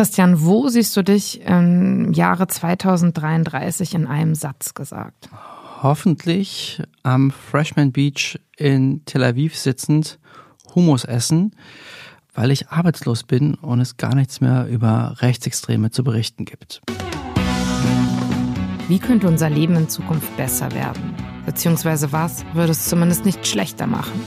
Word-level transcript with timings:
Christian, 0.00 0.46
wo 0.46 0.66
siehst 0.68 0.96
du 0.96 1.04
dich 1.04 1.42
im 1.42 2.14
Jahre 2.14 2.46
2033 2.46 3.94
in 3.94 4.06
einem 4.06 4.34
Satz 4.34 4.72
gesagt? 4.72 5.28
Hoffentlich 5.82 6.82
am 7.02 7.30
Freshman 7.30 7.92
Beach 7.92 8.40
in 8.56 9.04
Tel 9.04 9.22
Aviv 9.22 9.58
sitzend, 9.58 10.18
Hummus 10.74 11.04
essen, 11.04 11.54
weil 12.32 12.50
ich 12.50 12.68
arbeitslos 12.68 13.24
bin 13.24 13.56
und 13.56 13.78
es 13.80 13.98
gar 13.98 14.14
nichts 14.14 14.40
mehr 14.40 14.66
über 14.68 15.16
Rechtsextreme 15.18 15.90
zu 15.90 16.02
berichten 16.02 16.46
gibt. 16.46 16.80
Wie 18.88 19.00
könnte 19.00 19.28
unser 19.28 19.50
Leben 19.50 19.76
in 19.76 19.90
Zukunft 19.90 20.34
besser 20.38 20.72
werden? 20.72 21.14
Beziehungsweise 21.44 22.10
was 22.10 22.42
würde 22.54 22.72
es 22.72 22.88
zumindest 22.88 23.26
nicht 23.26 23.46
schlechter 23.46 23.86
machen? 23.86 24.18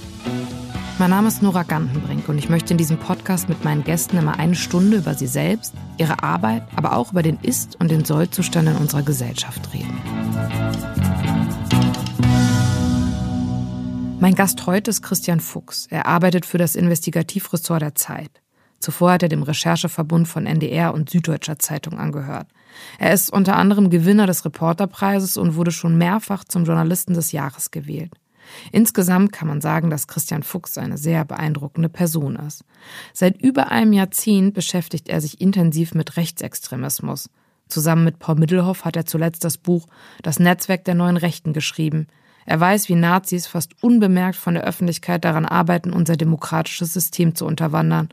Mein 1.00 1.10
Name 1.10 1.28
ist 1.28 1.42
Nora 1.42 1.64
Gantenbrink 1.64 2.30
und 2.30 2.38
ich 2.38 2.50
möchte 2.50 2.74
in 2.74 2.78
diesem 2.78 2.98
Podcast 2.98 3.50
mit 3.50 3.64
meinen 3.64 3.84
Gästen 3.84 4.16
immer 4.16 4.38
eine 4.38 4.54
Stunde 4.54 4.98
über 4.98 5.16
sie 5.16 5.26
selbst, 5.26 5.74
ihre 5.98 6.22
Arbeit, 6.22 6.64
aber 6.76 6.96
auch 6.96 7.12
über 7.12 7.24
den 7.24 7.40
Ist- 7.40 7.80
und 7.80 7.90
den 7.90 8.06
Sollzustand 8.06 8.70
in 8.70 8.76
unserer 8.76 9.02
Gesellschaft 9.02 9.74
reden. 9.74 10.00
Mein 14.20 14.36
Gast 14.36 14.66
heute 14.68 14.92
ist 14.92 15.02
Christian 15.02 15.40
Fuchs. 15.40 15.88
Er 15.90 16.06
arbeitet 16.06 16.46
für 16.46 16.60
das 16.60 16.76
Investigativressort 16.76 17.82
der 17.82 17.96
Zeit. 17.96 18.30
Zuvor 18.80 19.14
hat 19.14 19.24
er 19.24 19.30
dem 19.30 19.44
Rechercheverbund 19.44 20.28
von 20.28 20.46
NDR 20.46 20.94
und 20.94 21.10
Süddeutscher 21.10 21.58
Zeitung 21.58 21.98
angehört. 21.98 22.48
Er 23.00 23.14
ist 23.14 23.34
unter 23.34 23.56
anderem 23.56 23.90
Gewinner 23.90 24.28
des 24.28 24.46
Reporterpreises 24.46 25.38
und 25.38 25.56
wurde 25.56 25.72
schon 25.72 25.98
mehrfach 25.98 26.44
zum 26.44 26.66
Journalisten 26.66 27.16
des 27.16 27.32
Jahres 27.32 27.72
gewählt. 27.72 28.12
Insgesamt 28.72 29.32
kann 29.32 29.48
man 29.48 29.62
sagen, 29.62 29.90
dass 29.90 30.08
Christian 30.08 30.44
Fuchs 30.44 30.78
eine 30.78 30.98
sehr 30.98 31.26
beeindruckende 31.26 31.90
Person 31.90 32.36
ist. 32.36 32.64
Seit 33.14 33.42
über 33.42 33.72
einem 33.72 33.94
Jahrzehnt 33.94 34.54
beschäftigt 34.54 35.10
er 35.10 35.22
sich 35.22 35.42
intensiv 35.42 35.94
mit 35.94 36.18
Rechtsextremismus. 36.18 37.30
Zusammen 37.68 38.04
mit 38.04 38.20
Paul 38.20 38.36
Middelhoff 38.36 38.86
hat 38.86 38.96
er 38.96 39.06
zuletzt 39.06 39.44
das 39.44 39.58
Buch 39.58 39.88
Das 40.22 40.40
Netzwerk 40.40 40.86
der 40.86 40.96
neuen 40.96 41.18
Rechten 41.18 41.54
geschrieben. 41.54 42.08
Er 42.46 42.60
weiß, 42.60 42.90
wie 42.90 42.96
Nazis 42.96 43.48
fast 43.48 43.72
unbemerkt 43.82 44.36
von 44.36 44.54
der 44.54 44.64
Öffentlichkeit 44.64 45.24
daran 45.24 45.46
arbeiten, 45.46 45.94
unser 45.94 46.18
demokratisches 46.18 46.94
System 46.94 47.36
zu 47.36 47.46
unterwandern. 47.46 48.10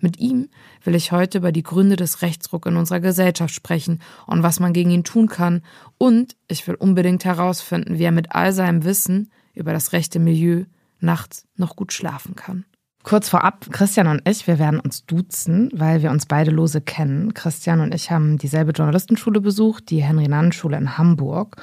Mit 0.00 0.18
ihm 0.20 0.48
will 0.84 0.94
ich 0.94 1.10
heute 1.10 1.38
über 1.38 1.50
die 1.50 1.64
Gründe 1.64 1.96
des 1.96 2.22
Rechtsruck 2.22 2.66
in 2.66 2.76
unserer 2.76 3.00
Gesellschaft 3.00 3.52
sprechen 3.52 4.00
und 4.26 4.42
was 4.42 4.60
man 4.60 4.72
gegen 4.72 4.90
ihn 4.90 5.04
tun 5.04 5.28
kann. 5.28 5.62
Und 5.96 6.36
ich 6.46 6.66
will 6.68 6.76
unbedingt 6.76 7.24
herausfinden, 7.24 7.98
wie 7.98 8.04
er 8.04 8.12
mit 8.12 8.32
all 8.32 8.52
seinem 8.52 8.84
Wissen 8.84 9.30
über 9.58 9.72
das 9.72 9.92
rechte 9.92 10.18
Milieu 10.18 10.64
nachts 11.00 11.46
noch 11.56 11.76
gut 11.76 11.92
schlafen 11.92 12.34
kann. 12.34 12.64
Kurz 13.04 13.28
vorab, 13.28 13.66
Christian 13.70 14.08
und 14.08 14.28
ich, 14.28 14.46
wir 14.46 14.58
werden 14.58 14.80
uns 14.80 15.06
duzen, 15.06 15.70
weil 15.72 16.02
wir 16.02 16.10
uns 16.10 16.26
beide 16.26 16.50
lose 16.50 16.80
kennen. 16.80 17.32
Christian 17.32 17.80
und 17.80 17.94
ich 17.94 18.10
haben 18.10 18.38
dieselbe 18.38 18.72
Journalistenschule 18.72 19.40
besucht, 19.40 19.90
die 19.90 20.02
Henry-Nannen-Schule 20.02 20.76
in 20.76 20.98
Hamburg. 20.98 21.56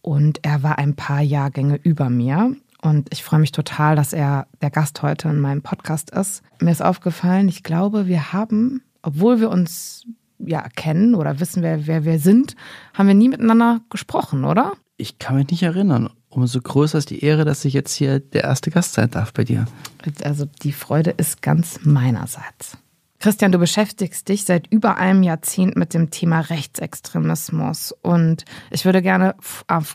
Und 0.00 0.38
er 0.42 0.62
war 0.62 0.78
ein 0.78 0.94
paar 0.94 1.20
Jahrgänge 1.20 1.78
über 1.82 2.08
mir. 2.08 2.56
Und 2.80 3.08
ich 3.12 3.24
freue 3.24 3.40
mich 3.40 3.52
total, 3.52 3.96
dass 3.96 4.12
er 4.12 4.46
der 4.62 4.70
Gast 4.70 5.02
heute 5.02 5.28
in 5.28 5.40
meinem 5.40 5.62
Podcast 5.62 6.10
ist. 6.10 6.42
Mir 6.60 6.70
ist 6.70 6.82
aufgefallen, 6.82 7.48
ich 7.48 7.64
glaube, 7.64 8.06
wir 8.06 8.32
haben, 8.32 8.82
obwohl 9.02 9.40
wir 9.40 9.50
uns 9.50 10.06
ja 10.38 10.62
kennen 10.74 11.16
oder 11.16 11.40
wissen, 11.40 11.62
wer, 11.62 11.86
wer 11.88 12.04
wir 12.04 12.20
sind, 12.20 12.54
haben 12.94 13.08
wir 13.08 13.14
nie 13.14 13.28
miteinander 13.28 13.80
gesprochen, 13.90 14.44
oder? 14.44 14.74
Ich 14.96 15.18
kann 15.18 15.36
mich 15.36 15.50
nicht 15.50 15.64
erinnern 15.64 16.08
umso 16.30 16.60
größer 16.60 16.98
ist 16.98 17.10
die 17.10 17.24
Ehre, 17.24 17.44
dass 17.44 17.64
ich 17.64 17.72
jetzt 17.72 17.94
hier 17.94 18.20
der 18.20 18.44
erste 18.44 18.70
Gast 18.70 18.94
sein 18.94 19.10
darf 19.10 19.32
bei 19.32 19.44
dir. 19.44 19.66
Also 20.22 20.46
die 20.62 20.72
Freude 20.72 21.10
ist 21.10 21.42
ganz 21.42 21.80
meinerseits. 21.82 22.76
Christian, 23.20 23.50
du 23.50 23.58
beschäftigst 23.58 24.28
dich 24.28 24.44
seit 24.44 24.68
über 24.68 24.96
einem 24.96 25.24
Jahrzehnt 25.24 25.76
mit 25.76 25.92
dem 25.92 26.10
Thema 26.10 26.40
Rechtsextremismus. 26.40 27.92
Und 28.00 28.44
ich 28.70 28.84
würde 28.84 29.02
gerne 29.02 29.34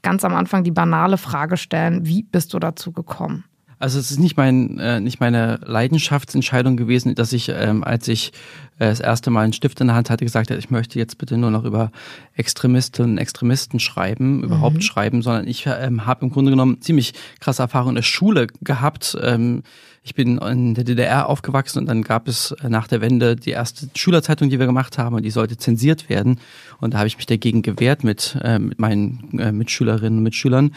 ganz 0.02 0.26
am 0.26 0.36
Anfang 0.36 0.66
die 0.66 0.72
banale 0.72 1.18
Frage 1.18 1.56
stellen, 1.56 2.06
wie 2.06 2.24
bist 2.24 2.54
du 2.54 2.60
dazu 2.60 2.92
gekommen? 2.92 3.46
Also 3.84 4.00
es 4.00 4.12
ist 4.12 4.20
nicht 4.20 4.38
mein 4.38 4.80
äh, 4.80 5.02
nicht 5.02 5.20
meine 5.20 5.60
Leidenschaftsentscheidung 5.66 6.78
gewesen, 6.78 7.16
dass 7.16 7.34
ich 7.34 7.50
ähm, 7.50 7.84
als 7.84 8.08
ich 8.08 8.32
äh, 8.80 8.86
das 8.86 9.02
erste 9.02 9.30
Mal 9.30 9.42
einen 9.42 9.52
Stift 9.52 9.82
in 9.82 9.88
der 9.88 9.98
Hand 9.98 10.10
hatte 10.10 10.24
gesagt 10.24 10.50
habe, 10.50 10.58
ich 10.58 10.70
möchte 10.70 10.98
jetzt 10.98 11.18
bitte 11.18 11.38
nur 11.38 11.52
noch 11.52 11.66
über 11.66 11.92
Extremistinnen 12.38 13.12
und 13.12 13.18
Extremisten 13.18 13.82
schreiben, 13.82 14.38
mhm. 14.38 14.44
überhaupt 14.46 14.86
schreiben, 14.86 15.22
sondern 15.22 15.50
ich 15.50 15.66
ähm, 15.68 16.06
habe 16.06 16.24
im 16.24 16.32
Grunde 16.32 16.52
genommen 16.52 16.80
ziemlich 16.80 17.14
krasse 17.42 17.62
Erfahrungen 17.62 17.90
in 17.90 17.96
der 17.96 18.04
Schule 18.04 18.48
gehabt. 18.62 19.18
Ähm, 19.22 19.64
ich 20.02 20.16
bin 20.16 20.38
in 20.38 20.76
der 20.76 20.86
DDR 20.86 21.28
aufgewachsen 21.28 21.80
und 21.80 21.88
dann 21.88 22.04
gab 22.04 22.30
es 22.30 22.52
äh, 22.64 22.70
nach 22.70 22.88
der 22.88 23.02
Wende 23.02 23.36
die 23.36 23.52
erste 23.52 23.90
Schülerzeitung, 23.96 24.50
die 24.50 24.60
wir 24.60 24.66
gemacht 24.66 24.98
haben 24.98 25.14
und 25.14 25.24
die 25.24 25.30
sollte 25.30 25.58
zensiert 25.58 26.08
werden. 26.08 26.40
Und 26.80 26.94
da 26.94 27.00
habe 27.00 27.08
ich 27.08 27.18
mich 27.18 27.26
dagegen 27.26 27.64
gewehrt 27.64 28.06
mit, 28.06 28.38
äh, 28.42 28.60
mit 28.60 28.80
meinen 28.80 29.38
äh, 29.38 29.52
Mitschülerinnen 29.52 30.20
und 30.20 30.24
Mitschülern 30.24 30.72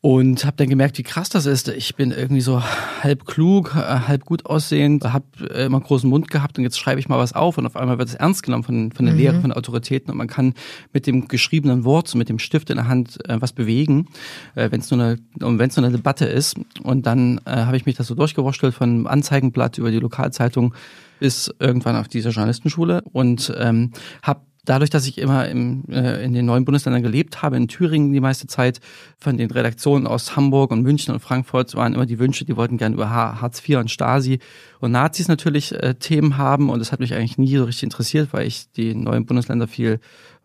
und 0.00 0.44
habe 0.44 0.56
dann 0.56 0.68
gemerkt, 0.68 0.96
wie 0.98 1.02
krass 1.02 1.28
das 1.28 1.44
ist. 1.46 1.68
Ich 1.68 1.96
bin 1.96 2.12
irgendwie 2.12 2.40
so 2.40 2.62
halb 3.02 3.26
klug, 3.26 3.74
äh, 3.74 3.80
halb 3.80 4.24
gut 4.24 4.46
aussehend, 4.46 5.04
habe 5.04 5.26
äh, 5.52 5.66
immer 5.66 5.80
großen 5.80 6.08
Mund 6.08 6.30
gehabt 6.30 6.56
und 6.56 6.64
jetzt 6.64 6.78
schreibe 6.78 7.00
ich 7.00 7.08
mal 7.08 7.18
was 7.18 7.32
auf 7.32 7.58
und 7.58 7.66
auf 7.66 7.74
einmal 7.74 7.98
wird 7.98 8.08
es 8.08 8.14
ernst 8.14 8.44
genommen 8.44 8.62
von, 8.62 8.92
von 8.92 9.06
den 9.06 9.16
mhm. 9.16 9.20
Lehrern, 9.20 9.40
von 9.40 9.50
den 9.50 9.56
Autoritäten 9.58 10.12
und 10.12 10.16
man 10.16 10.28
kann 10.28 10.54
mit 10.92 11.08
dem 11.08 11.26
geschriebenen 11.26 11.84
Wort, 11.84 12.06
so 12.06 12.16
mit 12.16 12.28
dem 12.28 12.38
Stift 12.38 12.70
in 12.70 12.76
der 12.76 12.86
Hand 12.86 13.18
äh, 13.28 13.40
was 13.40 13.52
bewegen, 13.52 14.06
äh, 14.54 14.70
wenn 14.70 14.80
es 14.80 14.90
nur 14.90 15.02
eine 15.02 15.18
wenn 15.40 15.68
es 15.68 15.76
nur 15.76 15.84
eine 15.84 15.96
Debatte 15.96 16.26
ist. 16.26 16.56
Und 16.82 17.06
dann 17.06 17.40
äh, 17.44 17.50
habe 17.50 17.76
ich 17.76 17.86
mich 17.86 17.96
das 17.96 18.06
so 18.06 18.14
durchgewurschtelt 18.14 18.74
von 18.74 19.06
Anzeigenblatt 19.06 19.78
über 19.78 19.90
die 19.90 19.98
Lokalzeitung 19.98 20.74
bis 21.18 21.52
irgendwann 21.58 21.96
auf 21.96 22.06
dieser 22.06 22.30
Journalistenschule 22.30 23.02
und 23.12 23.52
ähm, 23.58 23.90
habe 24.22 24.40
dadurch, 24.68 24.90
dass 24.90 25.06
ich 25.06 25.18
immer 25.18 25.48
im, 25.48 25.84
äh, 25.88 26.22
in 26.22 26.34
den 26.34 26.44
neuen 26.44 26.64
Bundesländern 26.64 27.02
gelebt 27.02 27.42
habe, 27.42 27.56
in 27.56 27.68
Thüringen 27.68 28.12
die 28.12 28.20
meiste 28.20 28.46
Zeit, 28.46 28.80
von 29.18 29.36
den 29.36 29.50
Redaktionen 29.50 30.06
aus 30.06 30.36
Hamburg 30.36 30.70
und 30.70 30.82
München 30.82 31.14
und 31.14 31.20
Frankfurt 31.20 31.74
waren 31.74 31.94
immer 31.94 32.06
die 32.06 32.18
Wünsche, 32.18 32.44
die 32.44 32.56
wollten 32.56 32.76
gerne 32.76 32.94
über 32.94 33.10
Hartz 33.10 33.66
IV 33.66 33.78
und 33.78 33.90
Stasi 33.90 34.38
und 34.80 34.92
Nazis 34.92 35.28
natürlich 35.28 35.72
äh, 35.72 35.94
Themen 35.94 36.36
haben 36.36 36.70
und 36.70 36.78
das 36.80 36.92
hat 36.92 37.00
mich 37.00 37.14
eigentlich 37.14 37.38
nie 37.38 37.56
so 37.56 37.64
richtig 37.64 37.84
interessiert, 37.84 38.28
weil 38.32 38.46
ich 38.46 38.70
die 38.72 38.94
neuen 38.94 39.26
Bundesländer 39.26 39.66
viel 39.66 40.00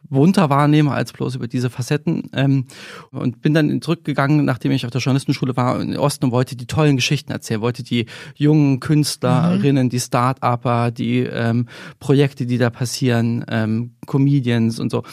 bunter 0.10 0.50
wahrnehme 0.50 0.92
als 0.92 1.14
bloß 1.14 1.36
über 1.36 1.48
diese 1.48 1.70
Facetten. 1.70 2.30
Ähm, 2.34 2.66
und 3.12 3.42
bin 3.42 3.54
dann 3.54 3.82
zurückgegangen, 3.82 4.46
nachdem 4.46 4.72
ich 4.72 4.86
auf 4.86 4.92
der 4.92 5.02
Journalistenschule 5.02 5.56
war 5.58 5.80
in 5.82 5.98
Osten 5.98 6.26
und 6.26 6.32
wollte 6.32 6.56
die 6.56 6.68
tollen 6.68 6.96
Geschichten 6.96 7.32
erzählen, 7.32 7.62
wollte 7.62 7.84
die 7.84 8.06
jungen 8.36 8.80
Künstlerinnen, 8.80 9.86
mhm. 9.86 9.90
die 9.90 10.00
Start-Upper, 10.00 10.92
die 10.92 11.20
ähm, 11.20 11.68
Projekte, 12.00 12.46
die 12.46 12.58
da 12.58 12.70
passieren, 12.70 13.46
ähm, 13.48 13.96
Comedians 14.06 14.80
und 14.80 14.92
so. 14.92 15.04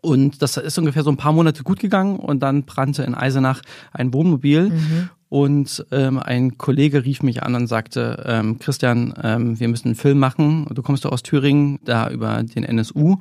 Und 0.00 0.42
das 0.42 0.56
ist 0.56 0.78
ungefähr 0.78 1.02
so 1.02 1.10
ein 1.10 1.16
paar 1.16 1.32
Monate 1.32 1.62
gut 1.64 1.80
gegangen 1.80 2.18
und 2.18 2.40
dann 2.40 2.64
brannte 2.64 3.02
in 3.02 3.14
Eisenach 3.14 3.62
ein 3.92 4.14
Wohnmobil 4.14 4.70
mhm. 4.70 5.10
Und 5.30 5.84
ähm, 5.90 6.18
ein 6.18 6.56
Kollege 6.56 7.04
rief 7.04 7.22
mich 7.22 7.42
an 7.42 7.54
und 7.54 7.66
sagte, 7.66 8.24
ähm, 8.26 8.58
Christian, 8.58 9.12
ähm, 9.22 9.60
wir 9.60 9.68
müssen 9.68 9.88
einen 9.88 9.94
Film 9.94 10.18
machen. 10.18 10.66
Du 10.72 10.82
kommst 10.82 11.04
doch 11.04 11.12
aus 11.12 11.22
Thüringen, 11.22 11.80
da 11.84 12.08
über 12.08 12.42
den 12.42 12.64
NSU. 12.64 13.18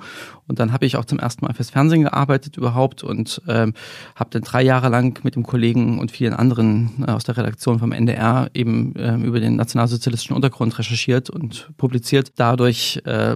Und 0.48 0.60
dann 0.60 0.72
habe 0.72 0.86
ich 0.86 0.96
auch 0.96 1.04
zum 1.04 1.20
ersten 1.20 1.46
Mal 1.46 1.54
fürs 1.54 1.70
Fernsehen 1.70 2.04
gearbeitet 2.04 2.56
überhaupt 2.56 3.04
und 3.04 3.42
ähm, 3.50 3.74
habe 4.16 4.30
dann 4.30 4.44
drei 4.44 4.62
Jahre 4.62 4.88
lang 4.88 5.20
mit 5.24 5.36
dem 5.36 5.44
Kollegen 5.44 6.00
und 6.00 6.12
vielen 6.12 6.34
anderen 6.34 7.04
äh, 7.06 7.12
aus 7.12 7.26
der 7.26 7.36
Redaktion 7.36 7.80
vom 7.80 7.92
NDR 7.92 8.50
eben 8.54 8.94
ähm, 8.98 9.26
über 9.26 9.42
den 9.42 9.58
nationalsozialistischen 9.58 10.36
Untergrund 10.36 10.80
recherchiert 10.80 11.30
und 11.30 11.70
publiziert. 11.76 12.32
Dadurch 12.38 13.02
äh, 13.04 13.36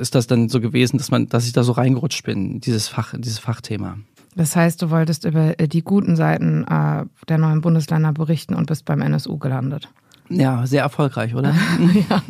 ist 0.00 0.16
das 0.16 0.26
dann 0.26 0.48
so 0.48 0.60
gewesen, 0.60 0.98
dass 0.98 1.12
man, 1.12 1.28
dass 1.28 1.46
ich 1.46 1.52
da 1.52 1.62
so 1.62 1.72
reingerutscht 1.72 2.24
bin, 2.24 2.60
dieses 2.60 2.88
Fach, 2.88 3.14
dieses 3.16 3.38
Fachthema. 3.38 3.98
Das 4.38 4.54
heißt, 4.54 4.80
du 4.80 4.90
wolltest 4.90 5.24
über 5.24 5.58
äh, 5.58 5.66
die 5.66 5.82
guten 5.82 6.14
Seiten 6.14 6.62
äh, 6.62 7.04
der 7.28 7.38
neuen 7.38 7.60
Bundesländer 7.60 8.12
berichten 8.12 8.54
und 8.54 8.66
bist 8.66 8.84
beim 8.84 9.02
NSU 9.02 9.36
gelandet. 9.36 9.88
Ja, 10.28 10.64
sehr 10.64 10.82
erfolgreich, 10.82 11.34
oder? 11.34 11.56
ja. 12.08 12.22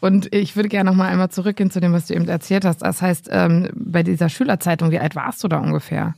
Und 0.00 0.34
ich 0.34 0.56
würde 0.56 0.68
gerne 0.68 0.90
noch 0.90 0.96
mal 0.96 1.06
einmal 1.06 1.28
zurückgehen 1.28 1.70
zu 1.70 1.78
dem, 1.78 1.92
was 1.92 2.06
du 2.06 2.14
eben 2.14 2.26
erzählt 2.26 2.64
hast. 2.64 2.78
Das 2.78 3.02
heißt, 3.02 3.28
ähm, 3.30 3.68
bei 3.72 4.02
dieser 4.02 4.28
Schülerzeitung, 4.28 4.90
wie 4.90 4.98
alt 4.98 5.14
warst 5.14 5.44
du 5.44 5.48
da 5.48 5.58
ungefähr? 5.58 6.14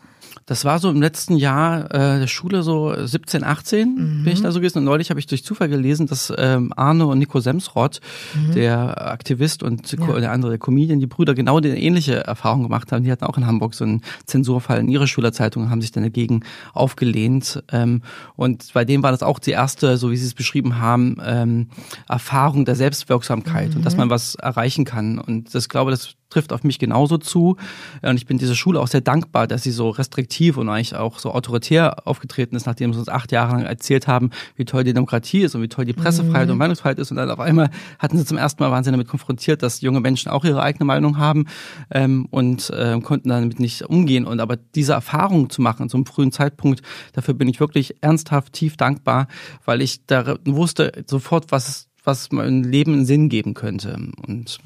Das 0.46 0.64
war 0.64 0.78
so 0.78 0.90
im 0.90 1.00
letzten 1.00 1.36
Jahr 1.36 1.84
äh, 1.94 2.18
der 2.18 2.26
Schule 2.26 2.62
so 2.62 2.94
17, 2.96 3.44
18 3.44 3.88
mhm. 3.88 4.24
bin 4.24 4.32
ich 4.32 4.42
da 4.42 4.50
so 4.50 4.60
gewesen. 4.60 4.78
Und 4.78 4.84
neulich 4.84 5.10
habe 5.10 5.20
ich 5.20 5.26
durch 5.26 5.44
Zufall 5.44 5.68
gelesen, 5.68 6.06
dass 6.06 6.32
ähm, 6.36 6.72
Arne 6.76 7.06
und 7.06 7.18
Nico 7.18 7.40
Semsrott, 7.40 8.00
mhm. 8.34 8.54
der 8.54 9.10
Aktivist 9.10 9.62
und 9.62 9.92
ja. 9.92 10.18
der 10.18 10.32
andere 10.32 10.52
der 10.52 10.58
Comedian, 10.58 11.00
die 11.00 11.06
Brüder 11.06 11.34
genau 11.34 11.58
eine 11.58 11.78
ähnliche 11.78 12.24
Erfahrung 12.24 12.62
gemacht 12.62 12.90
haben. 12.92 13.04
Die 13.04 13.12
hatten 13.12 13.24
auch 13.24 13.38
in 13.38 13.46
Hamburg 13.46 13.74
so 13.74 13.84
einen 13.84 14.02
Zensurfall 14.26 14.80
in 14.80 14.88
ihrer 14.88 15.06
Schülerzeitung 15.06 15.64
und 15.64 15.70
haben 15.70 15.82
sich 15.82 15.92
dann 15.92 16.02
dagegen 16.02 16.42
aufgelehnt. 16.72 17.62
Ähm, 17.70 18.02
und 18.36 18.72
bei 18.72 18.84
dem 18.84 19.02
war 19.02 19.12
das 19.12 19.22
auch 19.22 19.38
die 19.38 19.52
erste, 19.52 19.96
so 19.96 20.10
wie 20.10 20.16
sie 20.16 20.26
es 20.26 20.34
beschrieben 20.34 20.78
haben, 20.78 21.16
ähm, 21.24 21.68
Erfahrung 22.08 22.64
der 22.64 22.74
Selbstwirksamkeit 22.74 23.70
mhm. 23.70 23.76
und 23.76 23.86
dass 23.86 23.94
mhm. 23.94 24.00
man 24.00 24.10
was 24.10 24.34
erreichen 24.34 24.84
kann. 24.84 25.18
Und 25.18 25.54
das 25.54 25.68
glaube, 25.68 25.90
das 25.90 26.16
trifft 26.30 26.52
auf 26.52 26.64
mich 26.64 26.78
genauso 26.78 27.18
zu. 27.18 27.56
Und 28.02 28.16
ich 28.16 28.26
bin 28.26 28.38
dieser 28.38 28.54
Schule 28.54 28.80
auch 28.80 28.88
sehr 28.88 29.00
dankbar, 29.00 29.46
dass 29.46 29.62
sie 29.62 29.70
so 29.70 29.90
restriktiv 29.90 30.56
und 30.56 30.68
eigentlich 30.68 30.94
auch 30.94 31.18
so 31.18 31.32
autoritär 31.32 32.06
aufgetreten 32.06 32.56
ist, 32.56 32.66
nachdem 32.66 32.92
sie 32.92 32.98
uns 32.98 33.08
acht 33.08 33.32
Jahre 33.32 33.52
lang 33.52 33.62
erzählt 33.64 34.06
haben, 34.06 34.30
wie 34.56 34.64
toll 34.64 34.84
die 34.84 34.92
Demokratie 34.92 35.40
ist 35.40 35.54
und 35.54 35.62
wie 35.62 35.68
toll 35.68 35.84
die 35.84 35.92
Pressefreiheit 35.92 36.46
mhm. 36.46 36.52
und 36.52 36.58
Meinungsfreiheit 36.58 36.98
ist. 36.98 37.10
Und 37.10 37.16
dann 37.16 37.30
auf 37.30 37.40
einmal 37.40 37.70
hatten 37.98 38.16
sie 38.16 38.24
zum 38.24 38.38
ersten 38.38 38.62
Mal, 38.62 38.70
waren 38.70 38.84
sie 38.84 38.90
damit 38.90 39.08
konfrontiert, 39.08 39.62
dass 39.62 39.80
junge 39.80 40.00
Menschen 40.00 40.30
auch 40.30 40.44
ihre 40.44 40.62
eigene 40.62 40.84
Meinung 40.84 41.18
haben 41.18 41.46
ähm, 41.90 42.26
und 42.30 42.70
äh, 42.70 42.98
konnten 43.00 43.28
damit 43.28 43.60
nicht 43.60 43.82
umgehen. 43.82 44.24
Und 44.24 44.40
aber 44.40 44.56
diese 44.56 44.92
Erfahrung 44.92 45.50
zu 45.50 45.60
machen, 45.60 45.88
zu 45.88 45.96
einem 45.96 46.06
frühen 46.06 46.32
Zeitpunkt, 46.32 46.82
dafür 47.12 47.34
bin 47.34 47.48
ich 47.48 47.60
wirklich 47.60 47.96
ernsthaft 48.00 48.52
tief 48.52 48.76
dankbar, 48.76 49.26
weil 49.64 49.82
ich 49.82 50.06
da 50.06 50.36
wusste 50.44 50.92
sofort, 51.06 51.50
was 51.50 51.88
was 52.04 52.32
mein 52.32 52.64
Leben 52.64 52.94
einen 52.94 53.04
Sinn 53.04 53.28
geben 53.28 53.54
könnte. 53.54 53.98
Und 54.26 54.58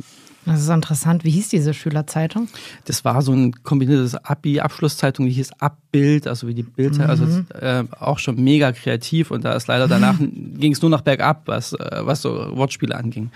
das 0.46 0.60
ist 0.60 0.68
interessant. 0.68 1.24
Wie 1.24 1.30
hieß 1.30 1.48
diese 1.48 1.74
Schülerzeitung? 1.74 2.48
Das 2.84 3.04
war 3.04 3.22
so 3.22 3.32
ein 3.32 3.62
kombiniertes 3.62 4.14
Abi-Abschlusszeitung, 4.14 5.26
die 5.26 5.32
hieß 5.32 5.52
Abbild, 5.58 6.26
also 6.26 6.46
wie 6.48 6.54
die 6.54 6.62
Bild, 6.62 6.98
mhm. 6.98 7.04
also 7.04 7.24
äh, 7.58 7.84
auch 7.98 8.18
schon 8.18 8.42
mega 8.42 8.72
kreativ 8.72 9.30
und 9.30 9.44
da 9.44 9.54
ist 9.54 9.66
leider 9.68 9.88
danach 9.88 10.16
ging 10.20 10.72
es 10.72 10.82
nur 10.82 10.90
noch 10.90 11.02
bergab, 11.02 11.42
was, 11.46 11.72
äh, 11.72 12.00
was 12.02 12.22
so 12.22 12.56
Wortspiele 12.56 12.94
anging. 12.94 13.30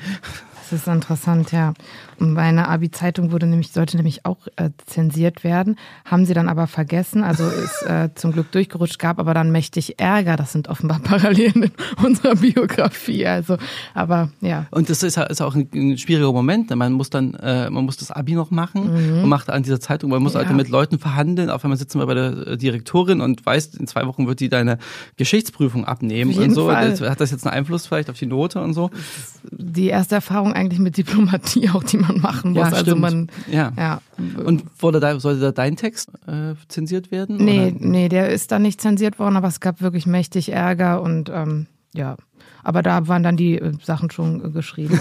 Das 0.70 0.80
ist 0.80 0.86
interessant, 0.86 1.52
ja. 1.52 1.72
Meine 2.18 2.68
Abi-Zeitung 2.68 3.30
wurde 3.30 3.46
nämlich, 3.46 3.70
sollte 3.70 3.96
nämlich 3.96 4.26
auch 4.26 4.48
äh, 4.56 4.70
zensiert 4.86 5.44
werden, 5.44 5.76
haben 6.04 6.24
sie 6.24 6.34
dann 6.34 6.48
aber 6.48 6.66
vergessen, 6.66 7.22
also 7.22 7.48
ist 7.48 7.82
äh, 7.86 8.10
zum 8.14 8.32
Glück 8.32 8.50
durchgerutscht, 8.52 8.98
gab 8.98 9.18
aber 9.18 9.34
dann 9.34 9.52
mächtig 9.52 10.00
Ärger. 10.00 10.36
Das 10.36 10.52
sind 10.52 10.68
offenbar 10.68 10.98
Parallelen 11.02 11.64
in 11.64 11.72
unserer 12.02 12.34
Biografie. 12.34 13.26
Also, 13.26 13.56
aber 13.94 14.30
ja. 14.40 14.66
Und 14.70 14.90
das 14.90 15.02
ist, 15.02 15.16
ist 15.16 15.40
auch 15.40 15.54
ein, 15.54 15.68
ein 15.72 15.98
schwieriger 15.98 16.32
Moment. 16.32 16.74
Man 16.74 16.92
muss 16.92 17.10
dann, 17.10 17.34
äh, 17.34 17.70
man 17.70 17.84
muss 17.84 17.96
das 17.96 18.10
Abi 18.10 18.34
noch 18.34 18.50
machen 18.50 19.16
mhm. 19.16 19.22
und 19.24 19.28
macht 19.28 19.50
an 19.50 19.62
dieser 19.62 19.80
Zeitung, 19.80 20.10
man 20.10 20.22
muss 20.22 20.34
ja. 20.34 20.40
halt 20.40 20.56
mit 20.56 20.68
Leuten 20.68 20.98
verhandeln. 20.98 21.50
Auf 21.50 21.64
einmal 21.64 21.78
sitzen 21.78 22.00
wir 22.00 22.06
bei 22.06 22.14
der 22.14 22.46
äh, 22.46 22.56
Direktorin 22.56 23.20
und 23.20 23.44
weiß, 23.44 23.74
in 23.76 23.86
zwei 23.86 24.06
Wochen 24.06 24.26
wird 24.26 24.40
die 24.40 24.48
deine 24.48 24.78
Geschichtsprüfung 25.16 25.84
abnehmen 25.84 26.36
und 26.36 26.50
so. 26.52 26.68
Das, 26.70 27.00
hat 27.00 27.20
das 27.20 27.30
jetzt 27.30 27.46
einen 27.46 27.56
Einfluss 27.56 27.86
vielleicht 27.86 28.10
auf 28.10 28.18
die 28.18 28.26
Note 28.26 28.60
und 28.60 28.74
so? 28.74 28.90
Die 29.50 29.86
erste 29.86 30.16
Erfahrung 30.16 30.52
eigentlich 30.52 30.80
mit 30.80 30.96
Diplomatie 30.96 31.70
auch, 31.70 31.84
die 31.84 31.98
man 31.98 32.07
machen 32.16 32.52
muss. 32.52 32.70
Ja, 32.70 32.76
also 32.76 32.96
man, 32.96 33.30
ja. 33.50 33.72
ja. 33.76 34.00
Und 34.44 34.64
wurde 34.78 35.00
da, 35.00 35.18
sollte 35.20 35.40
da 35.40 35.52
dein 35.52 35.76
Text 35.76 36.10
äh, 36.26 36.54
zensiert 36.68 37.10
werden? 37.10 37.36
Nee, 37.36 37.72
oder? 37.74 37.86
nee, 37.86 38.08
der 38.08 38.30
ist 38.30 38.52
da 38.52 38.58
nicht 38.58 38.80
zensiert 38.80 39.18
worden, 39.18 39.36
aber 39.36 39.48
es 39.48 39.60
gab 39.60 39.80
wirklich 39.80 40.06
mächtig 40.06 40.52
Ärger 40.52 41.02
und 41.02 41.30
ähm, 41.32 41.66
ja, 41.94 42.16
aber 42.68 42.82
da 42.82 43.08
waren 43.08 43.22
dann 43.22 43.38
die 43.38 43.54
äh, 43.54 43.72
Sachen 43.82 44.10
schon 44.10 44.44
äh, 44.44 44.50
geschrieben. 44.50 45.00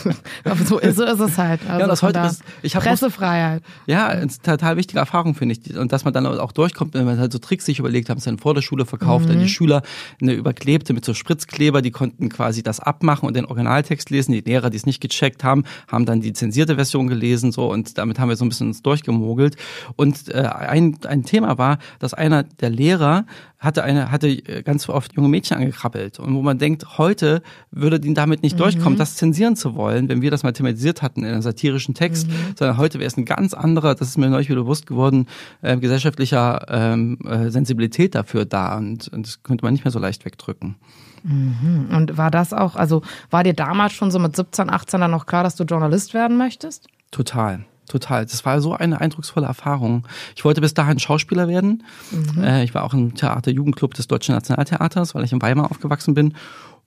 Aber 0.44 0.64
so, 0.64 0.78
ist, 0.78 0.96
so 0.96 1.04
ist 1.04 1.20
es 1.20 1.36
halt. 1.36 1.60
Also 1.68 1.80
ja, 1.80 1.86
das 1.86 2.02
heute 2.02 2.20
ist, 2.20 2.42
ich 2.62 2.72
Pressefreiheit. 2.72 3.62
Ja, 3.86 4.06
eine 4.06 4.28
total 4.28 4.78
wichtige 4.78 4.98
Erfahrung, 4.98 5.34
finde 5.34 5.56
ich. 5.56 5.76
Und 5.76 5.92
dass 5.92 6.04
man 6.04 6.14
dann 6.14 6.24
auch 6.26 6.52
durchkommt, 6.52 6.94
wenn 6.94 7.04
man 7.04 7.18
halt 7.18 7.32
so 7.32 7.38
Tricks 7.38 7.66
sich 7.66 7.80
überlegt, 7.80 8.08
haben 8.08 8.16
es 8.16 8.24
dann 8.24 8.38
vor 8.38 8.54
der 8.54 8.62
Schule 8.62 8.86
verkauft, 8.86 9.26
mhm. 9.26 9.32
dann 9.32 9.40
die 9.40 9.48
Schüler 9.50 9.82
eine 10.22 10.32
überklebte 10.32 10.94
mit 10.94 11.04
so 11.04 11.12
Spritzkleber, 11.12 11.82
die 11.82 11.90
konnten 11.90 12.30
quasi 12.30 12.62
das 12.62 12.80
abmachen 12.80 13.26
und 13.26 13.36
den 13.36 13.44
Originaltext 13.44 14.08
lesen. 14.08 14.32
Die 14.32 14.40
Lehrer, 14.40 14.70
die 14.70 14.78
es 14.78 14.86
nicht 14.86 15.02
gecheckt 15.02 15.44
haben, 15.44 15.64
haben 15.86 16.06
dann 16.06 16.22
die 16.22 16.32
zensierte 16.32 16.76
Version 16.76 17.08
gelesen 17.08 17.52
so 17.52 17.70
und 17.70 17.98
damit 17.98 18.18
haben 18.18 18.30
wir 18.30 18.36
so 18.36 18.46
ein 18.46 18.48
bisschen 18.48 18.68
uns 18.68 18.80
durchgemogelt. 18.80 19.56
Und 19.96 20.30
äh, 20.30 20.48
ein, 20.48 20.96
ein 21.06 21.24
Thema 21.24 21.58
war, 21.58 21.76
dass 21.98 22.14
einer 22.14 22.44
der 22.44 22.70
Lehrer 22.70 23.26
hatte 23.60 23.84
eine, 23.84 24.10
hatte 24.10 24.28
äh, 24.28 24.62
ganz 24.62 24.88
oft 24.88 25.14
junge 25.14 25.28
Mädchen 25.28 25.58
angekrabbelt. 25.58 26.18
Und 26.18 26.34
wo 26.34 26.40
man 26.40 26.58
denkt, 26.58 26.98
heute 26.98 27.42
würde 27.70 28.00
die 28.00 28.12
damit 28.14 28.42
nicht 28.42 28.54
mhm. 28.54 28.62
durchkommen, 28.62 28.98
das 28.98 29.16
zensieren 29.16 29.54
zu 29.54 29.76
wollen, 29.76 30.08
wenn 30.08 30.22
wir 30.22 30.30
das 30.30 30.42
mal 30.42 30.52
thematisiert 30.52 31.02
hatten 31.02 31.24
in 31.24 31.30
einem 31.30 31.42
satirischen 31.42 31.94
Text, 31.94 32.26
mhm. 32.26 32.54
sondern 32.58 32.78
heute 32.78 32.98
wäre 32.98 33.06
es 33.06 33.16
ein 33.18 33.26
ganz 33.26 33.52
anderer, 33.52 33.94
das 33.94 34.08
ist 34.08 34.16
mir 34.16 34.30
neulich 34.30 34.48
wieder 34.48 34.62
bewusst 34.62 34.86
geworden, 34.86 35.26
äh, 35.60 35.76
gesellschaftlicher 35.76 36.64
ähm, 36.68 37.18
äh, 37.26 37.50
Sensibilität 37.50 38.14
dafür 38.14 38.46
da. 38.46 38.78
Und, 38.78 39.08
und 39.08 39.26
das 39.26 39.42
könnte 39.42 39.64
man 39.64 39.74
nicht 39.74 39.84
mehr 39.84 39.92
so 39.92 39.98
leicht 39.98 40.24
wegdrücken. 40.24 40.76
Mhm. 41.22 41.94
Und 41.94 42.16
war 42.16 42.30
das 42.30 42.54
auch, 42.54 42.76
also 42.76 43.02
war 43.28 43.44
dir 43.44 43.54
damals 43.54 43.92
schon 43.92 44.10
so 44.10 44.18
mit 44.18 44.34
17, 44.34 44.70
18 44.70 45.00
dann 45.00 45.10
noch 45.10 45.26
klar, 45.26 45.44
dass 45.44 45.54
du 45.56 45.64
Journalist 45.64 46.14
werden 46.14 46.38
möchtest? 46.38 46.88
Total 47.10 47.66
total. 47.90 48.26
Das 48.26 48.44
war 48.44 48.60
so 48.60 48.74
eine 48.74 49.00
eindrucksvolle 49.00 49.46
Erfahrung. 49.46 50.06
Ich 50.36 50.44
wollte 50.44 50.60
bis 50.60 50.74
dahin 50.74 50.98
Schauspieler 50.98 51.48
werden. 51.48 51.84
Mhm. 52.10 52.42
Äh, 52.42 52.64
ich 52.64 52.74
war 52.74 52.84
auch 52.84 52.94
im 52.94 53.14
Theaterjugendclub 53.14 53.94
des 53.94 54.08
Deutschen 54.08 54.34
Nationaltheaters, 54.34 55.14
weil 55.14 55.24
ich 55.24 55.32
in 55.32 55.42
Weimar 55.42 55.70
aufgewachsen 55.70 56.14
bin 56.14 56.34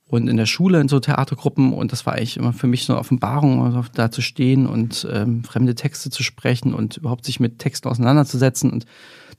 und 0.06 0.28
in 0.28 0.36
der 0.36 0.46
Schule 0.46 0.80
in 0.80 0.88
so 0.88 1.00
Theatergruppen 1.00 1.72
und 1.72 1.92
das 1.92 2.04
war 2.06 2.14
eigentlich 2.14 2.36
immer 2.36 2.52
für 2.52 2.66
mich 2.66 2.84
so 2.84 2.92
eine 2.92 3.00
Offenbarung, 3.00 3.64
also 3.64 3.84
da 3.94 4.10
zu 4.10 4.20
stehen 4.20 4.66
und 4.66 5.06
ähm, 5.10 5.44
fremde 5.44 5.74
Texte 5.74 6.10
zu 6.10 6.22
sprechen 6.22 6.74
und 6.74 6.98
überhaupt 6.98 7.24
sich 7.24 7.40
mit 7.40 7.58
Texten 7.58 7.88
auseinanderzusetzen 7.88 8.70
und 8.70 8.84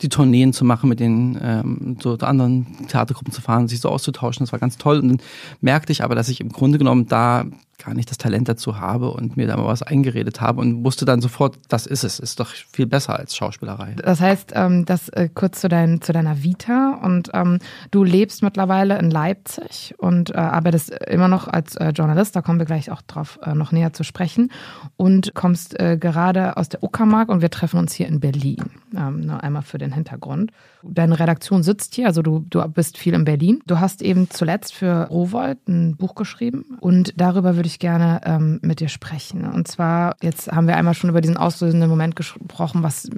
die 0.01 0.09
Tourneen 0.09 0.53
zu 0.53 0.65
machen, 0.65 0.89
mit 0.89 0.99
den 0.99 1.37
ähm, 1.41 1.97
so 2.01 2.17
anderen 2.17 2.87
Theatergruppen 2.87 3.31
zu 3.31 3.41
fahren, 3.41 3.67
sich 3.67 3.79
so 3.79 3.89
auszutauschen. 3.89 4.43
Das 4.45 4.51
war 4.51 4.59
ganz 4.59 4.77
toll. 4.77 4.99
Und 4.99 5.07
dann 5.07 5.21
merkte 5.61 5.93
ich 5.93 6.03
aber, 6.03 6.15
dass 6.15 6.27
ich 6.27 6.41
im 6.41 6.49
Grunde 6.49 6.77
genommen 6.77 7.07
da 7.07 7.45
gar 7.77 7.93
nicht 7.93 8.09
das 8.09 8.17
Talent 8.17 8.47
dazu 8.49 8.79
habe 8.79 9.11
und 9.11 9.37
mir 9.37 9.47
da 9.47 9.57
mal 9.57 9.65
was 9.65 9.81
eingeredet 9.81 10.41
habe 10.41 10.61
und 10.61 10.83
wusste 10.83 11.05
dann 11.05 11.21
sofort, 11.21 11.57
das 11.69 11.85
ist 11.85 12.03
es, 12.03 12.19
ist 12.19 12.39
doch 12.39 12.49
viel 12.49 12.85
besser 12.85 13.17
als 13.17 13.35
Schauspielerei. 13.35 13.95
Das 14.03 14.19
heißt, 14.21 14.53
ähm, 14.55 14.85
das 14.85 15.09
äh, 15.09 15.29
kurz 15.33 15.61
zu, 15.61 15.67
dein, 15.67 16.01
zu 16.01 16.13
deiner 16.13 16.43
Vita 16.43 16.99
und 17.03 17.29
ähm, 17.33 17.59
du 17.91 18.03
lebst 18.03 18.43
mittlerweile 18.43 18.97
in 18.99 19.11
Leipzig 19.11 19.95
und 19.97 20.31
äh, 20.31 20.37
arbeitest 20.37 20.91
immer 21.07 21.27
noch 21.27 21.47
als 21.47 21.75
äh, 21.75 21.89
Journalist, 21.89 22.35
da 22.35 22.41
kommen 22.41 22.59
wir 22.59 22.65
gleich 22.65 22.91
auch 22.91 23.01
drauf 23.01 23.39
äh, 23.43 23.53
noch 23.53 23.71
näher 23.71 23.93
zu 23.93 24.03
sprechen 24.03 24.51
und 24.97 25.33
kommst 25.33 25.79
äh, 25.79 25.97
gerade 25.97 26.57
aus 26.57 26.69
der 26.69 26.83
Uckermark 26.83 27.29
und 27.29 27.41
wir 27.41 27.49
treffen 27.49 27.79
uns 27.79 27.93
hier 27.93 28.07
in 28.07 28.19
Berlin. 28.19 28.65
Ähm, 28.95 29.21
nur 29.21 29.43
einmal 29.43 29.61
für 29.61 29.77
den 29.77 29.91
Hintergrund. 29.91 30.51
Deine 30.87 31.19
Redaktion 31.19 31.63
sitzt 31.63 31.95
hier, 31.95 32.07
also 32.07 32.21
du, 32.21 32.45
du 32.49 32.65
bist 32.67 32.97
viel 32.97 33.13
in 33.13 33.25
Berlin. 33.25 33.61
Du 33.65 33.79
hast 33.79 34.01
eben 34.01 34.29
zuletzt 34.29 34.73
für 34.73 35.07
Rowold 35.07 35.67
ein 35.67 35.95
Buch 35.95 36.15
geschrieben 36.15 36.77
und 36.79 37.13
darüber 37.17 37.55
würde 37.55 37.67
ich 37.67 37.79
gerne 37.79 38.21
ähm, 38.25 38.59
mit 38.61 38.79
dir 38.79 38.89
sprechen. 38.89 39.45
Und 39.45 39.67
zwar, 39.67 40.15
jetzt 40.21 40.51
haben 40.51 40.67
wir 40.67 40.77
einmal 40.77 40.93
schon 40.93 41.09
über 41.09 41.21
diesen 41.21 41.37
auslösenden 41.37 41.89
Moment 41.89 42.15
gesprochen, 42.15 42.83
was, 42.83 43.09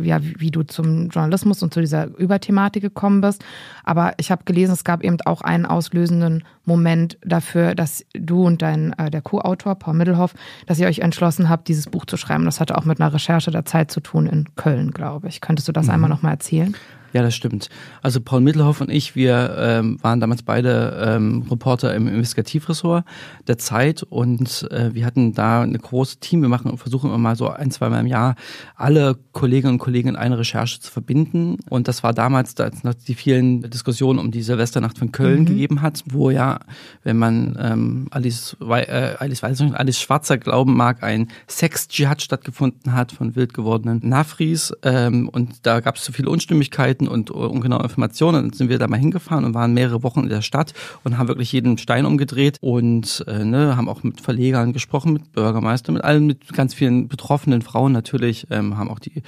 ja, 0.00 0.20
wie 0.22 0.50
du 0.50 0.62
zum 0.62 1.08
Journalismus 1.08 1.62
und 1.62 1.74
zu 1.74 1.80
dieser 1.80 2.06
Überthematik 2.16 2.82
gekommen 2.82 3.20
bist. 3.20 3.44
Aber 3.84 4.14
ich 4.18 4.30
habe 4.30 4.44
gelesen, 4.44 4.72
es 4.72 4.84
gab 4.84 5.04
eben 5.04 5.18
auch 5.24 5.42
einen 5.42 5.66
auslösenden 5.66 6.44
Moment 6.64 7.18
dafür, 7.22 7.74
dass 7.74 8.04
du 8.14 8.46
und 8.46 8.62
dein, 8.62 8.92
äh, 8.98 9.10
der 9.10 9.22
Co-Autor 9.22 9.74
Paul 9.74 9.94
Middelhoff, 9.94 10.34
dass 10.66 10.78
ihr 10.78 10.86
euch 10.86 11.00
entschlossen 11.00 11.48
habt, 11.48 11.68
dieses 11.68 11.86
Buch 11.86 12.06
zu 12.06 12.16
schreiben. 12.16 12.44
Das 12.44 12.60
hatte 12.60 12.78
auch 12.78 12.84
mit 12.84 13.00
einer 13.00 13.12
Recherche 13.12 13.50
der 13.50 13.64
Zeit 13.64 13.90
zu 13.90 14.00
tun 14.00 14.26
in 14.26 14.54
Köln, 14.54 14.92
glaube 14.92 15.28
ich. 15.28 15.40
Könntest 15.40 15.68
du 15.68 15.72
das 15.72 15.86
mhm. 15.86 15.92
einmal 15.92 16.10
nochmal 16.10 16.32
erzählen? 16.32 16.74
Ja, 17.12 17.22
das 17.22 17.34
stimmt. 17.34 17.68
Also 18.00 18.20
Paul 18.20 18.40
Mittelhoff 18.40 18.80
und 18.80 18.90
ich, 18.90 19.14
wir 19.14 19.54
ähm, 19.58 19.98
waren 20.02 20.20
damals 20.20 20.42
beide 20.42 21.02
ähm, 21.04 21.44
Reporter 21.50 21.94
im 21.94 22.08
Investigativressort 22.08 23.04
der 23.46 23.58
Zeit 23.58 24.02
und 24.02 24.68
äh, 24.70 24.94
wir 24.94 25.04
hatten 25.04 25.34
da 25.34 25.62
eine 25.62 25.78
große 25.78 26.18
Team. 26.20 26.42
Wir 26.42 26.48
machen 26.48 26.76
versuchen 26.78 27.10
immer 27.10 27.18
mal 27.18 27.36
so 27.36 27.48
ein, 27.48 27.70
zwei 27.70 27.88
Mal 27.88 28.00
im 28.00 28.06
Jahr 28.06 28.34
alle 28.76 29.16
Kolleginnen 29.32 29.74
und 29.74 29.78
Kollegen 29.78 30.08
in 30.10 30.16
eine 30.16 30.38
Recherche 30.38 30.80
zu 30.80 30.90
verbinden. 30.90 31.58
Und 31.68 31.88
das 31.88 32.02
war 32.02 32.12
damals, 32.12 32.54
da 32.54 32.66
es 32.66 32.84
noch 32.84 32.94
die 32.94 33.14
vielen 33.14 33.62
Diskussionen 33.62 34.18
um 34.18 34.30
die 34.30 34.42
Silvesternacht 34.42 34.98
von 34.98 35.12
Köln 35.12 35.40
mhm. 35.40 35.46
gegeben 35.46 35.82
hat, 35.82 36.02
wo 36.10 36.30
ja, 36.30 36.60
wenn 37.04 37.18
man 37.18 37.58
ähm, 37.60 38.08
Alice, 38.10 38.56
äh, 38.60 39.16
Alice, 39.18 39.42
weiß 39.42 39.60
nicht, 39.60 39.74
Alice 39.74 40.00
Schwarzer 40.00 40.38
glauben 40.38 40.74
mag, 40.74 41.02
ein 41.02 41.28
Sex-Dschihad 41.46 42.22
stattgefunden 42.22 42.92
hat 42.92 43.12
von 43.12 43.36
wild 43.36 43.54
gewordenen 43.54 44.00
Nafris. 44.02 44.72
Ähm, 44.82 45.28
und 45.28 45.66
da 45.66 45.80
gab 45.80 45.96
es 45.96 46.04
zu 46.04 46.12
viele 46.12 46.30
Unstimmigkeiten 46.30 47.01
Daten 47.02 47.08
und 47.08 47.30
ungenaue 47.30 47.82
Informationen. 47.82 48.42
Dann 48.42 48.52
sind 48.52 48.68
wir 48.68 48.78
da 48.78 48.88
mal 48.88 48.98
hingefahren 48.98 49.44
und 49.44 49.54
waren 49.54 49.74
mehrere 49.74 50.02
Wochen 50.02 50.20
in 50.20 50.28
der 50.28 50.42
Stadt 50.42 50.74
und 51.04 51.18
haben 51.18 51.28
wirklich 51.28 51.52
jeden 51.52 51.78
Stein 51.78 52.06
umgedreht 52.06 52.58
und 52.60 53.24
äh, 53.26 53.44
ne, 53.44 53.76
haben 53.76 53.88
auch 53.88 54.02
mit 54.02 54.20
Verlegern 54.20 54.72
gesprochen, 54.72 55.14
mit 55.14 55.32
Bürgermeister, 55.32 55.92
mit 55.92 56.04
allen, 56.04 56.26
mit 56.26 56.52
ganz 56.52 56.74
vielen 56.74 57.08
betroffenen 57.08 57.62
Frauen 57.62 57.92
natürlich, 57.92 58.46
ähm, 58.50 58.76
haben 58.76 58.90
auch 58.90 58.98
die 58.98 59.22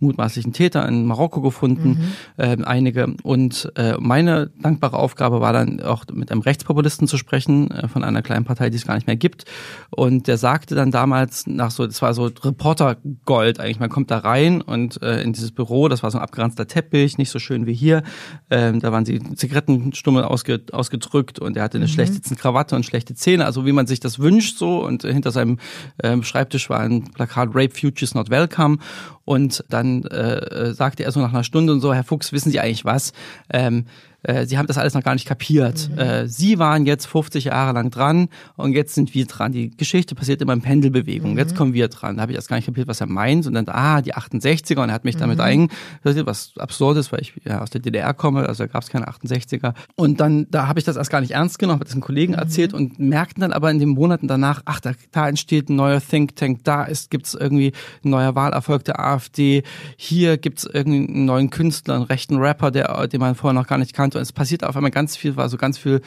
mutmaßlichen 0.00 0.52
Täter 0.52 0.86
in 0.88 1.06
Marokko 1.06 1.40
gefunden, 1.40 1.88
mhm. 1.88 2.12
ähm, 2.38 2.64
einige. 2.64 3.14
Und 3.22 3.70
äh, 3.76 3.96
meine 3.98 4.50
dankbare 4.60 4.98
Aufgabe 4.98 5.40
war 5.40 5.52
dann 5.52 5.80
auch 5.80 6.04
mit 6.12 6.30
einem 6.30 6.40
Rechtspopulisten 6.40 7.08
zu 7.08 7.16
sprechen, 7.16 7.70
äh, 7.70 7.88
von 7.88 8.04
einer 8.04 8.22
kleinen 8.22 8.44
Partei, 8.44 8.70
die 8.70 8.76
es 8.76 8.86
gar 8.86 8.94
nicht 8.94 9.06
mehr 9.06 9.16
gibt. 9.16 9.44
Und 9.90 10.26
der 10.26 10.38
sagte 10.38 10.74
dann 10.74 10.90
damals 10.90 11.46
nach 11.46 11.70
so, 11.70 11.86
das 11.86 12.00
war 12.02 12.14
so 12.14 12.26
Reportergold 12.26 13.60
eigentlich, 13.60 13.80
man 13.80 13.90
kommt 13.90 14.10
da 14.10 14.18
rein 14.18 14.60
und 14.60 15.02
äh, 15.02 15.22
in 15.22 15.32
dieses 15.32 15.52
Büro, 15.52 15.88
das 15.88 16.02
war 16.02 16.10
so 16.10 16.18
ein 16.18 16.22
abgeranzter 16.22 16.66
Teppich, 16.66 17.17
nicht 17.18 17.30
so 17.30 17.38
schön 17.38 17.66
wie 17.66 17.74
hier. 17.74 18.02
Ähm, 18.50 18.80
da 18.80 18.92
waren 18.92 19.04
die 19.04 19.20
Zigarettenstummel 19.34 20.24
ausge, 20.24 20.60
ausgedrückt 20.72 21.38
und 21.38 21.56
er 21.56 21.64
hatte 21.64 21.78
eine 21.78 21.86
mhm. 21.86 21.90
schlecht 21.90 22.14
sitzende 22.14 22.40
Krawatte 22.40 22.76
und 22.76 22.84
schlechte 22.84 23.14
Zähne, 23.14 23.44
also 23.44 23.66
wie 23.66 23.72
man 23.72 23.86
sich 23.86 24.00
das 24.00 24.18
wünscht 24.18 24.58
so. 24.58 24.84
Und 24.84 25.02
hinter 25.02 25.30
seinem 25.30 25.58
ähm, 26.02 26.22
Schreibtisch 26.22 26.70
war 26.70 26.80
ein 26.80 27.04
Plakat 27.12 27.50
Rape 27.52 27.74
Futures 27.74 28.14
Not 28.14 28.30
Welcome. 28.30 28.78
Und 29.24 29.64
dann 29.68 30.04
äh, 30.04 30.72
sagte 30.72 31.04
er 31.04 31.12
so 31.12 31.20
nach 31.20 31.32
einer 31.32 31.44
Stunde 31.44 31.72
und 31.72 31.80
so, 31.80 31.92
Herr 31.92 32.04
Fuchs, 32.04 32.32
wissen 32.32 32.50
Sie 32.50 32.60
eigentlich 32.60 32.84
was? 32.84 33.12
Ähm, 33.50 33.84
äh, 34.22 34.46
sie 34.46 34.58
haben 34.58 34.66
das 34.66 34.78
alles 34.78 34.94
noch 34.94 35.04
gar 35.04 35.14
nicht 35.14 35.26
kapiert. 35.26 35.90
Mhm. 35.92 35.98
Äh, 35.98 36.28
sie 36.28 36.58
waren 36.58 36.86
jetzt 36.86 37.06
50 37.06 37.44
Jahre 37.44 37.72
lang 37.72 37.90
dran 37.90 38.28
und 38.56 38.72
jetzt 38.72 38.94
sind 38.94 39.14
wir 39.14 39.26
dran. 39.26 39.52
Die 39.52 39.70
Geschichte 39.70 40.14
passiert 40.14 40.42
immer 40.42 40.52
in 40.52 40.60
Pendelbewegung. 40.60 41.32
Mhm. 41.32 41.38
Jetzt 41.38 41.54
kommen 41.54 41.72
wir 41.72 41.88
dran. 41.88 42.16
Da 42.16 42.22
habe 42.22 42.32
ich 42.32 42.36
erst 42.36 42.48
gar 42.48 42.56
nicht 42.56 42.66
kapiert, 42.66 42.88
was 42.88 43.00
er 43.00 43.06
meint. 43.06 43.46
Und 43.46 43.54
dann, 43.54 43.68
ah, 43.68 44.02
die 44.02 44.14
68er 44.14 44.82
und 44.82 44.88
er 44.88 44.94
hat 44.94 45.04
mich 45.04 45.16
mhm. 45.16 45.20
damit 45.20 45.40
eingesetzt, 45.40 46.26
was 46.26 46.52
absurd 46.58 46.96
ist, 46.98 47.12
weil 47.12 47.20
ich 47.20 47.34
ja 47.44 47.60
aus 47.60 47.70
der 47.70 47.80
DDR 47.80 48.12
komme, 48.14 48.46
also 48.46 48.64
da 48.64 48.66
gab 48.66 48.82
es 48.82 48.90
keine 48.90 49.08
68er. 49.08 49.74
Und 49.94 50.20
dann, 50.20 50.46
da 50.50 50.66
habe 50.66 50.80
ich 50.80 50.84
das 50.84 50.96
erst 50.96 51.10
gar 51.10 51.20
nicht 51.20 51.32
ernst 51.32 51.58
genommen, 51.58 51.76
habe 51.76 51.84
das 51.84 51.94
einen 51.94 52.02
Kollegen 52.02 52.32
mhm. 52.32 52.40
erzählt 52.40 52.74
und 52.74 52.98
merkten 52.98 53.40
dann 53.42 53.52
aber 53.52 53.70
in 53.70 53.78
den 53.78 53.90
Monaten 53.90 54.26
danach, 54.26 54.62
ach, 54.64 54.80
da, 54.80 54.92
da 55.12 55.28
entsteht 55.28 55.68
ein 55.68 55.76
neuer 55.76 56.00
Think 56.00 56.34
Tank, 56.36 56.64
da 56.64 56.88
gibt 57.10 57.26
es 57.26 57.34
irgendwie 57.34 57.72
ein 58.04 58.10
neuer 58.10 58.34
Wahlerfolg 58.34 58.84
der 58.84 58.98
AfD, 58.98 59.62
hier 59.96 60.38
gibt 60.38 60.58
es 60.58 60.64
irgendwie 60.64 61.06
einen 61.08 61.24
neuen 61.24 61.50
Künstler, 61.50 61.94
einen 61.94 62.04
rechten 62.04 62.36
Rapper, 62.36 62.70
der, 62.70 63.06
den 63.06 63.20
man 63.20 63.34
vorher 63.34 63.54
noch 63.54 63.66
gar 63.66 63.78
nicht 63.78 63.94
kannte. 63.94 64.07
Und 64.14 64.22
es 64.22 64.32
passiert 64.32 64.64
auf 64.64 64.76
einmal 64.76 64.90
ganz 64.90 65.16
viel, 65.16 65.36
war 65.36 65.48
so 65.48 65.56
ganz 65.56 65.78
viel 65.78 66.00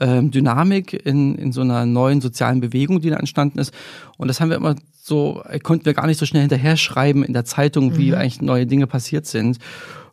ähm, 0.00 0.30
Dynamik 0.30 0.92
in, 0.92 1.34
in 1.36 1.52
so 1.52 1.60
einer 1.60 1.86
neuen 1.86 2.20
sozialen 2.20 2.60
Bewegung, 2.60 3.00
die 3.00 3.10
da 3.10 3.16
entstanden 3.16 3.58
ist. 3.58 3.72
Und 4.16 4.28
das 4.28 4.40
haben 4.40 4.50
wir 4.50 4.56
immer 4.56 4.76
so, 4.92 5.42
konnten 5.62 5.86
wir 5.86 5.94
gar 5.94 6.06
nicht 6.06 6.18
so 6.18 6.26
schnell 6.26 6.42
hinterher 6.42 6.76
schreiben 6.76 7.24
in 7.24 7.32
der 7.32 7.44
Zeitung, 7.44 7.96
wie 7.96 8.08
mhm. 8.08 8.14
eigentlich 8.14 8.42
neue 8.42 8.66
Dinge 8.66 8.86
passiert 8.86 9.26
sind. 9.26 9.58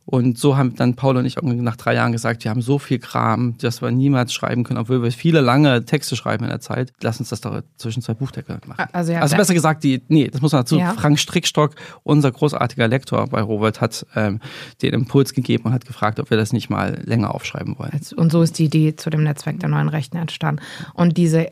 Und 0.05 0.37
so 0.37 0.55
haben 0.55 0.75
dann 0.75 0.95
Paul 0.95 1.17
und 1.17 1.25
ich 1.25 1.41
nach 1.41 1.75
drei 1.75 1.95
Jahren 1.95 2.11
gesagt, 2.11 2.43
wir 2.43 2.51
haben 2.51 2.61
so 2.61 2.77
viel 2.77 2.99
Kram, 2.99 3.57
dass 3.57 3.81
wir 3.81 3.89
niemals 3.89 4.33
schreiben 4.33 4.63
können, 4.63 4.79
obwohl 4.79 5.01
wir 5.01 5.11
viele 5.11 5.41
lange 5.41 5.83
Texte 5.85 6.15
schreiben 6.15 6.43
in 6.43 6.49
der 6.51 6.59
Zeit. 6.59 6.93
Lass 7.01 7.19
uns 7.19 7.29
das 7.29 7.41
doch 7.41 7.61
zwischen 7.77 8.03
zwei 8.03 8.13
Buchdeckel 8.13 8.59
machen. 8.67 8.85
Also, 8.93 9.13
ja, 9.13 9.21
also 9.21 9.35
besser 9.35 9.55
gesagt, 9.55 9.83
die, 9.83 10.03
nee, 10.07 10.27
das 10.27 10.41
muss 10.41 10.51
man 10.51 10.61
dazu. 10.61 10.77
Ja. 10.77 10.93
Frank 10.93 11.19
Strickstock, 11.19 11.75
unser 12.03 12.31
großartiger 12.31 12.87
Lektor 12.87 13.27
bei 13.27 13.41
Robert, 13.41 13.81
hat 13.81 14.05
ähm, 14.15 14.39
den 14.83 14.93
Impuls 14.93 15.33
gegeben 15.33 15.65
und 15.65 15.73
hat 15.73 15.85
gefragt, 15.85 16.19
ob 16.19 16.29
wir 16.29 16.37
das 16.37 16.53
nicht 16.53 16.69
mal 16.69 17.01
länger 17.03 17.33
aufschreiben 17.33 17.77
wollen. 17.79 17.91
Und 18.15 18.31
so 18.31 18.43
ist 18.43 18.59
die 18.59 18.65
Idee 18.65 18.95
zu 18.95 19.09
dem 19.09 19.23
Netzwerk 19.23 19.59
der 19.59 19.69
neuen 19.69 19.89
Rechten 19.89 20.17
entstanden. 20.17 20.61
Und 20.93 21.17
diese 21.17 21.47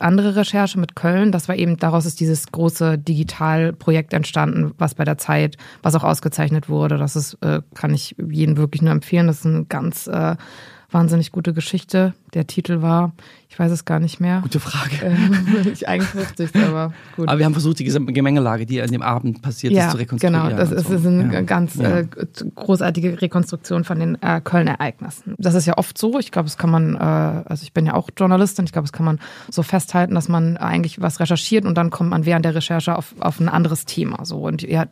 andere 0.00 0.36
Recherche 0.36 0.78
mit 0.78 0.94
Köln, 0.94 1.32
das 1.32 1.48
war 1.48 1.56
eben, 1.56 1.78
daraus 1.78 2.04
ist 2.04 2.20
dieses 2.20 2.52
große 2.52 2.98
Digitalprojekt 2.98 4.12
entstanden, 4.12 4.72
was 4.76 4.94
bei 4.94 5.04
der 5.04 5.16
Zeit, 5.16 5.56
was 5.82 5.94
auch 5.94 6.04
ausgezeichnet 6.04 6.68
wurde. 6.68 6.98
Das 6.98 7.16
ist, 7.16 7.38
äh, 7.40 7.62
kann 7.74 7.93
ich 7.94 8.16
jeden 8.30 8.56
wirklich 8.56 8.82
nur 8.82 8.92
empfehlen. 8.92 9.26
Das 9.26 9.38
ist 9.38 9.44
ein 9.44 9.68
ganz 9.68 10.06
äh, 10.06 10.36
wahnsinnig 10.94 11.32
gute 11.32 11.52
Geschichte. 11.52 12.14
Der 12.32 12.46
Titel 12.46 12.80
war, 12.80 13.12
ich 13.48 13.58
weiß 13.58 13.70
es 13.70 13.84
gar 13.84 13.98
nicht 13.98 14.20
mehr. 14.20 14.40
Gute 14.42 14.60
Frage. 14.60 14.96
Ähm, 15.02 15.66
ich 15.72 15.88
eigentlich 15.88 16.14
wusste 16.14 16.44
es, 16.44 16.54
aber 16.54 16.94
gut. 17.16 17.28
Aber 17.28 17.38
wir 17.38 17.44
haben 17.44 17.52
versucht, 17.52 17.80
die 17.80 17.84
Gemengelage, 17.84 18.64
die 18.64 18.80
an 18.80 18.90
dem 18.90 19.02
Abend 19.02 19.42
passiert 19.42 19.72
ja, 19.72 19.86
ist, 19.86 19.90
zu 19.90 19.98
rekonstruieren. 19.98 20.48
Genau, 20.48 20.56
das 20.56 20.70
ist, 20.70 20.86
so. 20.86 20.94
ist 20.94 21.06
eine 21.06 21.34
ja. 21.34 21.40
ganz 21.42 21.74
ja. 21.74 21.98
Äh, 21.98 22.06
großartige 22.54 23.20
Rekonstruktion 23.20 23.84
von 23.84 23.98
den 23.98 24.22
äh, 24.22 24.40
Köln-Ereignissen. 24.42 25.34
Das 25.36 25.54
ist 25.54 25.66
ja 25.66 25.76
oft 25.76 25.98
so. 25.98 26.18
Ich 26.18 26.30
glaube, 26.30 26.46
das 26.46 26.56
kann 26.56 26.70
man, 26.70 26.94
äh, 26.94 26.98
also 26.98 27.64
ich 27.64 27.72
bin 27.72 27.86
ja 27.86 27.94
auch 27.94 28.08
Journalistin, 28.16 28.64
ich 28.64 28.72
glaube, 28.72 28.84
das 28.86 28.92
kann 28.92 29.04
man 29.04 29.18
so 29.50 29.62
festhalten, 29.62 30.14
dass 30.14 30.28
man 30.28 30.56
eigentlich 30.56 31.00
was 31.00 31.20
recherchiert 31.20 31.64
und 31.64 31.74
dann 31.74 31.90
kommt 31.90 32.10
man 32.10 32.24
während 32.24 32.44
der 32.44 32.54
Recherche 32.54 32.96
auf, 32.96 33.14
auf 33.18 33.40
ein 33.40 33.48
anderes 33.48 33.84
Thema. 33.84 34.24
So. 34.24 34.46
Und 34.46 34.62
ja, 34.62 34.86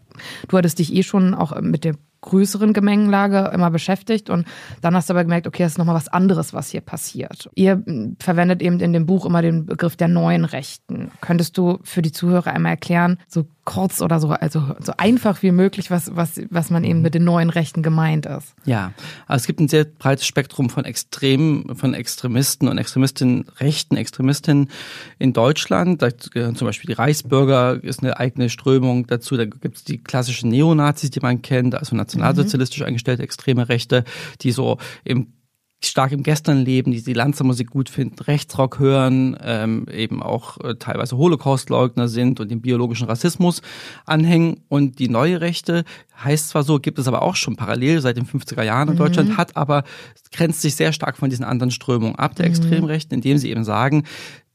du 0.49 0.59
hattest 0.59 0.81
dich 0.81 0.93
eh 0.93 1.05
schon 1.05 1.35
auch 1.35 1.59
mit 1.61 1.85
dem 1.85 1.97
größeren 2.23 2.73
Gemengenlage 2.73 3.51
immer 3.53 3.71
beschäftigt 3.71 4.31
und 4.31 4.47
dann 4.81 4.95
hast 4.95 5.11
du 5.11 5.13
aber 5.13 5.25
gemerkt, 5.25 5.47
okay, 5.47 5.63
das 5.63 5.73
ist 5.73 5.79
nochmal 5.79 5.95
was 5.95 6.09
anderes, 6.09 6.55
was 6.55 6.71
hier 6.71 6.81
passiert. 6.81 7.51
Ihr 7.55 7.83
verwendet 8.19 8.63
eben 8.63 8.81
in 8.81 8.93
dem 8.93 9.07
Buch 9.07 9.27
immer 9.27 9.43
den 9.43 9.67
Begriff 9.67 9.97
der 9.97 10.09
neuen 10.09 10.45
Rechten. 10.45 11.11
Könntest 11.21 11.59
du 11.59 11.79
für 11.83 12.01
die 12.01 12.13
Zuhörer 12.13 12.53
einmal 12.53 12.73
erklären, 12.73 13.19
so 13.29 13.45
kurz 13.65 14.01
oder 14.01 14.19
so, 14.19 14.31
also 14.31 14.75
so 14.81 14.93
einfach 14.97 15.43
wie 15.43 15.53
möglich, 15.53 15.91
was, 15.91 16.17
was, 16.17 16.41
was 16.51 16.71
man 16.71 16.83
eben 16.83 17.01
mit 17.01 17.15
den 17.15 17.25
neuen 17.25 17.49
Rechten 17.49 17.83
gemeint 17.83 18.27
ist. 18.27 18.55
Ja, 18.65 18.93
also 19.29 19.43
es 19.43 19.47
gibt 19.47 19.61
ein 19.61 19.69
sehr 19.69 19.85
breites 19.85 20.27
Spektrum 20.27 20.69
von 20.69 20.85
Extremen, 20.85 21.77
von 21.77 21.95
Extremisten 21.95 22.67
und 22.67 22.79
Extremistinnen, 22.79 23.45
rechten 23.61 23.97
Extremistinnen 23.97 24.69
in 25.19 25.33
Deutschland. 25.33 26.03
Da 26.03 26.09
gehören 26.33 26.57
zum 26.57 26.67
Beispiel 26.67 26.89
die 26.89 26.95
Reichsbürger, 26.95 27.83
ist 27.83 28.03
eine 28.03 28.19
eigene 28.19 28.51
Strömung 28.51 29.07
dazu. 29.07 29.37
Da 29.37 29.45
gibt 29.45 29.77
es 29.77 29.85
die 29.85 29.99
klassischen 29.99 30.51
Neonazis, 30.51 31.11
die 31.11 31.21
man 31.21 31.43
kennt, 31.43 31.77
also 31.77 31.95
nationalsozialistisch 32.15 32.83
eingestellte 32.83 33.23
extreme 33.23 33.69
Rechte, 33.69 34.05
die 34.43 34.53
so 34.53 34.79
im 35.05 35.33
stark 35.85 36.13
im 36.13 36.23
Gestern 36.23 36.65
leben, 36.65 36.93
die 36.93 37.03
die 37.03 37.13
Lanzermusik 37.13 37.71
gut 37.71 37.89
finden, 37.89 38.21
Rechtsrock 38.21 38.79
hören, 38.79 39.37
ähm, 39.43 39.87
eben 39.91 40.23
auch 40.23 40.59
äh, 40.61 40.77
teilweise 40.77 41.17
Holocaustleugner 41.17 42.09
sind 42.09 42.41
und 42.41 42.51
den 42.51 42.61
biologischen 42.61 43.09
Rassismus 43.09 43.63
anhängen. 44.07 44.61
Und 44.69 44.99
die 44.99 45.09
neue 45.09 45.41
Rechte 45.41 45.85
heißt 46.23 46.51
zwar 46.51 46.63
so, 46.63 46.79
gibt 46.79 46.99
es 46.99 47.09
aber 47.09 47.23
auch 47.23 47.37
schon 47.37 47.57
parallel 47.57 48.01
seit 48.01 48.17
den 48.17 48.27
50er 48.27 48.63
Jahren 48.63 48.89
in 48.89 48.95
mhm. 48.95 48.99
Deutschland, 48.99 49.37
hat 49.37 49.57
aber 49.57 49.85
grenzt 50.31 50.63
sich 50.63 50.77
sehr 50.77 50.93
stark 50.93 51.17
von 51.17 51.31
diesen 51.31 51.45
anderen 51.45 51.71
Strömungen 51.71 52.17
ab, 52.17 52.37
der 52.37 52.47
mhm. 52.47 52.53
Extremrechten, 52.53 53.15
indem 53.15 53.39
sie 53.39 53.51
eben 53.51 53.65
sagen, 53.65 54.05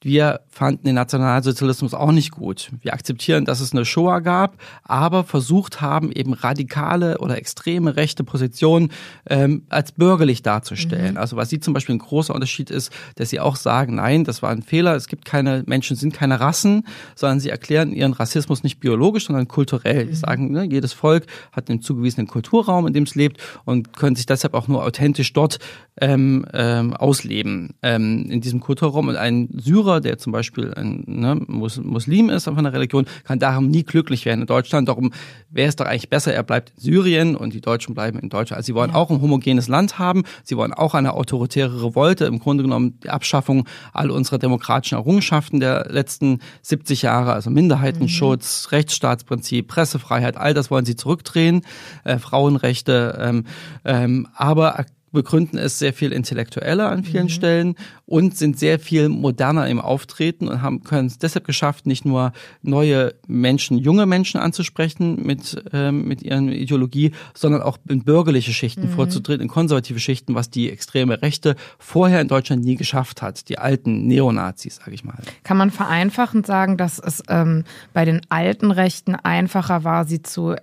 wir 0.02 0.42
fanden 0.48 0.86
den 0.86 0.96
Nationalsozialismus 0.96 1.94
auch 1.94 2.12
nicht 2.12 2.32
gut. 2.32 2.72
Wir 2.82 2.94
akzeptieren, 2.94 3.46
dass 3.46 3.62
es 3.62 3.74
eine 3.74 3.84
Shoah 3.84 4.22
gab, 4.22 4.58
aber 4.84 5.24
versucht 5.24 5.82
haben, 5.82 6.12
eben 6.12 6.34
radikale 6.34 7.18
oder 7.18 7.38
extreme 7.38 7.96
rechte 7.96 8.24
Positionen 8.24 8.92
ähm, 9.28 9.64
als 9.70 9.92
bürgerlich 9.92 10.44
darzustellen. 10.44 11.14
Mhm. 11.14 11.18
Also 11.18 11.36
was 11.36 11.50
sie 11.50 11.60
zum 11.60 11.74
Beispiel 11.74 11.96
ein 11.96 12.00
großer 12.00 12.34
Unterschied 12.34 12.70
ist, 12.70 12.92
dass 13.16 13.32
sie 13.32 13.40
auch 13.40 13.56
sagen, 13.56 13.96
nein, 13.96 14.24
das 14.24 14.44
war 14.44 14.52
ein 14.52 14.62
Fehler, 14.62 14.96
es 14.96 15.08
gibt 15.08 15.26
keine, 15.26 15.64
Menschen 15.66 15.96
sind 15.96 16.14
keine 16.14 16.40
Rassen, 16.40 16.84
sondern 17.16 17.40
sie 17.40 17.50
erklären 17.50 17.92
ihren 17.92 18.14
Rassismus 18.14 18.64
nicht 18.64 18.80
biologisch, 18.80 19.26
sondern 19.26 19.48
kulturell. 19.48 20.06
Mhm. 20.06 20.10
Sie 20.10 20.16
sagen, 20.16 20.52
ne, 20.52 20.64
jedes 20.64 20.94
Volk 20.94 21.26
hat 21.52 21.70
einen 21.70 21.82
zugewiesenen 21.82 22.28
Kulturraum, 22.28 22.86
in 22.86 22.94
dem 22.94 23.04
es 23.04 23.16
lebt 23.16 23.42
und 23.66 23.98
können 23.98 24.16
sich 24.16 24.28
deshalb 24.28 24.54
auch 24.54 24.68
nur 24.68 24.84
authentisch 24.84 25.34
dort 25.34 25.58
ähm, 26.00 26.46
ähm, 26.54 26.94
ausleben, 26.94 27.74
ähm, 27.82 28.28
in 28.30 28.42
diesem 28.42 28.60
Kulturraum. 28.60 29.08
Und 29.08 29.16
ein 29.16 29.50
Syrer 29.58 29.87
Syrer, 29.88 30.02
der 30.02 30.18
zum 30.18 30.32
Beispiel 30.32 30.74
ein 30.74 31.04
ne, 31.08 31.40
Muslim 31.48 32.30
ist 32.30 32.46
von 32.46 32.64
der 32.64 32.74
Religion, 32.74 33.06
kann 33.24 33.40
darum 33.40 33.70
nie 33.70 33.84
glücklich 33.84 34.26
werden 34.26 34.42
in 34.42 34.48
Deutschland. 34.48 34.88
Darum 34.88 35.12
wäre 35.50 35.70
es 35.70 35.76
doch 35.76 35.86
eigentlich 35.86 36.10
besser, 36.10 36.34
er 36.34 36.44
bleibt 36.44 36.74
in 36.76 36.84
Syrien 36.84 37.36
und 37.36 37.54
die 37.54 37.62
Deutschen 37.62 37.96
bleiben 37.96 38.20
in 38.20 38.30
Deutschland. 38.30 38.58
Also 38.58 38.68
sie 38.68 38.76
wollen 38.76 38.92
ja. 38.92 38.98
auch 38.98 39.10
ein 39.10 39.22
homogenes 39.22 39.68
Land 39.68 39.98
haben. 39.98 40.24
Sie 40.44 40.58
wollen 40.58 40.74
auch 40.74 40.94
eine 40.94 41.14
autoritäre 41.14 41.84
Revolte. 41.84 42.26
Im 42.26 42.40
Grunde 42.40 42.64
genommen 42.64 43.00
die 43.04 43.10
Abschaffung 43.10 43.66
all 43.94 44.12
unserer 44.12 44.40
demokratischen 44.40 44.96
Errungenschaften 44.96 45.60
der 45.60 45.88
letzten 45.90 46.40
70 46.62 47.04
Jahre, 47.04 47.34
also 47.34 47.50
Minderheitenschutz, 47.50 48.68
mhm. 48.68 48.76
Rechtsstaatsprinzip, 48.76 49.68
Pressefreiheit, 49.68 50.38
all 50.38 50.54
das 50.54 50.70
wollen 50.70 50.86
sie 50.86 50.96
zurückdrehen, 50.96 51.62
äh, 52.04 52.20
Frauenrechte, 52.20 53.18
ähm, 53.22 53.46
ähm, 53.86 54.28
aber 54.36 54.86
begründen 55.18 55.58
es 55.58 55.80
sehr 55.80 55.94
viel 55.94 56.12
intellektueller 56.12 56.90
an 56.90 57.04
vielen 57.04 57.26
mhm. 57.26 57.30
Stellen 57.30 57.76
und 58.06 58.38
sind 58.38 58.60
sehr 58.60 58.80
viel 58.80 59.10
moderner 59.10 59.68
im 59.68 59.82
Auftreten 59.82 60.48
und 60.48 60.62
haben 60.62 60.84
können 60.84 61.08
es 61.08 61.18
deshalb 61.18 61.46
geschafft, 61.46 61.88
nicht 61.88 62.06
nur 62.06 62.34
neue 62.62 63.16
Menschen, 63.28 63.80
junge 63.80 64.06
Menschen 64.06 64.40
anzusprechen 64.40 65.26
mit 65.26 65.62
ähm, 65.74 66.08
mit 66.08 66.22
ihren 66.22 66.50
Ideologie, 66.50 67.14
sondern 67.34 67.64
auch 67.64 67.80
in 67.90 68.04
bürgerliche 68.04 68.54
Schichten 68.54 68.90
mhm. 68.90 68.92
vorzutreten, 68.92 69.42
in 69.42 69.50
konservative 69.50 70.00
Schichten, 70.00 70.36
was 70.36 70.52
die 70.52 70.70
extreme 70.70 71.22
Rechte 71.22 71.56
vorher 71.80 72.22
in 72.22 72.28
Deutschland 72.28 72.64
nie 72.64 72.76
geschafft 72.76 73.24
hat, 73.24 73.50
die 73.50 73.58
alten 73.58 74.06
Neonazis, 74.06 74.76
sage 74.76 74.92
ich 74.92 75.04
mal. 75.04 75.18
Kann 75.44 75.58
man 75.58 75.72
vereinfachend 75.72 76.46
sagen, 76.46 76.78
dass 76.78 77.00
es 77.00 77.24
ähm, 77.28 77.64
bei 77.94 78.06
den 78.06 78.22
alten 78.30 78.70
Rechten 78.70 79.16
einfacher 79.16 79.84
war, 79.84 80.06
sie 80.06 80.22
zu 80.22 80.56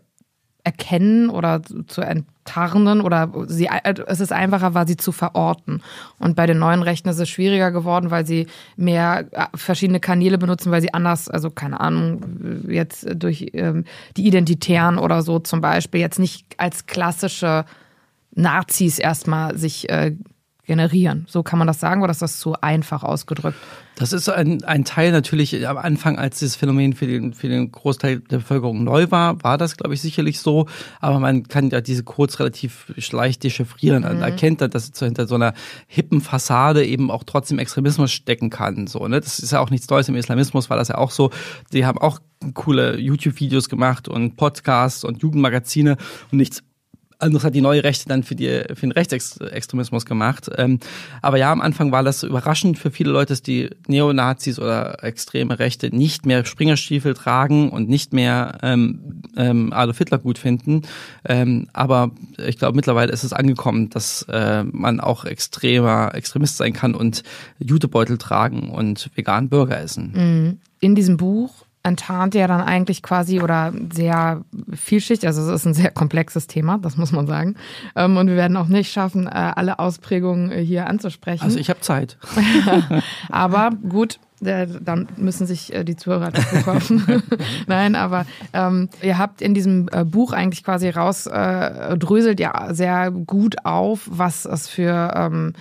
erkennen 0.62 1.28
oder 1.28 1.60
zu 1.86 2.00
enttarnen 2.44 3.00
oder 3.00 3.30
sie, 3.46 3.68
es 4.06 4.20
ist 4.20 4.32
einfacher 4.32 4.74
war, 4.74 4.86
sie 4.86 4.96
zu 4.96 5.12
verorten. 5.12 5.82
Und 6.18 6.36
bei 6.36 6.46
den 6.46 6.58
neuen 6.58 6.82
Rechten 6.82 7.08
ist 7.08 7.18
es 7.18 7.28
schwieriger 7.28 7.70
geworden, 7.70 8.10
weil 8.10 8.26
sie 8.26 8.46
mehr 8.76 9.26
äh, 9.32 9.46
verschiedene 9.54 10.00
Kanäle 10.00 10.38
benutzen, 10.38 10.70
weil 10.70 10.82
sie 10.82 10.92
anders, 10.92 11.28
also 11.28 11.50
keine 11.50 11.80
Ahnung, 11.80 12.64
jetzt 12.68 13.06
durch 13.14 13.50
ähm, 13.54 13.84
die 14.16 14.26
Identitären 14.26 14.98
oder 14.98 15.22
so 15.22 15.38
zum 15.38 15.60
Beispiel, 15.60 16.00
jetzt 16.00 16.18
nicht 16.18 16.44
als 16.58 16.86
klassische 16.86 17.64
Nazis 18.34 18.98
erstmal 18.98 19.56
sich 19.56 19.88
äh, 19.88 20.12
generieren. 20.66 21.26
So 21.28 21.42
kann 21.42 21.58
man 21.58 21.68
das 21.68 21.80
sagen 21.80 22.02
oder 22.02 22.10
ist 22.10 22.22
das 22.22 22.38
zu 22.38 22.54
einfach 22.60 23.02
ausgedrückt? 23.02 23.58
Das 23.96 24.12
ist 24.12 24.28
ein, 24.28 24.64
ein 24.64 24.84
Teil 24.84 25.12
natürlich 25.12 25.68
am 25.68 25.76
Anfang, 25.76 26.18
als 26.18 26.40
dieses 26.40 26.56
Phänomen 26.56 26.94
für 26.94 27.06
den, 27.06 27.32
für 27.32 27.48
den 27.48 27.70
Großteil 27.70 28.20
der 28.20 28.38
Bevölkerung 28.38 28.82
neu 28.82 29.10
war, 29.10 29.42
war 29.44 29.56
das, 29.56 29.76
glaube 29.76 29.94
ich, 29.94 30.00
sicherlich 30.00 30.40
so. 30.40 30.66
Aber 31.00 31.20
man 31.20 31.46
kann 31.46 31.70
ja 31.70 31.80
diese 31.80 32.02
Codes 32.02 32.40
relativ 32.40 32.92
leicht 33.12 33.44
dechiffrieren. 33.44 34.02
Mhm. 34.02 34.08
Man 34.08 34.22
erkennt 34.22 34.60
dann, 34.60 34.70
dass 34.70 34.90
hinter 34.98 35.26
so 35.26 35.36
einer 35.36 35.54
hippen 35.86 36.20
Fassade 36.20 36.84
eben 36.84 37.10
auch 37.10 37.22
trotzdem 37.22 37.60
Extremismus 37.60 38.10
stecken 38.10 38.50
kann. 38.50 38.88
So, 38.88 39.06
ne? 39.06 39.20
Das 39.20 39.38
ist 39.38 39.52
ja 39.52 39.60
auch 39.60 39.70
nichts 39.70 39.88
Neues 39.88 40.08
im 40.08 40.16
Islamismus, 40.16 40.70
war 40.70 40.76
das 40.76 40.88
ja 40.88 40.98
auch 40.98 41.12
so. 41.12 41.30
Die 41.72 41.86
haben 41.86 41.98
auch 41.98 42.18
coole 42.54 42.98
YouTube-Videos 42.98 43.68
gemacht 43.68 44.08
und 44.08 44.36
Podcasts 44.36 45.04
und 45.04 45.22
Jugendmagazine 45.22 45.96
und 46.32 46.38
nichts 46.38 46.62
anderes 47.24 47.44
hat 47.44 47.54
die 47.54 47.60
neue 47.60 47.82
Rechte 47.82 48.08
dann 48.08 48.22
für, 48.22 48.34
die, 48.34 48.62
für 48.74 48.86
den 48.86 48.92
Rechtsextremismus 48.92 50.06
gemacht. 50.06 50.50
Ähm, 50.56 50.78
aber 51.22 51.38
ja, 51.38 51.50
am 51.50 51.60
Anfang 51.60 51.90
war 51.90 52.02
das 52.02 52.22
überraschend 52.22 52.78
für 52.78 52.90
viele 52.90 53.10
Leute, 53.10 53.32
dass 53.32 53.42
die 53.42 53.70
Neonazis 53.88 54.58
oder 54.58 55.02
extreme 55.02 55.58
Rechte 55.58 55.94
nicht 55.94 56.26
mehr 56.26 56.44
Springerstiefel 56.44 57.14
tragen 57.14 57.70
und 57.70 57.88
nicht 57.88 58.12
mehr 58.12 58.58
ähm, 58.62 59.22
ähm, 59.36 59.72
Adolf 59.72 59.98
Hitler 59.98 60.18
gut 60.18 60.38
finden. 60.38 60.82
Ähm, 61.24 61.68
aber 61.72 62.10
ich 62.36 62.58
glaube, 62.58 62.76
mittlerweile 62.76 63.12
ist 63.12 63.24
es 63.24 63.32
angekommen, 63.32 63.90
dass 63.90 64.22
äh, 64.28 64.64
man 64.64 65.00
auch 65.00 65.24
extremer 65.24 66.14
Extremist 66.14 66.56
sein 66.58 66.72
kann 66.72 66.94
und 66.94 67.22
Jutebeutel 67.58 68.18
tragen 68.18 68.70
und 68.70 69.10
vegan 69.14 69.48
Burger 69.48 69.80
essen. 69.80 70.12
Mhm. 70.14 70.58
In 70.80 70.94
diesem 70.94 71.16
Buch 71.16 71.63
enttarnt 71.84 72.34
ja 72.34 72.46
dann 72.46 72.62
eigentlich 72.62 73.02
quasi 73.02 73.40
oder 73.40 73.72
sehr 73.92 74.42
vielschichtig, 74.72 75.26
also 75.26 75.42
es 75.42 75.48
ist 75.48 75.66
ein 75.66 75.74
sehr 75.74 75.90
komplexes 75.90 76.46
Thema, 76.46 76.78
das 76.78 76.96
muss 76.96 77.12
man 77.12 77.26
sagen. 77.26 77.56
Ähm, 77.94 78.16
und 78.16 78.26
wir 78.26 78.36
werden 78.36 78.56
auch 78.56 78.68
nicht 78.68 78.90
schaffen, 78.90 79.26
äh, 79.26 79.30
alle 79.30 79.78
Ausprägungen 79.78 80.50
äh, 80.50 80.64
hier 80.64 80.86
anzusprechen. 80.88 81.44
Also 81.44 81.58
ich 81.58 81.68
habe 81.68 81.80
Zeit. 81.80 82.16
aber 83.28 83.70
gut, 83.86 84.18
äh, 84.42 84.66
dann 84.80 85.08
müssen 85.18 85.46
sich 85.46 85.72
die 85.82 85.96
Zuhörer 85.96 86.30
dazu 86.30 86.56
kaufen. 86.64 87.22
Nein, 87.66 87.96
aber 87.96 88.24
ähm, 88.54 88.88
ihr 89.02 89.18
habt 89.18 89.42
in 89.42 89.52
diesem 89.52 89.86
Buch 90.06 90.32
eigentlich 90.32 90.64
quasi 90.64 90.88
rausdröselt 90.88 92.40
äh, 92.40 92.42
ja 92.42 92.72
sehr 92.72 93.10
gut 93.10 93.56
auf, 93.64 94.08
was 94.10 94.46
es 94.46 94.68
für 94.68 95.12
ähm, 95.14 95.52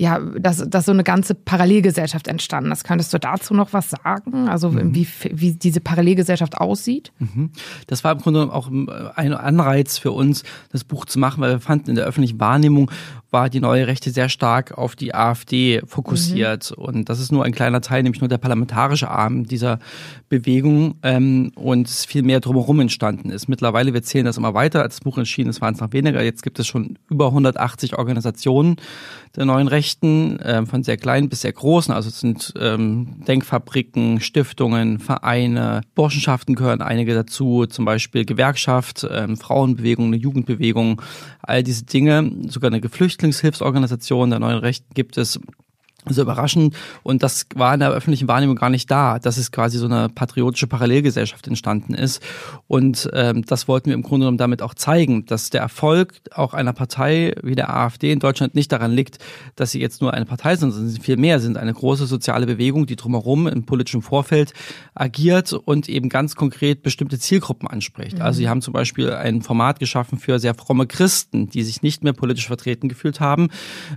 ja, 0.00 0.20
dass, 0.20 0.64
dass 0.70 0.86
so 0.86 0.92
eine 0.92 1.02
ganze 1.02 1.34
Parallelgesellschaft 1.34 2.28
entstanden 2.28 2.70
ist. 2.70 2.84
Könntest 2.84 3.12
du 3.12 3.18
dazu 3.18 3.52
noch 3.52 3.72
was 3.72 3.90
sagen? 3.90 4.48
Also 4.48 4.70
mhm. 4.70 4.94
wie, 4.94 5.08
wie 5.32 5.54
diese 5.54 5.80
Parallelgesellschaft 5.80 6.56
aussieht? 6.56 7.12
Mhm. 7.18 7.50
Das 7.88 8.04
war 8.04 8.12
im 8.12 8.18
Grunde 8.18 8.52
auch 8.52 8.70
ein 9.16 9.34
Anreiz 9.34 9.98
für 9.98 10.12
uns, 10.12 10.44
das 10.70 10.84
Buch 10.84 11.04
zu 11.04 11.18
machen, 11.18 11.40
weil 11.40 11.50
wir 11.50 11.60
fanden 11.60 11.90
in 11.90 11.96
der 11.96 12.04
öffentlichen 12.04 12.38
Wahrnehmung 12.38 12.92
war 13.30 13.50
die 13.50 13.60
neue 13.60 13.86
Rechte 13.86 14.10
sehr 14.10 14.28
stark 14.28 14.76
auf 14.78 14.96
die 14.96 15.14
AfD 15.14 15.82
fokussiert. 15.86 16.72
Mhm. 16.76 16.84
Und 16.84 17.08
das 17.08 17.20
ist 17.20 17.30
nur 17.30 17.44
ein 17.44 17.52
kleiner 17.52 17.80
Teil, 17.80 18.02
nämlich 18.02 18.20
nur 18.20 18.28
der 18.28 18.38
parlamentarische 18.38 19.10
Arm 19.10 19.46
dieser 19.46 19.78
Bewegung 20.28 20.96
ähm, 21.02 21.52
und 21.54 21.88
viel 21.88 22.22
mehr 22.22 22.40
drumherum 22.40 22.80
entstanden 22.80 23.30
ist. 23.30 23.48
Mittlerweile, 23.48 23.92
wir 23.92 24.02
zählen 24.02 24.24
das 24.24 24.36
immer 24.36 24.54
weiter, 24.54 24.82
als 24.82 24.96
das 24.96 25.04
Buch 25.04 25.18
erschienen 25.18 25.50
ist, 25.50 25.60
waren 25.60 25.74
es 25.74 25.80
noch 25.80 25.92
weniger. 25.92 26.22
Jetzt 26.22 26.42
gibt 26.42 26.58
es 26.58 26.66
schon 26.66 26.98
über 27.10 27.26
180 27.26 27.98
Organisationen 27.98 28.76
der 29.36 29.44
neuen 29.44 29.68
Rechten, 29.68 30.38
äh, 30.40 30.64
von 30.66 30.82
sehr 30.82 30.96
kleinen 30.96 31.28
bis 31.28 31.42
sehr 31.42 31.52
großen. 31.52 31.92
Also 31.92 32.08
es 32.08 32.20
sind 32.20 32.54
ähm, 32.58 33.22
Denkfabriken, 33.26 34.20
Stiftungen, 34.20 34.98
Vereine, 34.98 35.82
Burschenschaften 35.94 36.54
gehören 36.54 36.82
einige 36.82 37.14
dazu, 37.14 37.66
zum 37.66 37.84
Beispiel 37.84 38.24
Gewerkschaft, 38.24 39.06
ähm, 39.10 39.36
Frauenbewegung, 39.36 40.06
eine 40.06 40.16
Jugendbewegung, 40.16 41.02
all 41.42 41.62
diese 41.62 41.84
Dinge, 41.84 42.30
sogar 42.48 42.70
eine 42.70 42.80
Geflüchtlingshilfsorganisation 43.18 44.30
der 44.30 44.38
neuen 44.38 44.58
Rechten 44.58 44.94
gibt 44.94 45.18
es 45.18 45.40
so 46.14 46.22
überraschend. 46.22 46.74
Und 47.02 47.22
das 47.22 47.46
war 47.54 47.74
in 47.74 47.80
der 47.80 47.90
öffentlichen 47.90 48.28
Wahrnehmung 48.28 48.56
gar 48.56 48.70
nicht 48.70 48.90
da, 48.90 49.18
dass 49.18 49.36
es 49.36 49.52
quasi 49.52 49.78
so 49.78 49.86
eine 49.86 50.08
patriotische 50.08 50.66
Parallelgesellschaft 50.66 51.46
entstanden 51.46 51.94
ist. 51.94 52.22
Und 52.66 53.08
ähm, 53.12 53.44
das 53.44 53.68
wollten 53.68 53.86
wir 53.86 53.94
im 53.94 54.02
Grunde 54.02 54.24
genommen 54.24 54.38
damit 54.38 54.62
auch 54.62 54.74
zeigen, 54.74 55.26
dass 55.26 55.50
der 55.50 55.60
Erfolg 55.60 56.14
auch 56.32 56.54
einer 56.54 56.72
Partei 56.72 57.34
wie 57.42 57.54
der 57.54 57.74
AfD 57.74 58.12
in 58.12 58.18
Deutschland 58.18 58.54
nicht 58.54 58.72
daran 58.72 58.92
liegt, 58.92 59.18
dass 59.56 59.70
sie 59.70 59.80
jetzt 59.80 60.00
nur 60.00 60.14
eine 60.14 60.24
Partei 60.24 60.56
sind, 60.56 60.72
sondern 60.72 60.90
sie 60.90 61.00
viel 61.00 61.16
mehr 61.16 61.40
sind. 61.40 61.56
Eine 61.56 61.74
große 61.74 62.06
soziale 62.06 62.46
Bewegung, 62.46 62.86
die 62.86 62.96
drumherum 62.96 63.46
im 63.46 63.64
politischen 63.64 64.02
Vorfeld 64.02 64.52
agiert 64.94 65.52
und 65.52 65.88
eben 65.88 66.08
ganz 66.08 66.36
konkret 66.36 66.82
bestimmte 66.82 67.18
Zielgruppen 67.18 67.68
anspricht. 67.68 68.16
Mhm. 68.18 68.22
Also 68.22 68.38
sie 68.38 68.48
haben 68.48 68.62
zum 68.62 68.72
Beispiel 68.72 69.12
ein 69.12 69.42
Format 69.42 69.78
geschaffen 69.78 70.18
für 70.18 70.38
sehr 70.38 70.54
fromme 70.54 70.86
Christen, 70.86 71.48
die 71.48 71.62
sich 71.62 71.82
nicht 71.82 72.04
mehr 72.04 72.12
politisch 72.12 72.46
vertreten 72.46 72.88
gefühlt 72.88 73.20
haben 73.20 73.48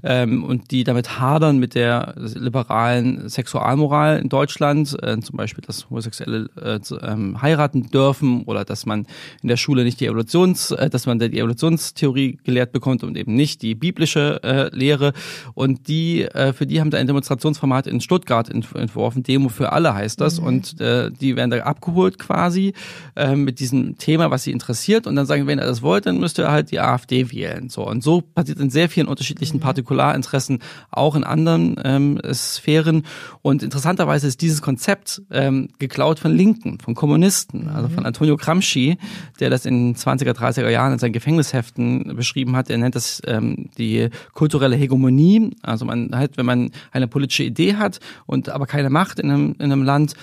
ähm, 0.03 0.43
und 0.43 0.71
die 0.71 0.83
damit 0.83 1.19
hadern 1.19 1.57
mit 1.57 1.75
der 1.75 2.00
liberalen 2.15 3.29
Sexualmoral 3.29 4.19
in 4.19 4.29
Deutschland, 4.29 4.95
äh, 5.01 5.19
zum 5.19 5.37
Beispiel, 5.37 5.63
dass 5.65 5.89
Homosexuelle 5.89 6.49
äh, 6.61 6.79
ähm, 7.01 7.41
heiraten 7.41 7.89
dürfen 7.91 8.43
oder 8.43 8.65
dass 8.65 8.85
man 8.85 9.05
in 9.41 9.47
der 9.47 9.57
Schule 9.57 9.83
nicht 9.83 9.99
die 9.99 10.05
Evolutions, 10.05 10.71
äh, 10.71 10.89
dass 10.89 11.05
man 11.05 11.19
die 11.19 11.37
Evolutionstheorie 11.37 12.39
gelehrt 12.43 12.71
bekommt 12.71 13.03
und 13.03 13.17
eben 13.17 13.35
nicht 13.35 13.61
die 13.61 13.75
biblische 13.75 14.41
äh, 14.43 14.75
Lehre. 14.75 15.13
Und 15.53 15.87
die, 15.87 16.23
äh, 16.23 16.53
für 16.53 16.65
die 16.65 16.79
haben 16.79 16.91
da 16.91 16.97
ein 16.97 17.07
Demonstrationsformat 17.07 17.87
in 17.87 18.01
Stuttgart 18.01 18.49
entworfen, 18.49 19.23
Demo 19.23 19.49
für 19.49 19.71
alle 19.71 19.93
heißt 19.93 20.19
das. 20.21 20.39
Mhm. 20.39 20.47
Und 20.47 20.81
äh, 20.81 21.11
die 21.11 21.35
werden 21.35 21.51
da 21.51 21.57
abgeholt 21.57 22.19
quasi 22.19 22.73
äh, 23.15 23.35
mit 23.35 23.59
diesem 23.59 23.97
Thema, 23.97 24.31
was 24.31 24.43
sie 24.43 24.51
interessiert. 24.51 25.07
Und 25.07 25.15
dann 25.15 25.25
sagen, 25.25 25.47
wenn 25.47 25.59
ihr 25.59 25.65
das 25.65 25.81
wollt, 25.81 26.05
dann 26.05 26.19
müsst 26.19 26.39
ihr 26.39 26.51
halt 26.51 26.71
die 26.71 26.79
AfD 26.79 27.31
wählen. 27.31 27.69
So 27.69 27.87
und 27.87 28.03
so 28.03 28.21
passiert 28.21 28.59
in 28.59 28.69
sehr 28.69 28.89
vielen 28.89 29.07
unterschiedlichen 29.07 29.57
mhm. 29.57 29.61
Partikularinteressen 29.61 30.59
auch 30.89 31.15
in 31.15 31.23
anderen 31.23 31.77
ähm, 31.91 32.19
Sphären. 32.33 33.03
Und 33.41 33.63
interessanterweise 33.63 34.27
ist 34.27 34.41
dieses 34.41 34.61
Konzept 34.61 35.21
ähm, 35.31 35.69
geklaut 35.79 36.19
von 36.19 36.35
Linken, 36.35 36.79
von 36.79 36.95
Kommunisten, 36.95 37.67
also 37.69 37.89
von 37.89 38.01
mhm. 38.01 38.05
Antonio 38.05 38.37
Gramsci, 38.37 38.97
der 39.39 39.49
das 39.49 39.65
in 39.65 39.95
20er, 39.95 40.31
30er 40.31 40.69
Jahren 40.69 40.93
in 40.93 40.99
seinen 40.99 41.13
Gefängnisheften 41.13 42.15
beschrieben 42.15 42.55
hat. 42.55 42.69
Er 42.69 42.77
nennt 42.77 42.95
das 42.95 43.21
ähm, 43.25 43.69
die 43.77 44.09
kulturelle 44.33 44.75
Hegemonie. 44.75 45.51
Also 45.61 45.85
man 45.85 46.11
halt, 46.13 46.37
wenn 46.37 46.45
man 46.45 46.71
eine 46.91 47.07
politische 47.07 47.43
Idee 47.43 47.75
hat 47.75 47.99
und 48.25 48.49
aber 48.49 48.65
keine 48.65 48.89
Macht 48.89 49.19
in 49.19 49.29
einem, 49.29 49.55
in 49.59 49.71
einem 49.71 49.83
Land, 49.83 50.13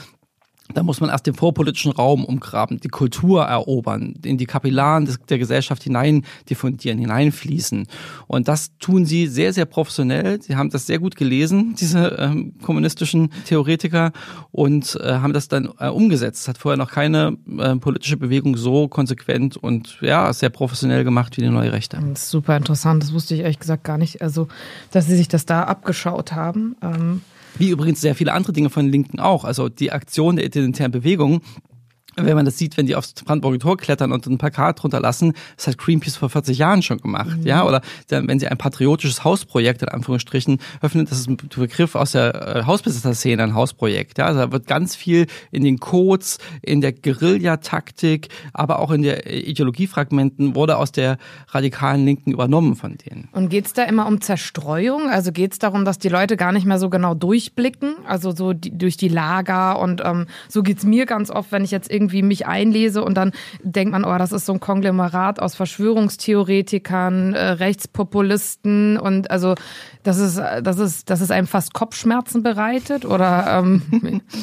da 0.74 0.82
muss 0.82 1.00
man 1.00 1.10
erst 1.10 1.26
den 1.26 1.34
vorpolitischen 1.34 1.92
Raum 1.92 2.24
umgraben, 2.24 2.78
die 2.80 2.88
Kultur 2.88 3.44
erobern, 3.44 4.14
in 4.24 4.36
die 4.36 4.46
Kapillaren 4.46 5.06
des, 5.06 5.18
der 5.28 5.38
Gesellschaft 5.38 5.82
hinein 5.82 6.24
diffundieren, 6.50 6.98
hineinfließen. 6.98 7.86
Und 8.26 8.48
das 8.48 8.76
tun 8.78 9.06
sie 9.06 9.26
sehr, 9.26 9.52
sehr 9.52 9.64
professionell. 9.64 10.42
Sie 10.42 10.56
haben 10.56 10.70
das 10.70 10.86
sehr 10.86 10.98
gut 10.98 11.16
gelesen, 11.16 11.74
diese 11.80 12.16
ähm, 12.18 12.54
kommunistischen 12.62 13.30
Theoretiker, 13.46 14.12
und 14.50 14.98
äh, 15.02 15.14
haben 15.14 15.32
das 15.32 15.48
dann 15.48 15.70
äh, 15.78 15.88
umgesetzt. 15.88 16.42
Es 16.42 16.48
hat 16.48 16.58
vorher 16.58 16.76
noch 16.76 16.90
keine 16.90 17.36
äh, 17.58 17.76
politische 17.76 18.16
Bewegung 18.16 18.56
so 18.56 18.88
konsequent 18.88 19.56
und 19.56 19.98
ja, 20.00 20.32
sehr 20.32 20.50
professionell 20.50 21.04
gemacht 21.04 21.36
wie 21.36 21.42
die 21.42 21.48
Neue 21.48 21.72
Rechte. 21.72 21.98
Super 22.14 22.56
interessant. 22.56 23.02
Das 23.02 23.12
wusste 23.12 23.34
ich 23.34 23.40
ehrlich 23.40 23.58
gesagt 23.58 23.84
gar 23.84 23.98
nicht. 23.98 24.20
Also, 24.22 24.48
dass 24.90 25.06
sie 25.06 25.16
sich 25.16 25.28
das 25.28 25.46
da 25.46 25.62
abgeschaut 25.62 26.32
haben. 26.32 26.76
Ähm 26.82 27.22
wie 27.58 27.70
übrigens 27.70 28.00
sehr 28.00 28.14
viele 28.14 28.32
andere 28.32 28.52
Dinge 28.52 28.70
von 28.70 28.88
Linken 28.88 29.20
auch. 29.20 29.44
Also 29.44 29.68
die 29.68 29.92
Aktion 29.92 30.36
der 30.36 30.46
identitären 30.46 30.92
Bewegung 30.92 31.42
wenn 32.24 32.36
man 32.36 32.44
das 32.44 32.58
sieht, 32.58 32.76
wenn 32.76 32.86
die 32.86 32.96
aufs 32.96 33.12
Brandenburger 33.12 33.58
Tor 33.58 33.76
klettern 33.76 34.12
und 34.12 34.26
ein 34.26 34.38
Plakat 34.38 34.82
drunter 34.82 35.00
lassen, 35.00 35.34
das 35.56 35.66
hat 35.66 35.78
Greenpeace 35.78 36.16
vor 36.16 36.30
40 36.30 36.58
Jahren 36.58 36.82
schon 36.82 36.98
gemacht, 36.98 37.38
mhm. 37.38 37.46
ja, 37.46 37.64
oder 37.64 37.82
wenn 38.08 38.38
sie 38.38 38.48
ein 38.48 38.58
patriotisches 38.58 39.24
Hausprojekt 39.24 39.82
in 39.82 39.88
Anführungsstrichen 39.88 40.58
öffnen, 40.80 41.06
das 41.06 41.18
ist 41.18 41.28
ein 41.28 41.36
Begriff 41.36 41.94
aus 41.94 42.12
der 42.12 42.56
äh, 42.56 42.62
Hausbesitzer-Szene, 42.64 43.42
ein 43.42 43.54
Hausprojekt, 43.54 44.18
ja, 44.18 44.26
also 44.26 44.40
da 44.40 44.52
wird 44.52 44.66
ganz 44.66 44.96
viel 44.96 45.26
in 45.50 45.64
den 45.64 45.78
Codes, 45.78 46.38
in 46.62 46.80
der 46.80 46.92
Guerillataktik, 46.92 48.28
aber 48.52 48.78
auch 48.80 48.90
in 48.90 49.02
der 49.02 49.32
Ideologiefragmenten 49.32 50.54
wurde 50.54 50.76
aus 50.76 50.92
der 50.92 51.18
radikalen 51.48 52.04
Linken 52.04 52.32
übernommen 52.32 52.76
von 52.76 52.96
denen. 52.96 53.28
Und 53.32 53.48
geht's 53.48 53.72
da 53.72 53.84
immer 53.84 54.06
um 54.06 54.20
Zerstreuung? 54.20 55.08
Also 55.08 55.32
geht's 55.32 55.58
darum, 55.58 55.84
dass 55.84 55.98
die 55.98 56.08
Leute 56.08 56.36
gar 56.36 56.52
nicht 56.52 56.66
mehr 56.66 56.78
so 56.78 56.90
genau 56.90 57.14
durchblicken, 57.14 57.96
also 58.06 58.34
so 58.34 58.52
die, 58.52 58.76
durch 58.76 58.96
die 58.96 59.08
Lager 59.08 59.78
und 59.78 60.02
ähm, 60.04 60.26
so 60.48 60.62
geht's 60.62 60.84
mir 60.84 61.06
ganz 61.06 61.30
oft, 61.30 61.52
wenn 61.52 61.64
ich 61.64 61.70
jetzt 61.70 61.90
irgendwie 61.90 62.07
irgendwie 62.08 62.22
mich 62.22 62.46
einlese 62.46 63.04
und 63.04 63.14
dann 63.14 63.32
denkt 63.62 63.92
man, 63.92 64.04
oh, 64.04 64.16
das 64.18 64.32
ist 64.32 64.46
so 64.46 64.54
ein 64.54 64.60
Konglomerat 64.60 65.40
aus 65.40 65.54
Verschwörungstheoretikern, 65.54 67.34
äh, 67.34 67.44
Rechtspopulisten 67.50 68.96
und 68.98 69.30
also 69.30 69.54
das 70.08 70.18
ist, 70.18 70.40
das 70.62 70.78
ist, 70.78 71.10
dass 71.10 71.20
es 71.20 71.30
einem 71.30 71.46
fast 71.46 71.74
Kopfschmerzen 71.74 72.42
bereitet 72.42 73.04
oder 73.04 73.58
ähm, 73.58 73.82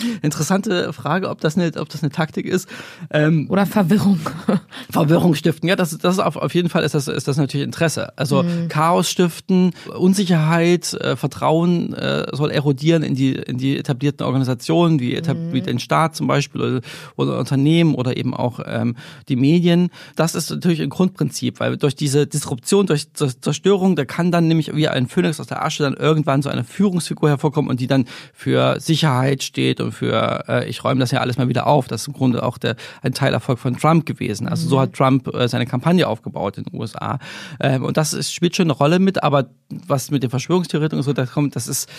interessante 0.22 0.94
Frage, 0.94 1.28
ob 1.28 1.42
das 1.42 1.58
eine, 1.58 1.72
ob 1.78 1.90
das 1.90 2.04
eine 2.04 2.12
Taktik 2.12 2.46
ist 2.46 2.70
ähm, 3.10 3.48
oder 3.50 3.66
Verwirrung. 3.66 4.20
Verwirrung 4.92 5.34
stiften, 5.34 5.68
ja, 5.68 5.76
das, 5.76 5.98
das 5.98 6.16
ist 6.16 6.20
auf, 6.20 6.36
auf 6.36 6.54
jeden 6.54 6.70
Fall 6.70 6.84
ist 6.84 6.94
das, 6.94 7.08
ist 7.08 7.28
das 7.28 7.38
natürlich 7.38 7.66
Interesse. 7.66 8.16
Also 8.16 8.44
mhm. 8.44 8.68
Chaos 8.68 9.10
stiften, 9.10 9.74
Unsicherheit, 9.98 10.94
äh, 10.94 11.16
Vertrauen 11.16 11.96
äh, 11.96 12.28
soll 12.34 12.52
erodieren 12.52 13.02
in 13.02 13.16
die 13.16 13.34
in 13.34 13.58
die 13.58 13.80
etablierten 13.80 14.24
Organisationen 14.24 15.00
wie, 15.00 15.16
etab 15.16 15.36
mhm. 15.36 15.54
wie 15.54 15.62
den 15.62 15.80
Staat 15.80 16.16
zum 16.16 16.28
Beispiel 16.28 16.62
oder, 16.62 16.82
oder 17.16 17.40
Unternehmen 17.40 17.96
oder 17.96 18.18
eben 18.18 18.36
auch 18.36 18.60
ähm, 18.64 18.96
die 19.30 19.36
Medien. 19.36 19.90
Das 20.16 20.36
ist 20.36 20.52
natürlich 20.52 20.82
ein 20.84 20.90
Grundprinzip, 20.90 21.60
weil 21.60 21.76
durch 21.78 21.96
diese 21.96 22.28
Disruption, 22.28 22.86
durch 22.86 23.12
Zerstörung, 23.14 23.96
da 23.96 24.06
kann 24.06 24.32
dann 24.32 24.48
nämlich 24.48 24.76
wie 24.76 24.88
ein 24.88 25.08
Phönix 25.08 25.40
aus 25.40 25.48
der 25.48 25.55
Asche 25.62 25.84
dann 25.84 25.94
irgendwann 25.94 26.42
so 26.42 26.50
eine 26.50 26.64
Führungsfigur 26.64 27.30
hervorkommen 27.30 27.70
und 27.70 27.80
die 27.80 27.88
dann 27.88 28.06
für 28.34 28.80
Sicherheit 28.80 29.44
steht 29.44 29.82
und 29.82 29.92
für 29.92 30.46
äh, 30.48 30.70
ich 30.70 30.84
räume 30.84 31.00
das 31.00 31.12
ja 31.12 31.20
alles 31.20 31.38
mal 31.38 31.48
wieder 31.48 31.68
auf. 31.68 31.88
Das 31.88 32.02
ist 32.02 32.08
im 32.08 32.14
Grunde 32.14 32.44
auch 32.44 32.58
der 32.58 32.76
ein 33.02 33.14
Teilerfolg 33.14 33.60
von 33.60 33.78
Trump 33.78 34.06
gewesen. 34.06 34.48
Also 34.48 34.68
so 34.68 34.78
mhm. 34.78 34.82
hat 34.82 34.94
Trump 34.94 35.34
äh, 35.34 35.48
seine 35.48 35.66
Kampagne 35.66 36.08
aufgebaut 36.08 36.58
in 36.58 36.66
den 36.66 36.80
USA. 36.80 37.20
Ähm, 37.60 37.84
und 37.84 37.98
das 37.98 38.14
ist, 38.14 38.34
spielt 38.34 38.56
schon 38.56 38.66
eine 38.66 38.74
Rolle 38.74 39.00
mit, 39.00 39.24
aber 39.24 39.50
was 39.88 40.12
mit 40.12 40.24
den 40.24 40.30
Verschwörungstheoretikern 40.30 41.04
so 41.04 41.14
da 41.14 41.26
kommt, 41.26 41.56
das 41.56 41.68
ist 41.68 41.90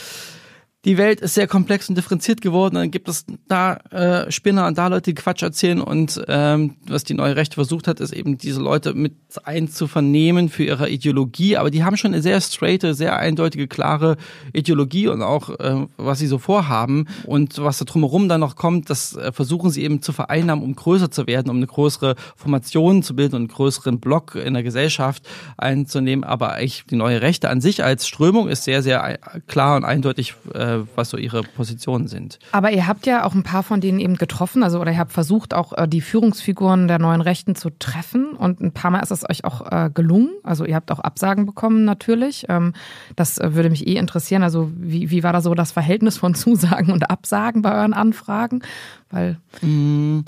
die 0.87 0.99
Welt 0.99 1.21
ist 1.21 1.35
sehr 1.35 1.49
komplex 1.49 1.89
und 1.89 1.99
differenziert 1.99 2.41
geworden. 2.41 2.77
Dann 2.77 2.93
gibt 2.93 3.09
es 3.09 3.27
da 3.49 3.75
äh, 3.91 4.31
Spinner 4.31 4.69
und 4.69 4.79
da 4.79 4.87
Leute, 4.87 5.11
die 5.11 5.15
Quatsch 5.15 5.43
erzählen. 5.43 5.81
Und 5.81 6.25
ähm, 6.29 6.77
was 6.87 7.03
die 7.03 7.15
neue 7.15 7.35
Rechte 7.35 7.55
versucht 7.55 7.89
hat, 7.89 7.99
ist 7.99 8.13
eben 8.13 8.39
diese 8.39 8.61
Leute 8.61 8.95
mit 8.95 9.15
einzuvernehmen 9.43 10.49
für 10.49 10.63
ihre 10.63 10.89
Ideologie. 10.89 11.57
Aber 11.57 11.73
die 11.73 11.83
haben 11.83 11.97
schon 11.97 12.13
eine 12.15 12.23
sehr 12.23 12.41
straighte, 12.41 12.95
sehr 12.95 13.19
eindeutige, 13.19 13.67
klare 13.67 14.17
Ideologie 14.53 15.09
und 15.09 15.23
auch, 15.23 15.51
äh, 15.59 15.87
was 15.97 16.21
sie 16.21 16.29
so 16.29 16.39
vorhaben. 16.39 17.09
Und 17.25 17.59
was 17.59 17.79
da 17.79 17.85
drumherum 17.85 18.29
dann 18.29 18.41
noch 18.41 18.55
kommt, 18.55 18.89
das 18.89 19.17
äh, 19.17 19.33
versuchen 19.33 19.71
sie 19.71 19.83
eben 19.83 20.03
zu 20.03 20.13
vereinnahmen, 20.13 20.65
um 20.65 20.77
größer 20.77 21.11
zu 21.11 21.27
werden, 21.27 21.51
um 21.51 21.57
eine 21.57 21.67
größere 21.67 22.15
Formation 22.37 23.03
zu 23.03 23.17
bilden 23.17 23.35
und 23.35 23.41
einen 23.43 23.49
größeren 23.49 23.99
Block 23.99 24.37
in 24.37 24.55
der 24.55 24.63
Gesellschaft 24.63 25.29
einzunehmen. 25.57 26.23
Aber 26.23 26.53
eigentlich 26.53 26.85
die 26.89 26.95
neue 26.97 27.23
Rechte 27.23 27.49
an 27.49 27.61
sich 27.61 27.83
als 27.83 28.07
Strömung 28.07 28.47
ist 28.49 28.63
sehr, 28.63 28.85
sehr 28.85 29.19
klar 29.49 29.77
und 29.77 29.85
eindeutig 29.85 30.35
äh, 30.55 30.76
was 30.95 31.11
so 31.11 31.17
ihre 31.17 31.43
Positionen 31.43 32.09
sind. 32.09 32.39
Aber 32.53 32.71
ihr 32.71 32.87
habt 32.87 33.07
ja 33.07 33.25
auch 33.25 33.35
ein 33.35 33.43
paar 33.43 33.63
von 33.63 33.81
denen 33.81 33.99
eben 34.01 34.17
getroffen, 34.17 34.63
also 34.63 34.81
oder 34.81 34.93
ihr 34.93 34.99
habt 34.99 35.13
versucht, 35.13 35.55
auch 35.55 35.73
äh, 35.73 35.87
die 35.89 36.01
Führungsfiguren 36.01 36.89
der 36.89 36.99
neuen 36.99 37.21
Rechten 37.21 37.55
zu 37.55 37.71
treffen 37.71 38.33
und 38.33 38.61
ein 38.61 38.73
paar 38.73 38.91
Mal 38.91 39.01
ist 39.01 39.11
es 39.11 39.29
euch 39.29 39.45
auch 39.45 39.71
äh, 39.71 39.91
gelungen. 39.93 40.31
Also 40.43 40.65
ihr 40.65 40.75
habt 40.75 40.91
auch 40.91 41.01
Absagen 41.01 41.47
bekommen 41.47 41.85
natürlich. 41.85 42.47
Ähm, 42.49 42.73
das 43.15 43.39
äh, 43.39 43.55
würde 43.55 43.71
mich 43.71 43.87
eh 43.87 43.97
interessieren. 43.97 44.43
Also 44.43 44.71
wie, 44.77 45.11
wie 45.11 45.23
war 45.23 45.33
da 45.33 45.41
so 45.41 45.55
das 45.55 45.73
Verhältnis 45.73 46.19
von 46.19 46.35
Zusagen 46.37 46.93
und 46.93 47.11
Absagen 47.11 47.63
bei 47.63 47.75
euren 47.75 47.95
Anfragen? 47.95 48.63
Weil 49.11 49.39
mmh 49.63 50.25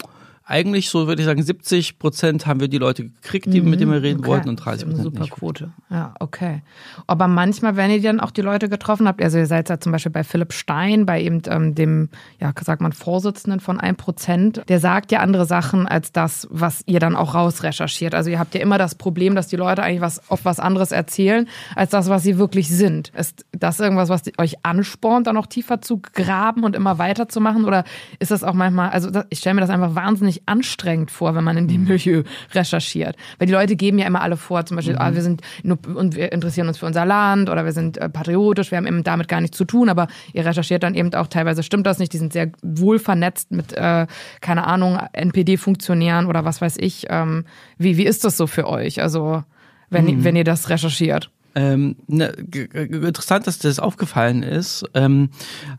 eigentlich 0.49 0.89
so 0.89 1.07
würde 1.07 1.21
ich 1.21 1.27
sagen, 1.27 1.43
70 1.43 1.99
Prozent 1.99 2.47
haben 2.47 2.61
wir 2.61 2.69
die 2.69 2.79
Leute 2.79 3.05
gekriegt, 3.05 3.53
die, 3.53 3.61
mhm, 3.61 3.69
mit 3.71 3.81
denen 3.81 3.93
wir 3.93 4.03
reden 4.03 4.21
okay. 4.21 4.29
wollten 4.29 4.49
und 4.49 4.57
30 4.57 4.87
Prozent 4.87 5.05
Super 5.05 5.21
nicht. 5.21 5.31
Quote. 5.31 5.73
Ja, 5.91 6.15
okay. 6.21 6.63
Aber 7.07 7.29
manchmal, 7.29 7.77
wenn 7.77 7.91
ihr 7.91 8.01
dann 8.01 8.19
auch 8.19 8.31
die 8.31 8.41
Leute 8.41 8.71
getroffen 8.71 9.07
habt, 9.07 9.23
also 9.23 9.37
ihr 9.37 9.45
seid 9.45 9.69
ja 9.69 9.79
zum 9.79 9.93
Beispiel 9.93 10.11
bei 10.11 10.25
Philipp 10.25 10.55
Stein, 10.55 11.05
bei 11.05 11.21
eben 11.21 11.43
ähm, 11.49 11.75
dem, 11.75 12.09
ja, 12.41 12.53
sagt 12.65 12.81
man, 12.81 12.93
Vorsitzenden 12.93 13.61
von 13.61 13.79
1 13.79 13.99
Prozent, 13.99 14.63
der 14.69 14.81
sagt 14.81 15.13
ja 15.13 15.21
andere 15.21 15.45
Sachen 15.45 15.87
als 15.87 16.13
das, 16.13 16.49
was 16.51 16.83
ihr 16.87 16.99
dann 16.99 17.15
auch 17.15 17.35
rausrecherchiert. 17.35 18.15
Also 18.15 18.31
ihr 18.31 18.39
habt 18.39 18.55
ja 18.55 18.63
immer 18.63 18.79
das 18.79 18.95
Problem, 18.95 19.35
dass 19.35 19.49
die 19.49 19.57
Leute 19.57 19.83
eigentlich 19.83 20.01
was 20.01 20.31
auf 20.31 20.47
was 20.47 20.61
anderes 20.61 20.93
erzählen, 20.93 21.47
als 21.77 21.91
das, 21.91 22.09
was 22.09 22.23
sie 22.23 22.39
wirklich 22.39 22.69
sind. 22.69 23.11
Ist 23.11 23.45
das 23.53 23.81
irgendwas, 23.81 24.09
was 24.09 24.23
euch 24.39 24.65
anspornt, 24.65 25.27
da 25.27 25.35
noch 25.35 25.47
tiefer 25.47 25.83
zu 25.83 26.01
graben 26.01 26.65
und 26.65 26.75
immer 26.75 26.97
weiterzumachen? 26.97 27.67
Oder 27.67 27.85
ist 28.19 28.31
das 28.31 28.43
auch 28.43 28.55
manchmal, 28.55 28.89
also 28.91 29.11
ich 29.29 29.41
stelle 29.41 29.55
mir 29.55 29.61
das 29.61 29.71
einfach 29.71 29.95
wahnsinnig 29.95 30.38
wahnsinnig 30.39 30.43
anstrengend 30.47 31.11
vor, 31.11 31.35
wenn 31.35 31.45
man 31.45 31.57
in 31.57 31.69
dem 31.69 31.83
mhm. 31.83 31.89
Milieu 31.89 32.23
recherchiert. 32.53 33.17
Weil 33.39 33.47
die 33.47 33.53
Leute 33.53 33.77
geben 33.77 33.99
ja 33.99 34.07
immer 34.07 34.23
alle 34.23 34.37
vor, 34.37 34.65
zum 34.67 34.77
Beispiel, 34.77 34.95
mhm. 34.95 35.01
ah, 35.01 35.15
wir 35.15 35.23
sind 35.23 35.43
nur, 35.63 35.79
und 35.95 36.17
wir 36.17 36.33
interessieren 36.33 36.69
uns 36.69 36.79
für 36.79 36.87
unser 36.87 37.05
Land 37.05 37.49
oder 37.49 37.65
wir 37.65 37.73
sind 37.73 37.99
äh, 37.99 38.09
patriotisch, 38.09 38.71
wir 38.71 38.79
haben 38.79 38.87
eben 38.87 39.05
damit 39.05 39.29
gar 39.29 39.41
nichts 39.41 39.57
zu 39.57 39.65
tun, 39.65 39.89
aber 39.89 40.09
ihr 40.33 40.45
recherchiert 40.45 40.83
dann 40.83 40.95
eben 40.95 41.13
auch 41.15 41.29
teilweise 41.29 41.63
stimmt 41.63 41.87
das 41.87 41.99
nicht, 41.99 42.13
die 42.13 42.19
sind 42.19 42.33
sehr 42.33 42.51
wohl 42.63 42.99
vernetzt 42.99 43.51
mit, 43.51 43.73
äh, 43.73 44.07
keine 44.41 44.67
Ahnung, 44.67 44.99
NPD-Funktionären 45.13 46.27
oder 46.27 46.45
was 46.45 46.61
weiß 46.61 46.77
ich. 46.79 47.07
Ähm, 47.09 47.45
wie, 47.79 47.97
wie 47.97 48.07
ist 48.07 48.25
das 48.25 48.37
so 48.37 48.47
für 48.47 48.67
euch? 48.69 49.03
Also, 49.03 49.45
wenn, 49.91 50.05
mhm. 50.05 50.25
wenn 50.25 50.37
ihr 50.37 50.45
das 50.45 50.69
recherchiert? 50.69 51.31
Ähm, 51.55 51.97
ne, 52.07 52.27
interessant, 52.29 53.47
dass 53.47 53.59
das 53.59 53.79
aufgefallen 53.81 54.43
ist, 54.43 54.85
ähm, 54.95 55.31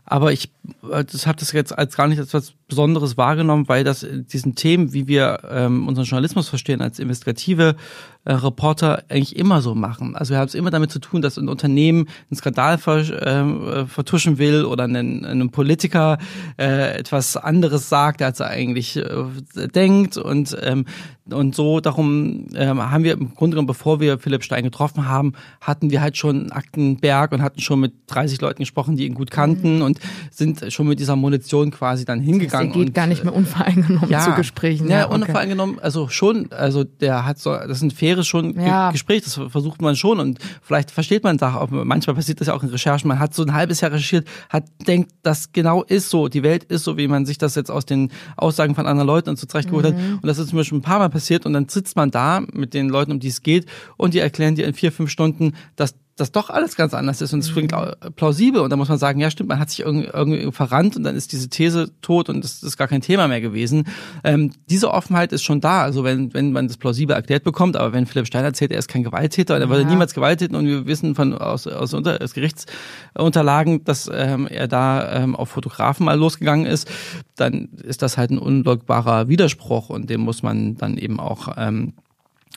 aber 0.04 0.32
ich 0.32 0.50
äh, 0.90 1.04
das 1.04 1.26
habe 1.26 1.38
das 1.38 1.52
jetzt 1.52 1.76
als 1.76 1.96
gar 1.96 2.08
nicht 2.08 2.18
als 2.18 2.34
was 2.34 2.54
Besonderes 2.70 3.18
wahrgenommen, 3.18 3.68
weil 3.68 3.84
das 3.84 4.06
diesen 4.10 4.54
Themen, 4.54 4.94
wie 4.94 5.06
wir 5.06 5.40
ähm, 5.50 5.86
unseren 5.86 6.06
Journalismus 6.06 6.48
verstehen, 6.48 6.80
als 6.80 6.98
investigative 6.98 7.76
äh, 8.24 8.32
Reporter 8.32 9.04
eigentlich 9.08 9.36
immer 9.36 9.60
so 9.60 9.74
machen. 9.74 10.16
Also 10.16 10.32
wir 10.32 10.38
haben 10.38 10.48
es 10.48 10.54
immer 10.54 10.70
damit 10.70 10.90
zu 10.90 10.98
tun, 10.98 11.22
dass 11.22 11.36
ein 11.36 11.48
Unternehmen 11.48 12.06
einen 12.30 12.36
Skandal 12.36 12.78
ver, 12.78 12.98
äh, 12.98 13.86
vertuschen 13.86 14.38
will 14.38 14.64
oder 14.64 14.84
einen, 14.84 15.24
einem 15.24 15.50
Politiker 15.50 16.18
äh, 16.58 16.98
etwas 16.98 17.36
anderes 17.36 17.88
sagt, 17.88 18.22
als 18.22 18.40
er 18.40 18.48
eigentlich 18.48 18.96
äh, 18.96 19.68
denkt 19.74 20.16
und 20.16 20.56
ähm, 20.62 20.84
und 21.32 21.54
so 21.54 21.80
darum 21.80 22.46
ähm, 22.54 22.82
haben 22.82 23.04
wir 23.04 23.12
im 23.12 23.34
Grunde 23.34 23.54
genommen, 23.54 23.66
bevor 23.66 24.00
wir 24.00 24.18
Philipp 24.18 24.42
Stein 24.42 24.64
getroffen 24.64 25.06
haben, 25.06 25.34
hatten 25.60 25.90
wir 25.90 26.00
halt 26.00 26.16
schon 26.16 26.50
Aktenberg 26.52 27.32
und 27.32 27.42
hatten 27.42 27.60
schon 27.60 27.80
mit 27.80 27.92
30 28.08 28.40
Leuten 28.40 28.60
gesprochen, 28.60 28.96
die 28.96 29.06
ihn 29.06 29.14
gut 29.14 29.30
kannten 29.30 29.76
mhm. 29.76 29.82
und 29.82 30.00
sind 30.30 30.72
schon 30.72 30.88
mit 30.88 30.98
dieser 30.98 31.16
Munition 31.16 31.70
quasi 31.70 32.04
dann 32.04 32.20
hingegangen. 32.20 32.59
Heißt, 32.66 32.72
geht 32.72 32.94
gar 32.94 33.06
nicht 33.06 33.24
mehr 33.24 33.34
unvoreingenommen 33.34 34.10
ja, 34.10 34.20
zu 34.20 34.32
Gesprächen. 34.32 34.88
Ja, 34.88 35.00
ja 35.00 35.06
okay. 35.06 35.14
unvoreingenommen, 35.14 35.78
also 35.78 36.08
schon, 36.08 36.50
also 36.52 36.84
der 36.84 37.24
hat 37.24 37.38
so, 37.38 37.52
das 37.52 37.78
ist 37.78 37.82
ein 37.82 37.90
faires 37.90 38.26
schon 38.26 38.58
ja. 38.60 38.90
Gespräch, 38.90 39.22
das 39.22 39.34
versucht 39.34 39.82
man 39.82 39.96
schon 39.96 40.20
und 40.20 40.38
vielleicht 40.62 40.90
versteht 40.90 41.24
man 41.24 41.36
da 41.36 41.54
auch, 41.56 41.70
manchmal 41.70 42.16
passiert 42.16 42.40
das 42.40 42.48
ja 42.48 42.54
auch 42.54 42.62
in 42.62 42.68
Recherchen, 42.68 43.08
man 43.08 43.18
hat 43.18 43.34
so 43.34 43.42
ein 43.42 43.52
halbes 43.52 43.80
Jahr 43.80 43.92
recherchiert, 43.92 44.26
hat 44.48 44.64
denkt, 44.86 45.12
das 45.22 45.52
genau 45.52 45.82
ist 45.82 46.10
so, 46.10 46.28
die 46.28 46.42
Welt 46.42 46.64
ist 46.64 46.84
so, 46.84 46.96
wie 46.96 47.08
man 47.08 47.26
sich 47.26 47.38
das 47.38 47.54
jetzt 47.54 47.70
aus 47.70 47.86
den 47.86 48.10
Aussagen 48.36 48.74
von 48.74 48.86
anderen 48.86 49.06
Leuten 49.06 49.30
und 49.30 49.38
so 49.38 49.46
zurechtgeholt 49.46 49.84
mhm. 49.84 49.94
hat 49.94 50.22
und 50.22 50.26
das 50.26 50.38
ist 50.38 50.48
zum 50.48 50.58
Beispiel 50.58 50.78
ein 50.78 50.82
paar 50.82 50.98
Mal 50.98 51.10
passiert 51.10 51.46
und 51.46 51.52
dann 51.52 51.68
sitzt 51.68 51.96
man 51.96 52.10
da 52.10 52.42
mit 52.52 52.74
den 52.74 52.88
Leuten, 52.88 53.12
um 53.12 53.20
die 53.20 53.28
es 53.28 53.42
geht 53.42 53.66
und 53.96 54.14
die 54.14 54.18
erklären 54.18 54.54
dir 54.54 54.66
in 54.66 54.74
vier, 54.74 54.92
fünf 54.92 55.10
Stunden, 55.10 55.54
dass 55.76 55.94
das 56.20 56.32
doch 56.32 56.50
alles 56.50 56.76
ganz 56.76 56.94
anders 56.94 57.20
ist 57.20 57.32
und 57.32 57.40
es 57.40 57.52
klingt 57.52 57.72
mhm. 57.72 58.12
plausibel 58.14 58.60
und 58.60 58.70
da 58.70 58.76
muss 58.76 58.88
man 58.88 58.98
sagen, 58.98 59.20
ja 59.20 59.30
stimmt, 59.30 59.48
man 59.48 59.58
hat 59.58 59.70
sich 59.70 59.80
irgendwie, 59.80 60.08
irgendwie 60.12 60.52
verrannt 60.52 60.96
und 60.96 61.04
dann 61.04 61.16
ist 61.16 61.32
diese 61.32 61.48
These 61.48 61.90
tot 62.02 62.28
und 62.28 62.44
das 62.44 62.62
ist 62.62 62.76
gar 62.76 62.88
kein 62.88 63.00
Thema 63.00 63.28
mehr 63.28 63.40
gewesen. 63.40 63.84
Ähm, 64.22 64.52
diese 64.68 64.90
Offenheit 64.92 65.32
ist 65.32 65.42
schon 65.42 65.60
da, 65.60 65.82
also 65.82 66.04
wenn, 66.04 66.34
wenn 66.34 66.52
man 66.52 66.68
das 66.68 66.76
plausibel 66.76 67.16
erklärt 67.16 67.44
bekommt, 67.44 67.76
aber 67.76 67.92
wenn 67.92 68.06
Philipp 68.06 68.26
Steiner 68.26 68.46
erzählt, 68.46 68.72
er 68.72 68.78
ist 68.78 68.88
kein 68.88 69.02
Gewalttäter, 69.02 69.58
er 69.58 69.68
würde 69.68 69.84
niemals 69.84 70.14
Gewalttäter 70.14 70.58
und 70.58 70.66
wir 70.66 70.86
wissen 70.86 71.14
von 71.14 71.36
aus, 71.36 71.66
aus, 71.66 71.94
unter, 71.94 72.18
aus 72.22 72.34
Gerichtsunterlagen, 72.34 73.84
dass 73.84 74.10
ähm, 74.12 74.46
er 74.46 74.68
da 74.68 75.22
ähm, 75.22 75.34
auf 75.34 75.48
Fotografen 75.48 76.04
mal 76.04 76.18
losgegangen 76.18 76.66
ist, 76.66 76.90
dann 77.36 77.70
ist 77.82 78.02
das 78.02 78.18
halt 78.18 78.30
ein 78.30 78.38
unleugbarer 78.38 79.28
Widerspruch 79.28 79.88
und 79.88 80.10
dem 80.10 80.20
muss 80.20 80.42
man 80.42 80.76
dann 80.76 80.96
eben 80.98 81.18
auch 81.18 81.48
ähm, 81.56 81.94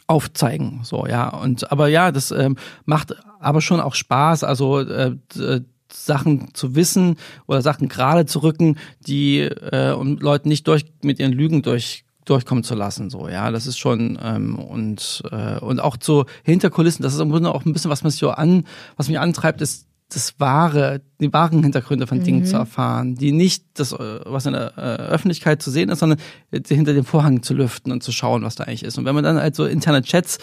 aufzeigen. 0.07 0.81
So, 0.83 1.07
ja. 1.07 1.29
Und 1.29 1.71
aber 1.71 1.87
ja, 1.87 2.11
das 2.11 2.31
ähm, 2.31 2.57
macht 2.85 3.15
aber 3.43 3.61
schon 3.61 3.79
auch 3.79 3.95
Spaß, 3.95 4.43
also 4.43 4.79
äh, 4.79 5.15
äh, 5.37 5.61
Sachen 5.91 6.53
zu 6.53 6.75
wissen 6.75 7.17
oder 7.45 7.61
Sachen 7.61 7.87
gerade 7.87 8.25
zu 8.25 8.39
rücken, 8.39 8.77
die 9.05 9.39
äh, 9.41 9.91
um 9.91 10.17
Leuten 10.17 10.49
nicht 10.49 10.67
durch 10.67 10.85
mit 11.01 11.19
ihren 11.19 11.33
Lügen 11.33 11.61
durch 11.61 12.05
durchkommen 12.25 12.63
zu 12.63 12.73
lassen, 12.73 13.09
so 13.09 13.27
ja, 13.27 13.51
das 13.51 13.67
ist 13.67 13.77
schon 13.77 14.17
ähm, 14.23 14.57
und 14.57 15.23
äh, 15.29 15.59
und 15.59 15.81
auch 15.81 15.97
zu 15.97 16.25
Hinterkulissen, 16.43 17.03
das 17.03 17.13
ist 17.13 17.19
im 17.19 17.29
Grunde 17.29 17.53
auch 17.53 17.65
ein 17.65 17.73
bisschen 17.73 17.91
was 17.91 18.01
man 18.03 18.11
sich 18.11 18.21
so 18.21 18.31
an, 18.31 18.63
was 18.95 19.09
mich 19.09 19.19
antreibt, 19.19 19.61
ist 19.61 19.87
das 20.09 20.39
wahre, 20.39 21.01
die 21.19 21.31
wahren 21.31 21.63
Hintergründe 21.63 22.07
von 22.07 22.23
Dingen 22.23 22.41
mhm. 22.41 22.45
zu 22.45 22.57
erfahren, 22.57 23.15
die 23.15 23.31
nicht 23.31 23.63
das, 23.75 23.91
äh, 23.91 24.19
was 24.25 24.45
in 24.45 24.53
der 24.53 24.73
äh, 24.77 24.81
Öffentlichkeit 24.81 25.61
zu 25.61 25.71
sehen 25.71 25.89
ist, 25.89 25.99
sondern 25.99 26.19
hinter 26.51 26.93
dem 26.93 27.05
Vorhang 27.05 27.41
zu 27.41 27.53
lüften 27.53 27.91
und 27.91 28.03
zu 28.03 28.11
schauen, 28.11 28.43
was 28.43 28.55
da 28.55 28.65
eigentlich 28.65 28.83
ist. 28.83 28.97
Und 28.97 29.05
wenn 29.05 29.15
man 29.15 29.23
dann 29.23 29.37
halt 29.37 29.55
so 29.55 29.65
interne 29.65 30.01
Chats 30.01 30.39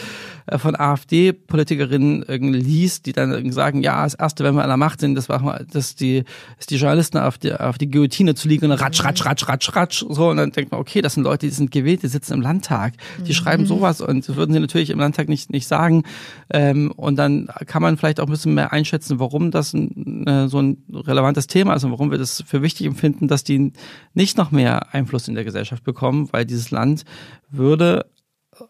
äh, 0.47 0.59
von 0.59 0.77
AfD-Politikerinnen 0.77 2.53
liest, 2.53 3.07
die 3.07 3.13
dann 3.13 3.53
sagen, 3.53 3.83
ja, 3.83 4.05
das 4.05 4.15
erste, 4.15 4.45
wenn 4.45 4.55
wir 4.55 4.63
an 4.63 4.69
der 4.69 4.77
Macht 4.77 5.01
sind, 5.01 5.15
das 5.15 5.29
war 5.29 5.41
mal, 5.41 5.67
dass 5.71 5.97
die, 5.97 6.25
ist 6.59 6.71
die 6.71 6.77
Journalisten 6.77 7.19
auf 7.19 7.39
die, 7.39 7.53
auf 7.53 7.79
die 7.79 7.91
Guillotine 7.91 8.35
zu 8.35 8.49
liegen 8.49 8.71
und 8.71 8.73
ratsch, 8.73 9.05
ratsch, 9.05 9.25
ratsch, 9.25 9.49
ratsch, 9.49 9.77
ratsch, 9.77 10.05
so. 10.09 10.31
Und 10.31 10.39
dann 10.39 10.53
denkt 10.53 10.73
man, 10.73 10.81
okay, 10.81 11.03
das 11.03 11.15
sind 11.15 11.25
Leute, 11.25 11.47
die 11.47 11.53
sind 11.53 11.71
gewählt, 11.71 12.03
die 12.03 12.09
sitzen 12.09 12.35
im 12.35 12.41
Landtag, 12.41 12.95
die 13.19 13.31
mhm. 13.31 13.35
schreiben 13.35 13.67
sowas 13.67 14.01
und 14.01 14.29
das 14.29 14.37
würden 14.37 14.53
sie 14.53 14.61
natürlich 14.61 14.91
im 14.91 14.99
Landtag 14.99 15.29
nicht, 15.29 15.51
nicht 15.51 15.67
sagen. 15.67 16.05
Ähm, 16.51 16.93
und 16.93 17.17
dann 17.17 17.49
kann 17.67 17.83
man 17.83 17.97
vielleicht 17.97 18.21
auch 18.21 18.27
ein 18.27 18.31
bisschen 18.31 18.55
mehr 18.55 18.73
einschätzen, 18.73 19.21
warum 19.21 19.51
das 19.51 19.71
so 19.71 20.59
ein 20.59 20.70
relevantes 20.93 21.47
Thema 21.47 21.75
ist 21.75 21.85
und 21.85 21.93
warum 21.93 22.11
wir 22.11 22.19
das 22.19 22.43
für 22.47 22.63
wichtig 22.63 22.87
empfinden, 22.87 23.29
dass 23.29 23.45
die 23.45 23.73
nicht 24.15 24.37
noch 24.37 24.51
mehr 24.51 24.95
Einfluss 24.95 25.29
in 25.29 25.35
der 25.35 25.45
Gesellschaft 25.45 25.85
bekommen, 25.85 26.29
weil 26.33 26.45
dieses 26.45 26.71
Land 26.71 27.05
würde 27.51 28.07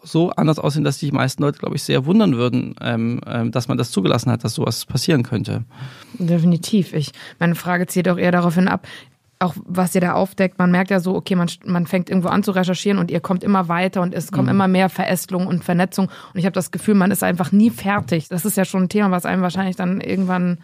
so 0.03 0.31
anders 0.31 0.59
aussehen, 0.59 0.85
dass 0.85 0.99
die 0.99 1.11
meisten 1.11 1.43
Leute, 1.43 1.59
glaube 1.59 1.77
ich, 1.77 1.83
sehr 1.83 2.07
wundern 2.07 2.37
würden, 2.37 2.77
ähm, 2.81 3.21
ähm, 3.27 3.51
dass 3.51 3.69
man 3.69 3.79
das 3.79 3.91
zugelassen 3.91 4.31
hat, 4.31 4.45
dass 4.45 4.55
sowas 4.55 4.87
passieren 4.87 5.23
könnte. 5.23 5.65
Definitiv. 6.19 6.93
Ich, 6.93 7.13
meine 7.39 7.55
Frage 7.55 7.87
zielt 7.87 8.09
auch 8.09 8.19
eher 8.19 8.31
daraufhin 8.31 8.69
ab, 8.69 8.87
auch 9.43 9.55
was 9.65 9.95
ihr 9.95 10.03
da 10.03 10.13
aufdeckt, 10.13 10.59
man 10.59 10.71
merkt 10.71 10.91
ja 10.91 11.01
so, 11.01 11.15
okay, 11.15 11.35
man, 11.35 11.51
man 11.65 11.87
fängt 11.87 12.11
irgendwo 12.11 12.29
an 12.29 12.43
zu 12.43 12.51
recherchieren 12.51 12.99
und 12.99 13.11
ihr 13.11 13.21
kommt 13.21 13.43
immer 13.43 13.69
weiter 13.69 14.03
und 14.03 14.15
es 14.15 14.31
kommen 14.31 14.45
mhm. 14.45 14.51
immer 14.51 14.69
mehr 14.69 14.91
Verästelung 14.91 15.47
und 15.47 15.65
Vernetzung. 15.65 16.11
Und 16.35 16.39
ich 16.39 16.45
habe 16.45 16.53
das 16.53 16.71
Gefühl, 16.71 16.95
man 16.95 17.11
ist 17.11 17.25
einfach 17.25 17.51
nie 17.51 17.71
fertig. 17.71 18.29
Das 18.29 18.45
ist 18.45 18.59
ja 18.59 18.67
schon 18.67 18.85
ein 18.85 18.89
Thema, 18.91 19.11
was 19.11 19.25
einem 19.25 19.41
wahrscheinlich 19.41 19.77
dann 19.77 20.03
irgendwann 20.03 20.59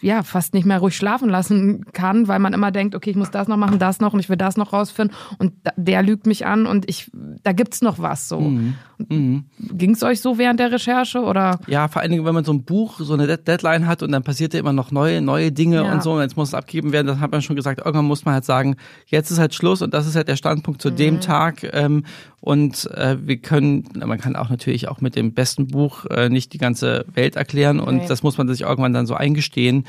ja 0.00 0.22
fast 0.22 0.54
nicht 0.54 0.66
mehr 0.66 0.78
ruhig 0.78 0.96
schlafen 0.96 1.28
lassen 1.28 1.84
kann, 1.92 2.28
weil 2.28 2.38
man 2.38 2.52
immer 2.52 2.70
denkt, 2.70 2.94
okay, 2.94 3.10
ich 3.10 3.16
muss 3.16 3.30
das 3.30 3.48
noch 3.48 3.56
machen, 3.56 3.78
das 3.78 4.00
noch 4.00 4.12
und 4.12 4.20
ich 4.20 4.28
will 4.28 4.36
das 4.36 4.56
noch 4.56 4.72
rausfinden 4.72 5.16
und 5.38 5.54
der 5.76 6.02
lügt 6.02 6.26
mich 6.26 6.46
an 6.46 6.66
und 6.66 6.88
ich 6.88 7.10
da 7.42 7.52
gibt's 7.52 7.82
noch 7.82 7.98
was 7.98 8.28
so. 8.28 8.40
Mhm. 8.40 8.74
Mhm. 9.08 9.44
Ging 9.58 9.92
es 9.92 10.02
euch 10.02 10.20
so 10.20 10.38
während 10.38 10.58
der 10.58 10.72
Recherche 10.72 11.20
oder? 11.20 11.60
Ja, 11.68 11.88
vor 11.88 12.02
allen 12.02 12.10
Dingen, 12.10 12.24
wenn 12.24 12.34
man 12.34 12.44
so 12.44 12.52
ein 12.52 12.64
Buch, 12.64 12.98
so 12.98 13.14
eine 13.14 13.38
Deadline 13.38 13.86
hat 13.86 14.02
und 14.02 14.10
dann 14.10 14.24
passiert 14.24 14.54
ja 14.54 14.60
immer 14.60 14.72
noch 14.72 14.90
neue, 14.90 15.22
neue 15.22 15.52
Dinge 15.52 15.76
ja. 15.76 15.92
und 15.92 16.02
so 16.02 16.14
und 16.14 16.20
jetzt 16.20 16.36
muss 16.36 16.48
es 16.48 16.54
abgegeben 16.54 16.92
werden, 16.92 17.06
dann 17.06 17.20
hat 17.20 17.30
man 17.30 17.42
schon 17.42 17.56
gesagt, 17.56 17.78
irgendwann 17.78 18.06
muss 18.06 18.24
man 18.24 18.34
halt 18.34 18.44
sagen, 18.44 18.76
jetzt 19.06 19.30
ist 19.30 19.38
halt 19.38 19.54
Schluss 19.54 19.82
und 19.82 19.94
das 19.94 20.06
ist 20.06 20.16
halt 20.16 20.28
der 20.28 20.36
Standpunkt 20.36 20.82
zu 20.82 20.90
mhm. 20.90 20.96
dem 20.96 21.20
Tag 21.20 21.62
ähm, 21.72 22.04
und 22.40 22.88
äh, 22.92 23.16
wir 23.20 23.38
können, 23.38 23.84
man 23.94 24.18
kann 24.18 24.36
auch 24.36 24.48
natürlich 24.48 24.88
auch 24.88 25.00
mit 25.00 25.16
dem 25.16 25.34
besten 25.34 25.66
Buch 25.66 26.06
äh, 26.06 26.28
nicht 26.28 26.52
die 26.52 26.58
ganze 26.58 27.04
Welt 27.12 27.34
erklären 27.34 27.80
und 27.80 27.96
okay. 27.96 28.06
das 28.08 28.22
muss 28.22 28.38
man 28.38 28.46
sich 28.46 28.60
irgendwann 28.60 28.92
dann 28.92 29.06
so 29.06 29.14
eingestehen. 29.14 29.84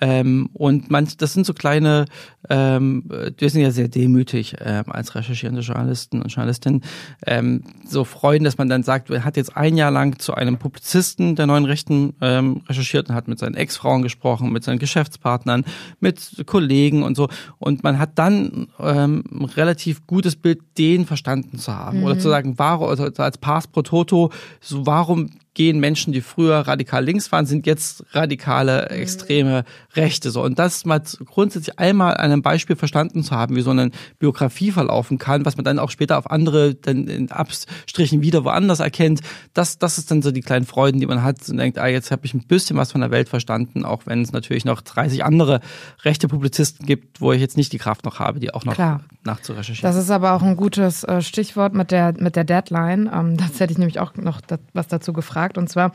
Ähm, 0.00 0.48
und 0.52 0.90
man, 0.90 1.08
das 1.18 1.32
sind 1.32 1.44
so 1.44 1.54
kleine, 1.54 2.04
ähm, 2.48 3.04
wir 3.36 3.50
sind 3.50 3.62
ja 3.62 3.72
sehr 3.72 3.88
demütig 3.88 4.60
äh, 4.60 4.84
als 4.86 5.16
recherchierende 5.16 5.62
Journalisten 5.62 6.22
und 6.22 6.32
Journalistinnen, 6.32 6.82
ähm, 7.26 7.64
so 7.84 8.04
freuen, 8.04 8.44
dass 8.48 8.56
man 8.56 8.70
dann 8.70 8.82
sagt, 8.82 9.10
er 9.10 9.24
hat 9.26 9.36
jetzt 9.36 9.58
ein 9.58 9.76
Jahr 9.76 9.90
lang 9.90 10.18
zu 10.18 10.32
einem 10.32 10.56
Publizisten 10.56 11.36
der 11.36 11.46
neuen 11.46 11.66
Rechten 11.66 12.14
ähm, 12.22 12.62
recherchiert 12.66 13.10
und 13.10 13.14
hat 13.14 13.28
mit 13.28 13.38
seinen 13.38 13.54
Ex-Frauen 13.54 14.00
gesprochen, 14.00 14.50
mit 14.52 14.64
seinen 14.64 14.78
Geschäftspartnern, 14.78 15.66
mit 16.00 16.44
Kollegen 16.46 17.02
und 17.02 17.14
so. 17.14 17.28
Und 17.58 17.84
man 17.84 17.98
hat 17.98 18.18
dann 18.18 18.68
ähm, 18.80 19.22
ein 19.30 19.44
relativ 19.44 20.06
gutes 20.06 20.34
Bild, 20.34 20.60
den 20.78 21.04
verstanden 21.04 21.58
zu 21.58 21.74
haben. 21.74 21.98
Mhm. 21.98 22.04
Oder 22.04 22.18
zu 22.18 22.30
sagen, 22.30 22.54
warum, 22.56 22.88
also 22.88 23.04
als 23.04 23.36
Pass 23.36 23.66
pro 23.66 23.82
Toto, 23.82 24.32
so 24.62 24.86
warum 24.86 25.28
gehen 25.54 25.80
Menschen, 25.80 26.12
die 26.12 26.20
früher 26.20 26.58
radikal 26.60 27.04
links 27.04 27.32
waren, 27.32 27.46
sind 27.46 27.66
jetzt 27.66 28.04
radikale 28.12 28.88
mhm. 28.90 28.96
extreme 28.96 29.64
Rechte. 29.94 30.30
So 30.30 30.42
und 30.42 30.58
das 30.58 30.84
mal 30.84 31.02
grundsätzlich 31.24 31.78
einmal 31.78 32.14
an 32.16 32.30
einem 32.30 32.42
Beispiel 32.42 32.76
verstanden 32.76 33.24
zu 33.24 33.32
haben, 33.32 33.56
wie 33.56 33.62
so 33.62 33.70
eine 33.70 33.90
Biografie 34.18 34.70
verlaufen 34.70 35.18
kann, 35.18 35.44
was 35.44 35.56
man 35.56 35.64
dann 35.64 35.78
auch 35.78 35.90
später 35.90 36.18
auf 36.18 36.30
andere 36.30 36.74
dann 36.74 37.08
in 37.08 37.32
Abstrichen 37.32 38.22
wieder 38.22 38.44
woanders 38.44 38.80
erkennt. 38.80 39.20
Das, 39.54 39.78
das 39.78 39.98
ist 39.98 40.10
dann 40.10 40.22
so 40.22 40.30
die 40.30 40.42
kleinen 40.42 40.66
Freuden, 40.66 41.00
die 41.00 41.06
man 41.06 41.22
hat 41.22 41.48
und 41.48 41.56
denkt, 41.56 41.78
ah, 41.78 41.88
jetzt 41.88 42.10
habe 42.10 42.24
ich 42.24 42.34
ein 42.34 42.46
bisschen 42.46 42.76
was 42.76 42.92
von 42.92 43.00
der 43.00 43.10
Welt 43.10 43.28
verstanden, 43.28 43.84
auch 43.84 44.02
wenn 44.06 44.22
es 44.22 44.32
natürlich 44.32 44.64
noch 44.64 44.80
30 44.80 45.24
andere 45.24 45.60
rechte 46.04 46.28
Publizisten 46.28 46.86
gibt, 46.86 47.20
wo 47.20 47.32
ich 47.32 47.40
jetzt 47.40 47.56
nicht 47.56 47.72
die 47.72 47.78
Kraft 47.78 48.04
noch 48.04 48.20
habe, 48.20 48.38
die 48.38 48.54
auch 48.54 48.64
noch 48.64 48.74
Klar. 48.74 49.02
nachzurecherchieren. 49.24 49.92
Das 49.92 50.00
ist 50.00 50.10
aber 50.10 50.34
auch 50.34 50.42
ein 50.42 50.56
gutes 50.56 51.04
äh, 51.04 51.20
Stichwort 51.20 51.74
mit 51.74 51.90
der 51.90 52.14
mit 52.18 52.36
der 52.36 52.44
Deadline. 52.44 53.10
Ähm, 53.12 53.36
das 53.36 53.58
hätte 53.58 53.72
ich 53.72 53.78
nämlich 53.78 53.98
auch 53.98 54.14
noch 54.14 54.40
was 54.72 54.86
dazu 54.86 55.12
gefragt 55.12 55.47
gefragt. 55.48 55.58
Und 55.58 55.68
zwar, 55.68 55.92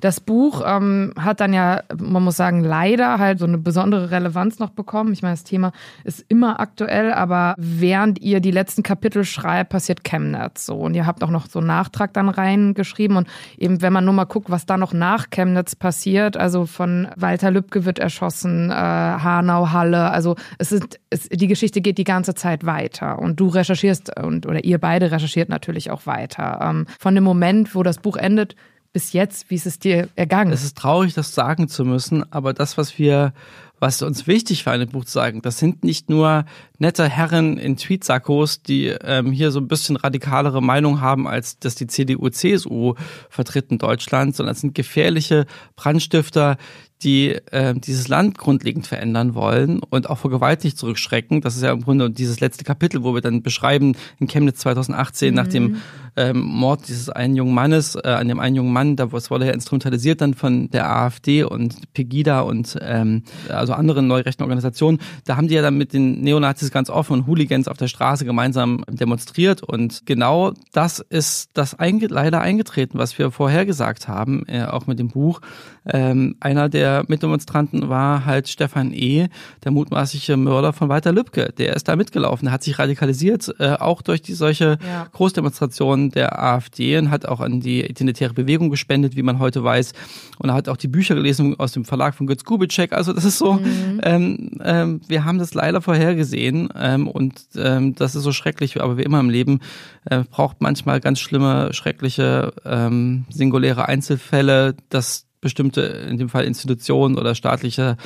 das 0.00 0.20
Buch 0.20 0.62
ähm, 0.66 1.12
hat 1.18 1.40
dann 1.40 1.52
ja, 1.52 1.82
man 1.98 2.22
muss 2.22 2.36
sagen, 2.36 2.62
leider 2.62 3.18
halt 3.18 3.38
so 3.38 3.46
eine 3.46 3.58
besondere 3.58 4.10
Relevanz 4.10 4.58
noch 4.58 4.70
bekommen. 4.70 5.12
Ich 5.12 5.22
meine, 5.22 5.34
das 5.34 5.44
Thema 5.44 5.72
ist 6.04 6.24
immer 6.28 6.60
aktuell, 6.60 7.12
aber 7.12 7.54
während 7.58 8.20
ihr 8.20 8.40
die 8.40 8.50
letzten 8.50 8.82
Kapitel 8.82 9.24
schreibt, 9.24 9.70
passiert 9.70 10.04
Chemnitz 10.04 10.66
so. 10.66 10.76
Und 10.76 10.94
ihr 10.94 11.06
habt 11.06 11.22
auch 11.22 11.30
noch 11.30 11.46
so 11.46 11.60
einen 11.60 11.68
Nachtrag 11.68 12.12
dann 12.12 12.28
reingeschrieben. 12.28 13.16
Und 13.16 13.28
eben, 13.56 13.82
wenn 13.82 13.92
man 13.92 14.04
nur 14.04 14.14
mal 14.14 14.24
guckt, 14.24 14.50
was 14.50 14.66
da 14.66 14.76
noch 14.76 14.92
nach 14.92 15.30
Chemnitz 15.30 15.76
passiert, 15.76 16.36
also 16.36 16.66
von 16.66 17.08
Walter 17.16 17.50
Lübcke 17.50 17.84
wird 17.84 17.98
erschossen, 17.98 18.70
äh, 18.70 18.74
Hanau, 18.74 19.70
Halle, 19.72 20.10
also 20.10 20.36
es 20.58 20.72
ist, 20.72 21.00
es, 21.10 21.28
die 21.28 21.46
Geschichte 21.46 21.80
geht 21.80 21.98
die 21.98 22.04
ganze 22.04 22.34
Zeit 22.34 22.66
weiter. 22.66 23.18
Und 23.18 23.40
du 23.40 23.48
recherchierst 23.48 24.18
und 24.20 24.46
oder 24.46 24.64
ihr 24.64 24.78
beide 24.78 25.10
recherchiert 25.10 25.48
natürlich 25.48 25.90
auch 25.90 26.06
weiter. 26.06 26.58
Ähm, 26.62 26.86
von 26.98 27.14
dem 27.14 27.24
Moment, 27.24 27.74
wo 27.74 27.82
das 27.82 27.98
Buch 27.98 28.16
endet, 28.16 28.56
bis 28.96 29.12
jetzt, 29.12 29.50
wie 29.50 29.56
ist 29.56 29.66
es 29.66 29.78
dir 29.78 30.08
ergangen? 30.16 30.52
Es 30.52 30.64
ist 30.64 30.78
traurig, 30.78 31.12
das 31.12 31.34
sagen 31.34 31.68
zu 31.68 31.84
müssen, 31.84 32.24
aber 32.32 32.54
das, 32.54 32.78
was 32.78 32.98
wir, 32.98 33.34
was 33.78 34.00
uns 34.00 34.26
wichtig 34.26 34.64
für 34.64 34.70
ein 34.70 34.88
Buch 34.88 35.04
zu 35.04 35.12
sagen, 35.12 35.42
das 35.42 35.58
sind 35.58 35.84
nicht 35.84 36.08
nur 36.08 36.46
nette 36.78 37.08
Herren 37.08 37.58
in 37.58 37.76
Tweetsackos, 37.76 38.62
die 38.62 38.86
ähm, 38.86 39.32
hier 39.32 39.50
so 39.50 39.60
ein 39.60 39.68
bisschen 39.68 39.96
radikalere 39.96 40.62
Meinung 40.62 41.00
haben, 41.00 41.26
als 41.26 41.58
dass 41.58 41.74
die 41.74 41.86
CDU, 41.86 42.28
CSU 42.28 42.94
vertritt 43.28 43.70
in 43.70 43.78
Deutschland, 43.78 44.36
sondern 44.36 44.54
es 44.54 44.60
sind 44.60 44.74
gefährliche 44.74 45.46
Brandstifter, 45.76 46.56
die 47.02 47.32
äh, 47.50 47.74
dieses 47.74 48.08
Land 48.08 48.38
grundlegend 48.38 48.86
verändern 48.86 49.34
wollen 49.34 49.80
und 49.80 50.08
auch 50.08 50.18
vor 50.18 50.30
Gewalt 50.30 50.64
nicht 50.64 50.78
zurückschrecken. 50.78 51.42
Das 51.42 51.54
ist 51.54 51.62
ja 51.62 51.72
im 51.72 51.82
Grunde 51.82 52.10
dieses 52.10 52.40
letzte 52.40 52.64
Kapitel, 52.64 53.04
wo 53.04 53.14
wir 53.14 53.20
dann 53.20 53.42
beschreiben, 53.42 53.96
in 54.18 54.28
Chemnitz 54.28 54.60
2018 54.60 55.30
mhm. 55.30 55.34
nach 55.34 55.46
dem 55.46 55.76
ähm, 56.16 56.40
Mord 56.40 56.88
dieses 56.88 57.10
einen 57.10 57.36
jungen 57.36 57.54
Mannes, 57.54 57.96
äh, 57.96 58.08
an 58.08 58.28
dem 58.28 58.40
einen 58.40 58.56
jungen 58.56 58.72
Mann, 58.72 58.96
da 58.96 59.12
wurde 59.12 59.46
er 59.46 59.52
instrumentalisiert 59.52 60.22
dann 60.22 60.32
von 60.32 60.70
der 60.70 60.90
AfD 60.90 61.44
und 61.44 61.92
Pegida 61.92 62.40
und 62.40 62.78
ähm, 62.80 63.24
also 63.50 63.74
anderen 63.74 64.06
neurechten 64.06 64.42
Organisationen. 64.42 64.98
Da 65.26 65.36
haben 65.36 65.48
die 65.48 65.54
ja 65.54 65.62
dann 65.62 65.76
mit 65.76 65.92
den 65.92 66.22
Neonazis 66.22 66.65
ganz 66.70 66.88
offen 66.88 67.12
und 67.12 67.26
Hooligans 67.26 67.68
auf 67.68 67.76
der 67.76 67.88
Straße 67.88 68.24
gemeinsam 68.24 68.84
demonstriert 68.88 69.62
und 69.62 70.06
genau 70.06 70.52
das 70.72 71.00
ist 71.00 71.50
das 71.54 71.78
einge 71.78 72.06
leider 72.06 72.40
eingetreten, 72.40 72.98
was 72.98 73.18
wir 73.18 73.30
vorher 73.30 73.66
gesagt 73.66 74.08
haben, 74.08 74.44
äh, 74.46 74.64
auch 74.64 74.86
mit 74.86 74.98
dem 74.98 75.08
Buch. 75.08 75.40
Ähm, 75.88 76.36
einer 76.40 76.68
der 76.68 76.86
der 76.86 77.04
Mitdemonstranten 77.08 77.88
war 77.88 78.24
halt 78.24 78.48
Stefan 78.48 78.92
E., 78.92 79.28
der 79.64 79.72
mutmaßliche 79.72 80.36
Mörder 80.36 80.72
von 80.72 80.88
Walter 80.88 81.12
Lübcke. 81.12 81.52
Der 81.58 81.74
ist 81.74 81.88
da 81.88 81.96
mitgelaufen, 81.96 82.52
hat 82.52 82.62
sich 82.62 82.78
radikalisiert, 82.78 83.52
äh, 83.58 83.72
auch 83.72 84.02
durch 84.02 84.22
die 84.22 84.34
solche 84.34 84.78
ja. 84.86 85.08
Großdemonstrationen 85.12 86.10
der 86.10 86.40
AfD 86.40 86.96
und 86.96 87.10
hat 87.10 87.26
auch 87.26 87.40
an 87.40 87.60
die 87.60 87.84
identitäre 87.84 88.34
Bewegung 88.34 88.70
gespendet, 88.70 89.16
wie 89.16 89.22
man 89.22 89.40
heute 89.40 89.64
weiß. 89.64 89.94
Und 90.38 90.50
er 90.50 90.54
hat 90.54 90.68
auch 90.68 90.76
die 90.76 90.86
Bücher 90.86 91.14
gelesen 91.16 91.58
aus 91.58 91.72
dem 91.72 91.84
Verlag 91.84 92.14
von 92.14 92.26
Götz 92.26 92.44
Kubitschek. 92.44 92.92
Also 92.92 93.12
das 93.12 93.24
ist 93.24 93.38
so, 93.38 93.54
mhm. 93.54 94.00
ähm, 94.02 94.50
ähm, 94.62 95.00
wir 95.08 95.24
haben 95.24 95.38
das 95.38 95.54
leider 95.54 95.80
vorhergesehen 95.80 96.55
ähm, 96.74 97.08
und 97.08 97.34
ähm, 97.56 97.94
das 97.94 98.14
ist 98.14 98.22
so 98.22 98.32
schrecklich, 98.32 98.80
aber 98.80 98.98
wie 98.98 99.02
immer 99.02 99.20
im 99.20 99.30
Leben 99.30 99.60
äh, 100.04 100.24
braucht 100.30 100.60
manchmal 100.60 101.00
ganz 101.00 101.20
schlimme, 101.20 101.72
schreckliche, 101.72 102.52
ähm, 102.64 103.24
singuläre 103.30 103.88
Einzelfälle, 103.88 104.76
dass 104.88 105.26
bestimmte, 105.40 105.82
in 105.82 106.18
dem 106.18 106.28
Fall 106.28 106.44
Institutionen 106.44 107.18
oder 107.18 107.34
staatliche 107.34 107.96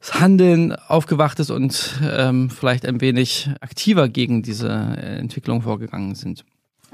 Handeln 0.00 0.74
aufgewacht 0.74 1.40
ist 1.40 1.50
und 1.50 2.00
ähm, 2.02 2.50
vielleicht 2.50 2.86
ein 2.86 3.00
wenig 3.00 3.50
aktiver 3.60 4.08
gegen 4.08 4.42
diese 4.42 4.68
Entwicklung 4.68 5.62
vorgegangen 5.62 6.14
sind. 6.14 6.44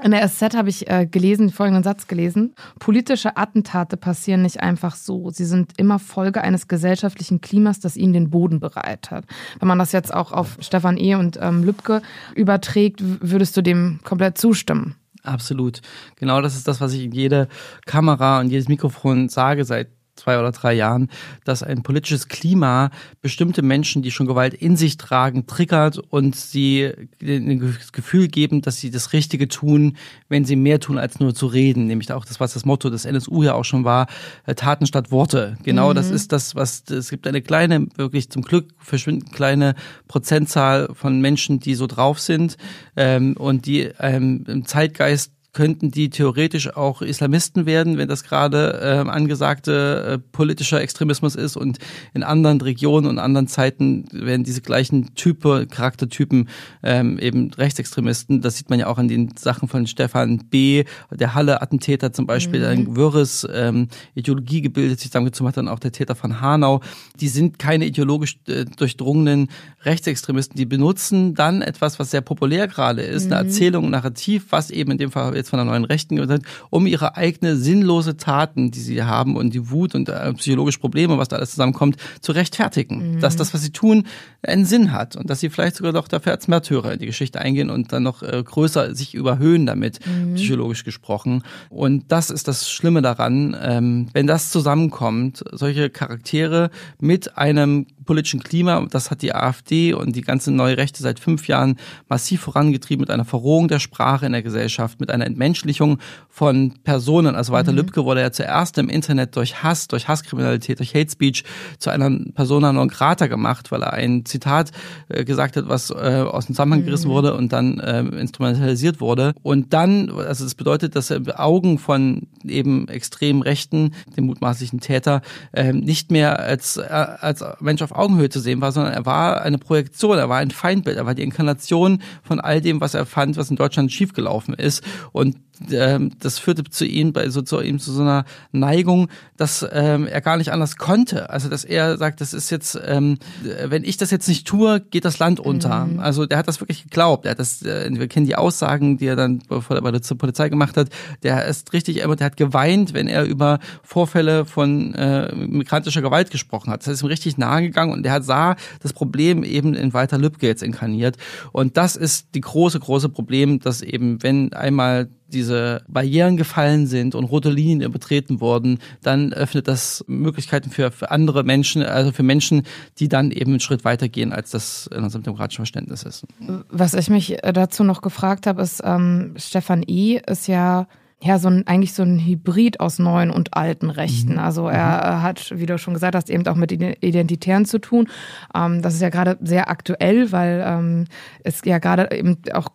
In 0.03 0.11
der 0.11 0.27
SZ 0.27 0.55
habe 0.55 0.69
ich 0.69 0.89
äh, 0.89 1.05
gelesen, 1.05 1.49
folgenden 1.51 1.83
Satz 1.83 2.07
gelesen. 2.07 2.53
Politische 2.79 3.37
Attentate 3.37 3.95
passieren 3.95 4.41
nicht 4.41 4.61
einfach 4.61 4.95
so. 4.95 5.29
Sie 5.29 5.45
sind 5.45 5.71
immer 5.77 5.99
Folge 5.99 6.41
eines 6.41 6.67
gesellschaftlichen 6.67 7.39
Klimas, 7.39 7.79
das 7.79 7.95
ihnen 7.95 8.11
den 8.11 8.29
Boden 8.29 8.59
bereitet. 8.59 9.25
Wenn 9.59 9.67
man 9.67 9.79
das 9.79 9.93
jetzt 9.93 10.13
auch 10.13 10.33
auf 10.33 10.57
Stefan 10.59 10.97
E. 10.97 11.15
und 11.15 11.39
ähm, 11.41 11.63
Lübcke 11.63 12.01
überträgt, 12.35 12.99
würdest 13.01 13.55
du 13.55 13.61
dem 13.61 13.99
komplett 14.03 14.37
zustimmen? 14.37 14.95
Absolut. 15.23 15.81
Genau 16.17 16.41
das 16.41 16.55
ist 16.55 16.67
das, 16.67 16.81
was 16.81 16.93
ich 16.93 17.05
in 17.05 17.11
jede 17.11 17.47
Kamera 17.85 18.41
und 18.41 18.49
jedes 18.49 18.67
Mikrofon 18.67 19.29
sage 19.29 19.63
seit 19.65 19.87
zwei 20.25 20.39
oder 20.39 20.51
drei 20.51 20.73
Jahren, 20.73 21.09
dass 21.43 21.61
ein 21.61 21.83
politisches 21.83 22.27
Klima 22.27 22.89
bestimmte 23.21 23.61
Menschen, 23.61 24.01
die 24.01 24.09
schon 24.09 24.25
Gewalt 24.25 24.55
in 24.55 24.75
sich 24.75 24.97
tragen, 24.97 25.45
triggert 25.45 25.99
und 25.99 26.35
sie 26.35 26.91
das 27.19 27.91
Gefühl 27.91 28.27
geben, 28.27 28.61
dass 28.61 28.77
sie 28.77 28.89
das 28.89 29.13
Richtige 29.13 29.47
tun, 29.47 29.97
wenn 30.27 30.43
sie 30.43 30.55
mehr 30.55 30.79
tun, 30.79 30.97
als 30.97 31.19
nur 31.19 31.35
zu 31.35 31.45
reden. 31.45 31.85
Nämlich 31.85 32.11
auch 32.11 32.25
das, 32.25 32.39
was 32.39 32.53
das 32.53 32.65
Motto 32.65 32.89
des 32.89 33.05
NSU 33.05 33.43
ja 33.43 33.53
auch 33.53 33.65
schon 33.65 33.83
war, 33.85 34.07
äh, 34.45 34.55
Taten 34.55 34.87
statt 34.87 35.11
Worte. 35.11 35.57
Genau 35.63 35.91
mhm. 35.91 35.95
das 35.95 36.09
ist 36.09 36.31
das, 36.31 36.55
was, 36.55 36.83
es 36.89 37.09
gibt 37.09 37.27
eine 37.27 37.43
kleine, 37.43 37.87
wirklich 37.95 38.31
zum 38.31 38.41
Glück 38.41 38.69
verschwindend 38.79 39.31
kleine 39.31 39.75
Prozentzahl 40.07 40.89
von 40.93 41.21
Menschen, 41.21 41.59
die 41.59 41.75
so 41.75 41.85
drauf 41.85 42.19
sind 42.19 42.57
ähm, 42.95 43.37
und 43.37 43.67
die 43.67 43.91
ähm, 43.99 44.43
im 44.47 44.65
Zeitgeist 44.65 45.34
könnten 45.55 45.89
die 45.89 46.09
theoretisch 46.09 46.75
auch 46.75 47.01
Islamisten 47.01 47.65
werden, 47.65 47.97
wenn 47.97 48.09
das 48.09 48.25
gerade 48.25 48.79
äh, 48.81 49.09
angesagte 49.09 50.05
äh, 50.05 50.17
politischer 50.19 50.81
Extremismus 50.81 51.35
ist 51.35 51.55
und 51.55 51.79
in 52.13 52.23
anderen 52.23 52.59
Regionen 52.59 53.07
und 53.07 53.19
anderen 53.19 53.47
Zeiten 53.47 54.05
werden 54.11 54.43
diese 54.43 54.61
gleichen 54.61 55.15
Type, 55.15 55.65
Charaktertypen 55.65 56.49
ähm, 56.83 57.17
eben 57.19 57.51
Rechtsextremisten. 57.53 58.41
Das 58.41 58.57
sieht 58.57 58.69
man 58.69 58.79
ja 58.79 58.87
auch 58.87 58.97
an 58.97 59.07
den 59.07 59.31
Sachen 59.37 59.69
von 59.69 59.87
Stefan 59.87 60.39
B., 60.49 60.83
der 61.09 61.33
Halle-Attentäter 61.33 62.11
zum 62.11 62.27
Beispiel, 62.27 62.59
mhm. 62.59 62.65
ein 62.65 62.95
wirres 62.97 63.47
ähm, 63.51 63.87
Ideologie 64.13 64.61
gebildet, 64.61 64.99
sich 64.99 65.09
zusammengezogen 65.09 65.47
hat 65.47 65.57
dann 65.57 65.69
auch 65.69 65.79
der 65.79 65.93
Täter 65.93 66.15
von 66.15 66.41
Hanau. 66.41 66.81
Die 67.21 67.29
sind 67.29 67.59
keine 67.59 67.85
ideologisch 67.85 68.39
äh, 68.47 68.65
durchdrungenen 68.65 69.47
Rechtsextremisten, 69.83 70.57
die 70.57 70.65
benutzen 70.65 71.33
dann 71.33 71.61
etwas, 71.61 71.97
was 71.97 72.11
sehr 72.11 72.21
populär 72.21 72.67
gerade 72.67 73.03
ist, 73.03 73.27
mhm. 73.27 73.33
eine 73.33 73.47
Erzählung, 73.47 73.85
ein 73.85 73.91
Narrativ, 73.91 74.47
was 74.49 74.69
eben 74.69 74.91
in 74.91 74.97
dem 74.97 75.11
Fall 75.11 75.33
jetzt 75.45 75.49
von 75.49 75.57
der 75.57 75.65
neuen 75.65 75.85
Rechten 75.85 76.15
gesagt, 76.15 76.43
um 76.69 76.87
ihre 76.87 77.15
eigene 77.15 77.55
sinnlose 77.55 78.17
Taten, 78.17 78.71
die 78.71 78.79
sie 78.79 79.03
haben 79.03 79.35
und 79.35 79.53
die 79.53 79.69
Wut 79.69 79.95
und 79.95 80.09
äh, 80.09 80.33
psychologische 80.33 80.79
Probleme, 80.79 81.17
was 81.17 81.27
da 81.27 81.37
alles 81.37 81.51
zusammenkommt, 81.51 81.97
zu 82.21 82.31
rechtfertigen. 82.31 83.15
Mhm. 83.15 83.19
Dass 83.19 83.35
das, 83.35 83.53
was 83.53 83.61
sie 83.61 83.71
tun, 83.71 84.05
einen 84.41 84.65
Sinn 84.65 84.91
hat 84.91 85.15
und 85.15 85.29
dass 85.29 85.39
sie 85.39 85.49
vielleicht 85.49 85.75
sogar 85.75 85.93
doch 85.93 86.07
dafür 86.07 86.31
als 86.31 86.47
Märtyrer 86.47 86.93
in 86.93 86.99
die 86.99 87.05
Geschichte 87.05 87.39
eingehen 87.39 87.69
und 87.69 87.93
dann 87.93 88.03
noch 88.03 88.23
äh, 88.23 88.43
größer 88.43 88.95
sich 88.95 89.13
überhöhen 89.13 89.65
damit, 89.65 89.99
mhm. 90.05 90.35
psychologisch 90.35 90.83
gesprochen. 90.83 91.43
Und 91.69 92.11
das 92.11 92.29
ist 92.29 92.47
das 92.47 92.69
Schlimme 92.69 93.01
daran, 93.01 93.55
ähm, 93.61 94.07
wenn 94.13 94.27
das 94.27 94.49
zusammenkommt, 94.49 95.43
solche 95.51 95.89
Charaktere 95.89 96.69
mit 96.99 97.37
einem 97.37 97.85
politischen 98.05 98.41
Klima, 98.41 98.85
das 98.89 99.11
hat 99.11 99.21
die 99.21 99.33
AfD 99.33 99.93
und 99.93 100.15
die 100.15 100.21
ganze 100.21 100.51
neue 100.51 100.77
Rechte 100.77 101.01
seit 101.01 101.19
fünf 101.19 101.47
Jahren 101.47 101.77
massiv 102.07 102.41
vorangetrieben 102.41 103.01
mit 103.01 103.09
einer 103.09 103.25
Verrohung 103.25 103.67
der 103.67 103.79
Sprache 103.79 104.25
in 104.25 104.31
der 104.31 104.43
Gesellschaft, 104.43 104.99
mit 104.99 105.11
einer 105.11 105.25
Entmenschlichung 105.35 105.99
von 106.29 106.73
Personen. 106.83 107.35
Also 107.35 107.51
Walter 107.53 107.71
mhm. 107.71 107.77
Lübcke 107.79 108.05
wurde 108.05 108.21
ja 108.21 108.31
zuerst 108.31 108.77
im 108.77 108.89
Internet 108.89 109.35
durch 109.35 109.63
Hass, 109.63 109.87
durch 109.87 110.07
Hasskriminalität, 110.07 110.79
durch 110.79 110.93
Hate 110.95 111.11
Speech 111.11 111.43
zu 111.77 111.89
einer 111.89 112.09
Persona 112.33 112.71
non 112.71 112.87
grata 112.87 113.27
gemacht, 113.27 113.71
weil 113.71 113.83
er 113.83 113.93
ein 113.93 114.25
Zitat 114.25 114.71
äh, 115.09 115.25
gesagt 115.25 115.57
hat, 115.57 115.67
was 115.67 115.91
äh, 115.91 115.93
aus 116.27 116.47
dem 116.47 116.55
Zusammenhang 116.55 116.81
mhm. 116.81 116.85
gerissen 116.85 117.09
wurde 117.09 117.35
und 117.35 117.51
dann 117.51 117.79
äh, 117.79 118.01
instrumentalisiert 118.01 119.01
wurde. 119.01 119.33
Und 119.43 119.73
dann, 119.73 120.09
also 120.09 120.43
das 120.43 120.55
bedeutet, 120.55 120.95
dass 120.95 121.09
er 121.09 121.17
in 121.17 121.31
Augen 121.31 121.79
von 121.79 122.27
eben 122.45 122.87
extrem 122.87 123.41
Rechten, 123.41 123.93
dem 124.15 124.25
mutmaßlichen 124.25 124.79
Täter, 124.79 125.21
äh, 125.51 125.73
nicht 125.73 126.11
mehr 126.11 126.39
als, 126.39 126.77
äh, 126.77 126.83
als 126.83 127.43
Mensch 127.59 127.81
auf 127.81 127.91
Augenhöhe 127.91 128.29
zu 128.29 128.39
sehen 128.39 128.61
war, 128.61 128.71
sondern 128.71 128.93
er 128.93 129.05
war 129.05 129.41
eine 129.41 129.57
Projektion, 129.57 130.17
er 130.17 130.29
war 130.29 130.37
ein 130.37 130.51
Feindbild, 130.51 130.97
er 130.97 131.05
war 131.05 131.15
die 131.15 131.23
Inkarnation 131.23 132.01
von 132.23 132.39
all 132.39 132.61
dem, 132.61 132.81
was 132.81 132.93
er 132.93 133.05
fand, 133.05 133.37
was 133.37 133.49
in 133.49 133.55
Deutschland 133.55 133.91
schiefgelaufen 133.91 134.53
ist. 134.53 134.83
Und 135.11 135.24
und 135.25 135.35
ähm, 135.71 136.11
das 136.19 136.39
führte 136.39 136.63
zu 136.63 136.85
ihm 136.85 137.13
bei 137.13 137.29
so 137.29 137.41
zu 137.41 137.61
ihm 137.61 137.79
zu 137.79 137.91
so 137.91 138.01
einer 138.01 138.25
Neigung, 138.51 139.09
dass 139.37 139.65
ähm, 139.71 140.07
er 140.07 140.21
gar 140.21 140.37
nicht 140.37 140.51
anders 140.51 140.77
konnte. 140.77 141.29
Also 141.29 141.49
dass 141.49 141.63
er 141.63 141.97
sagt, 141.97 142.21
das 142.21 142.33
ist 142.33 142.49
jetzt, 142.49 142.79
ähm, 142.85 143.17
wenn 143.65 143.83
ich 143.83 143.97
das 143.97 144.11
jetzt 144.11 144.27
nicht 144.27 144.47
tue, 144.47 144.79
geht 144.79 145.05
das 145.05 145.19
Land 145.19 145.39
unter. 145.39 145.85
Mhm. 145.85 145.99
Also 145.99 146.25
der 146.25 146.37
hat 146.37 146.47
das 146.47 146.61
wirklich 146.61 146.83
geglaubt. 146.83 147.25
Er 147.25 147.31
hat 147.31 147.39
das, 147.39 147.61
äh, 147.61 147.89
wir 147.91 148.07
kennen 148.07 148.25
die 148.25 148.35
Aussagen, 148.35 148.97
die 148.97 149.07
er 149.07 149.15
dann 149.15 149.41
bei 149.47 149.91
der 149.91 149.99
Polizei 150.15 150.49
gemacht 150.49 150.77
hat. 150.77 150.89
Der 151.23 151.45
ist 151.45 151.73
richtig, 151.73 151.95
der 151.95 152.25
hat 152.25 152.37
geweint, 152.37 152.93
wenn 152.93 153.07
er 153.07 153.25
über 153.25 153.59
Vorfälle 153.83 154.45
von 154.45 154.93
äh, 154.95 155.33
migrantischer 155.35 156.01
Gewalt 156.01 156.31
gesprochen 156.31 156.71
hat. 156.71 156.81
Das 156.81 156.93
ist 156.93 157.01
ihm 157.01 157.07
richtig 157.07 157.37
nahe 157.37 157.61
gegangen 157.61 157.93
und 157.93 158.03
der 158.03 158.13
hat 158.13 158.25
sah 158.25 158.55
das 158.81 158.93
Problem 158.93 159.43
eben 159.43 159.73
in 159.73 159.93
Walter 159.93 160.17
Lübcke 160.17 160.47
jetzt 160.47 160.63
inkarniert. 160.63 161.17
Und 161.51 161.77
das 161.77 161.95
ist 161.95 162.27
die 162.35 162.41
große, 162.41 162.79
große 162.79 163.09
Problem, 163.09 163.59
dass 163.59 163.81
eben, 163.81 164.21
wenn 164.23 164.53
einmal 164.53 165.09
diese 165.27 165.81
Barrieren 165.87 166.37
gefallen 166.37 166.87
sind 166.87 167.15
und 167.15 167.25
rote 167.25 167.49
Linien 167.49 167.91
betreten 167.91 168.41
wurden, 168.41 168.79
dann 169.01 169.33
öffnet 169.33 169.67
das 169.67 170.03
Möglichkeiten 170.07 170.69
für, 170.69 170.91
für 170.91 171.11
andere 171.11 171.43
Menschen, 171.43 171.83
also 171.83 172.11
für 172.11 172.23
Menschen, 172.23 172.63
die 172.99 173.07
dann 173.07 173.31
eben 173.31 173.51
einen 173.51 173.59
Schritt 173.59 173.85
weitergehen, 173.85 174.33
als 174.33 174.51
das 174.51 174.87
in 174.87 175.03
unserem 175.03 175.23
demokratischen 175.23 175.57
Verständnis 175.57 176.03
ist. 176.03 176.25
Was 176.69 176.93
ich 176.93 177.09
mich 177.09 177.37
dazu 177.41 177.83
noch 177.83 178.01
gefragt 178.01 178.47
habe, 178.47 178.61
ist, 178.61 178.81
ähm, 178.83 179.33
Stefan 179.37 179.83
I. 179.87 180.21
ist 180.27 180.47
ja 180.47 180.87
ja, 181.25 181.39
so 181.39 181.47
ein, 181.47 181.65
eigentlich 181.65 181.93
so 181.93 182.03
ein 182.03 182.19
Hybrid 182.19 182.79
aus 182.79 182.99
neuen 182.99 183.31
und 183.31 183.55
alten 183.55 183.89
Rechten. 183.89 184.33
Mhm. 184.33 184.39
Also 184.39 184.67
er 184.67 185.17
mhm. 185.17 185.21
hat, 185.23 185.51
wie 185.55 185.65
du 185.65 185.79
schon 185.79 185.95
gesagt 185.95 186.13
hast, 186.13 186.29
eben 186.29 186.45
auch 186.47 186.55
mit 186.55 186.71
Identitären 186.71 187.65
zu 187.65 187.79
tun. 187.79 188.07
Ähm, 188.53 188.83
das 188.83 188.93
ist 188.93 189.01
ja 189.01 189.09
gerade 189.09 189.35
sehr 189.41 189.69
aktuell, 189.69 190.31
weil 190.31 190.63
ähm, 190.63 191.05
es 191.43 191.61
ja 191.65 191.79
gerade 191.79 192.11
eben 192.11 192.37
auch 192.53 192.67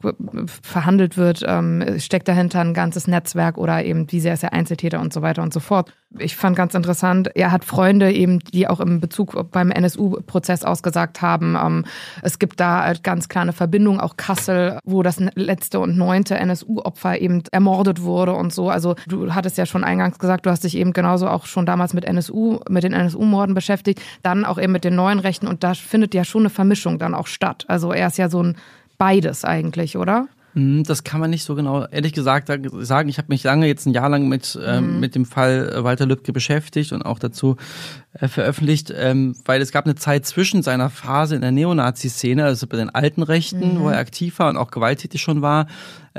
verhandelt 0.63 1.17
wird, 1.17 1.45
ähm, 1.47 2.01
steckt 2.01 2.27
dahinter 2.27 2.61
ein 2.61 2.75
ganzes 2.75 3.07
Netzwerk 3.07 3.57
oder 3.57 3.85
eben 3.85 4.11
wie 4.11 4.19
sehr 4.19 4.35
ist 4.35 4.43
er 4.43 4.53
Einzeltäter 4.53 5.01
und 5.01 5.13
so 5.13 5.23
weiter 5.23 5.43
und 5.43 5.55
so 5.55 5.61
fort. 5.61 5.95
Ich 6.19 6.35
fand 6.35 6.57
ganz 6.57 6.75
interessant, 6.75 7.31
er 7.37 7.53
hat 7.53 7.65
Freunde 7.65 8.11
eben, 8.11 8.41
die 8.41 8.67
auch 8.67 8.81
im 8.81 8.99
Bezug 8.99 9.53
beim 9.53 9.71
NSU-Prozess 9.71 10.65
ausgesagt 10.65 11.23
haben. 11.23 11.57
Ähm, 11.57 11.85
es 12.23 12.41
gibt 12.41 12.59
da 12.59 12.93
ganz 13.01 13.29
klar 13.29 13.43
eine 13.43 13.53
Verbindung, 13.53 14.01
auch 14.01 14.17
Kassel, 14.17 14.81
wo 14.85 15.05
das 15.05 15.21
letzte 15.37 15.79
und 15.79 15.97
neunte 15.97 16.37
NSU-Opfer 16.37 17.21
eben 17.21 17.45
ermordet 17.53 18.03
wurde 18.03 18.40
und 18.41 18.53
so. 18.53 18.71
Also 18.71 18.97
du 19.07 19.35
hattest 19.35 19.59
ja 19.59 19.67
schon 19.67 19.85
eingangs 19.85 20.19
gesagt, 20.19 20.47
du 20.47 20.51
hast 20.51 20.65
dich 20.65 20.77
eben 20.77 20.93
genauso 20.93 21.29
auch 21.29 21.47
schon 21.47 21.67
damals 21.67 21.95
mit 21.95 22.05
NSU, 22.05 22.61
mit 22.69 22.83
den 22.83 22.93
NSU-Morden 22.93 23.55
beschäftigt, 23.55 24.01
dann 24.23 24.45
auch 24.45 24.59
eben 24.59 24.73
mit 24.73 24.85
den 24.85 24.97
neuen 24.97 25.21
Rechten 25.21 25.47
und 25.47 25.63
da 25.63 25.75
findet 25.75 26.15
ja 26.15 26.25
schon 26.25 26.43
eine 26.43 26.51
Vermischung 26.51 26.99
dann 26.99 27.15
auch 27.15 27.27
statt. 27.27 27.65
Also 27.69 27.93
er 27.93 28.09
ist 28.09 28.19
ja 28.19 28.29
so 28.29 28.43
ein 28.43 28.57
beides 28.99 29.45
eigentlich, 29.45 29.97
oder? 29.97 30.27
Mhm, 30.55 30.83
das 30.85 31.05
kann 31.05 31.21
man 31.21 31.31
nicht 31.31 31.45
so 31.45 31.55
genau, 31.55 31.87
ehrlich 31.87 32.13
gesagt, 32.13 32.49
sagen. 32.49 33.09
Ich 33.09 33.19
habe 33.19 33.27
mich 33.29 33.45
lange, 33.45 33.67
jetzt 33.67 33.87
ein 33.87 33.93
Jahr 33.93 34.09
lang 34.09 34.29
mit, 34.29 34.59
ähm, 34.65 34.95
mhm. 34.95 35.01
mit 35.01 35.15
dem 35.15 35.25
Fall 35.25 35.73
äh, 35.73 35.85
Walter 35.85 36.07
Lübcke 36.07 36.33
beschäftigt 36.33 36.93
und 36.93 37.03
auch 37.03 37.19
dazu 37.19 37.57
äh, 38.15 38.27
veröffentlicht, 38.27 38.93
ähm, 38.97 39.37
weil 39.45 39.63
es 39.63 39.71
gab 39.71 39.85
eine 39.85 39.95
Zeit 39.95 40.27
zwischen 40.27 40.63
seiner 40.63 40.91
Phase 40.91 41.37
in 41.37 41.43
der 41.43 41.53
Neonazi-Szene, 41.53 42.45
also 42.45 42.67
bei 42.67 42.77
den 42.77 42.91
alten 42.91 43.23
Rechten, 43.23 43.75
mhm. 43.75 43.81
wo 43.81 43.89
er 43.91 43.99
aktiv 43.99 44.39
war 44.41 44.49
und 44.49 44.57
auch 44.57 44.71
gewalttätig 44.71 45.21
schon 45.23 45.41
war, 45.41 45.67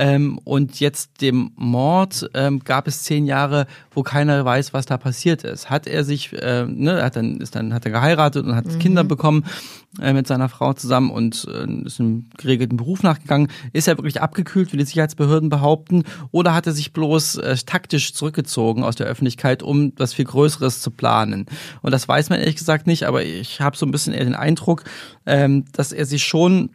ähm, 0.01 0.39
und 0.45 0.79
jetzt 0.79 1.21
dem 1.21 1.51
Mord 1.55 2.27
ähm, 2.33 2.63
gab 2.63 2.87
es 2.87 3.03
zehn 3.03 3.27
Jahre, 3.27 3.67
wo 3.91 4.01
keiner 4.01 4.43
weiß, 4.43 4.73
was 4.73 4.87
da 4.87 4.97
passiert 4.97 5.43
ist. 5.43 5.69
Hat 5.69 5.85
er 5.85 6.03
sich, 6.03 6.33
äh, 6.33 6.65
ne, 6.65 7.03
hat 7.03 7.15
dann 7.15 7.37
ist 7.37 7.53
dann 7.53 7.71
hat 7.71 7.85
er 7.85 7.91
geheiratet 7.91 8.47
und 8.47 8.55
hat 8.55 8.65
mhm. 8.65 8.79
Kinder 8.79 9.03
bekommen 9.03 9.45
äh, 10.01 10.13
mit 10.13 10.25
seiner 10.25 10.49
Frau 10.49 10.73
zusammen 10.73 11.11
und 11.11 11.47
äh, 11.47 11.85
ist 11.85 11.99
einem 11.99 12.31
geregelten 12.35 12.77
Beruf 12.77 13.03
nachgegangen. 13.03 13.49
Ist 13.73 13.87
er 13.87 13.95
wirklich 13.99 14.23
abgekühlt, 14.23 14.73
wie 14.73 14.77
die 14.77 14.85
Sicherheitsbehörden 14.85 15.49
behaupten, 15.49 16.03
oder 16.31 16.55
hat 16.55 16.65
er 16.65 16.73
sich 16.73 16.93
bloß 16.93 17.35
äh, 17.35 17.55
taktisch 17.63 18.15
zurückgezogen 18.15 18.83
aus 18.83 18.95
der 18.95 19.05
Öffentlichkeit, 19.05 19.61
um 19.61 19.93
was 19.97 20.15
viel 20.15 20.25
Größeres 20.25 20.81
zu 20.81 20.89
planen? 20.89 21.45
Und 21.83 21.91
das 21.91 22.07
weiß 22.07 22.31
man 22.31 22.39
ehrlich 22.39 22.55
gesagt 22.55 22.87
nicht, 22.87 23.03
aber 23.03 23.23
ich 23.23 23.61
habe 23.61 23.77
so 23.77 23.85
ein 23.85 23.91
bisschen 23.91 24.13
eher 24.13 24.25
den 24.25 24.33
Eindruck, 24.33 24.83
ähm, 25.27 25.65
dass 25.73 25.91
er 25.91 26.07
sich 26.07 26.23
schon 26.23 26.71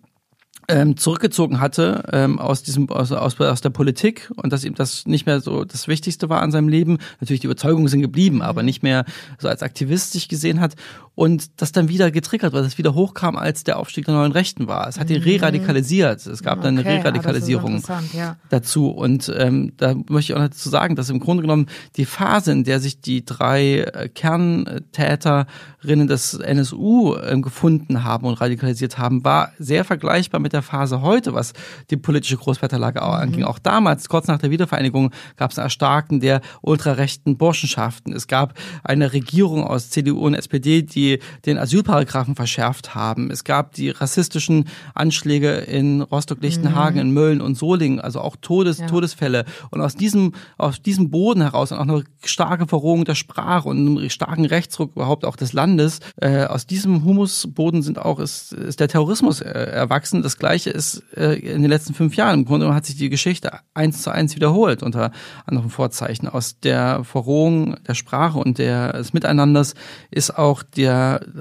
ähm, 0.68 0.96
zurückgezogen 0.96 1.60
hatte 1.60 2.04
ähm, 2.12 2.38
aus 2.38 2.62
diesem 2.62 2.90
aus, 2.90 3.12
aus, 3.12 3.40
aus 3.40 3.60
der 3.60 3.70
Politik 3.70 4.30
und 4.36 4.52
dass 4.52 4.64
ihm 4.64 4.74
das 4.74 5.06
nicht 5.06 5.26
mehr 5.26 5.40
so 5.40 5.64
das 5.64 5.88
Wichtigste 5.88 6.28
war 6.28 6.42
an 6.42 6.50
seinem 6.50 6.68
Leben. 6.68 6.98
Natürlich 7.20 7.40
die 7.40 7.46
Überzeugungen 7.46 7.88
sind 7.88 8.02
geblieben, 8.02 8.42
aber 8.42 8.62
nicht 8.62 8.82
mehr 8.82 9.04
so 9.38 9.48
als 9.48 9.62
Aktivist 9.62 10.12
sich 10.12 10.28
gesehen 10.28 10.60
hat 10.60 10.74
und 11.16 11.62
das 11.62 11.72
dann 11.72 11.88
wieder 11.88 12.10
getriggert, 12.10 12.52
weil 12.52 12.62
es 12.64 12.76
wieder 12.76 12.94
hochkam, 12.94 13.36
als 13.36 13.64
der 13.64 13.78
Aufstieg 13.78 14.04
der 14.04 14.14
neuen 14.14 14.32
Rechten 14.32 14.68
war. 14.68 14.86
Es 14.86 15.00
hat 15.00 15.08
ihn 15.08 15.22
mhm. 15.22 15.24
re-radikalisiert. 15.24 16.26
Es 16.26 16.42
gab 16.42 16.58
okay, 16.58 16.64
dann 16.64 16.78
eine 16.78 16.86
Re-Radikalisierung 16.86 17.82
ja. 18.12 18.36
dazu. 18.50 18.90
Und 18.90 19.32
ähm, 19.34 19.72
da 19.78 19.94
möchte 19.94 20.32
ich 20.32 20.34
auch 20.34 20.42
dazu 20.42 20.68
sagen, 20.68 20.94
dass 20.94 21.08
im 21.08 21.18
Grunde 21.18 21.40
genommen 21.40 21.68
die 21.96 22.04
Phase, 22.04 22.52
in 22.52 22.64
der 22.64 22.80
sich 22.80 23.00
die 23.00 23.24
drei 23.24 23.78
äh, 23.78 24.10
Kerntäterinnen 24.10 26.06
des 26.06 26.34
NSU 26.34 27.14
äh, 27.14 27.40
gefunden 27.40 28.04
haben 28.04 28.26
und 28.26 28.34
radikalisiert 28.34 28.98
haben, 28.98 29.24
war 29.24 29.52
sehr 29.58 29.84
vergleichbar 29.84 30.38
mit 30.38 30.52
der 30.52 30.60
Phase 30.60 31.00
heute, 31.00 31.32
was 31.32 31.54
die 31.88 31.96
politische 31.96 32.36
Großvaterlage 32.36 33.00
mhm. 33.00 33.06
anging. 33.06 33.44
Auch 33.44 33.58
damals, 33.58 34.10
kurz 34.10 34.26
nach 34.26 34.38
der 34.38 34.50
Wiedervereinigung, 34.50 35.12
gab 35.38 35.50
es 35.50 35.58
ein 35.58 35.62
Erstarken 35.62 36.20
der 36.20 36.42
ultrarechten 36.60 37.38
Burschenschaften. 37.38 38.12
Es 38.12 38.26
gab 38.26 38.52
eine 38.84 39.14
Regierung 39.14 39.64
aus 39.64 39.88
CDU 39.88 40.26
und 40.26 40.34
SPD, 40.34 40.82
die 40.82 41.05
die 41.06 41.18
den 41.44 41.58
Asylparagraphen 41.58 42.34
verschärft 42.34 42.94
haben. 42.94 43.30
Es 43.30 43.44
gab 43.44 43.72
die 43.72 43.90
rassistischen 43.90 44.68
Anschläge 44.94 45.50
in 45.50 46.02
Rostock-Lichtenhagen, 46.02 47.00
mhm. 47.00 47.08
in 47.08 47.14
Mölln 47.14 47.40
und 47.40 47.56
Solingen, 47.56 48.00
also 48.00 48.20
auch 48.20 48.36
Todes 48.40 48.78
ja. 48.78 48.86
Todesfälle. 48.86 49.44
Und 49.70 49.80
aus 49.80 49.94
diesem, 49.94 50.32
aus 50.58 50.82
diesem 50.82 51.10
Boden 51.10 51.42
heraus 51.42 51.72
und 51.72 51.78
auch 51.78 51.82
eine 51.82 52.04
starke 52.24 52.66
Verrohung 52.66 53.04
der 53.04 53.14
Sprache 53.14 53.68
und 53.68 53.78
einem 53.78 54.10
starken 54.10 54.44
Rechtsruck 54.44 54.92
überhaupt 54.96 55.24
auch 55.24 55.36
des 55.36 55.52
Landes, 55.52 56.00
äh, 56.16 56.44
aus 56.44 56.66
diesem 56.66 57.04
Humusboden 57.04 57.82
sind 57.82 57.98
auch, 57.98 58.18
ist, 58.18 58.52
ist 58.52 58.80
der 58.80 58.88
Terrorismus 58.88 59.40
äh, 59.40 59.48
erwachsen. 59.48 60.22
Das 60.22 60.38
Gleiche 60.38 60.70
ist 60.70 61.02
äh, 61.16 61.34
in 61.34 61.62
den 61.62 61.70
letzten 61.70 61.94
fünf 61.94 62.16
Jahren. 62.16 62.40
Im 62.40 62.44
Grunde 62.44 62.72
hat 62.74 62.86
sich 62.86 62.96
die 62.96 63.10
Geschichte 63.10 63.52
eins 63.74 64.02
zu 64.02 64.10
eins 64.10 64.34
wiederholt 64.34 64.82
unter 64.82 65.12
anderen 65.46 65.70
Vorzeichen. 65.70 66.28
Aus 66.28 66.58
der 66.60 67.04
Verrohung 67.04 67.76
der 67.86 67.94
Sprache 67.94 68.38
und 68.38 68.58
der, 68.58 68.92
des 68.92 69.12
Miteinanders 69.12 69.74
ist 70.10 70.36
auch 70.36 70.62
der 70.62 70.95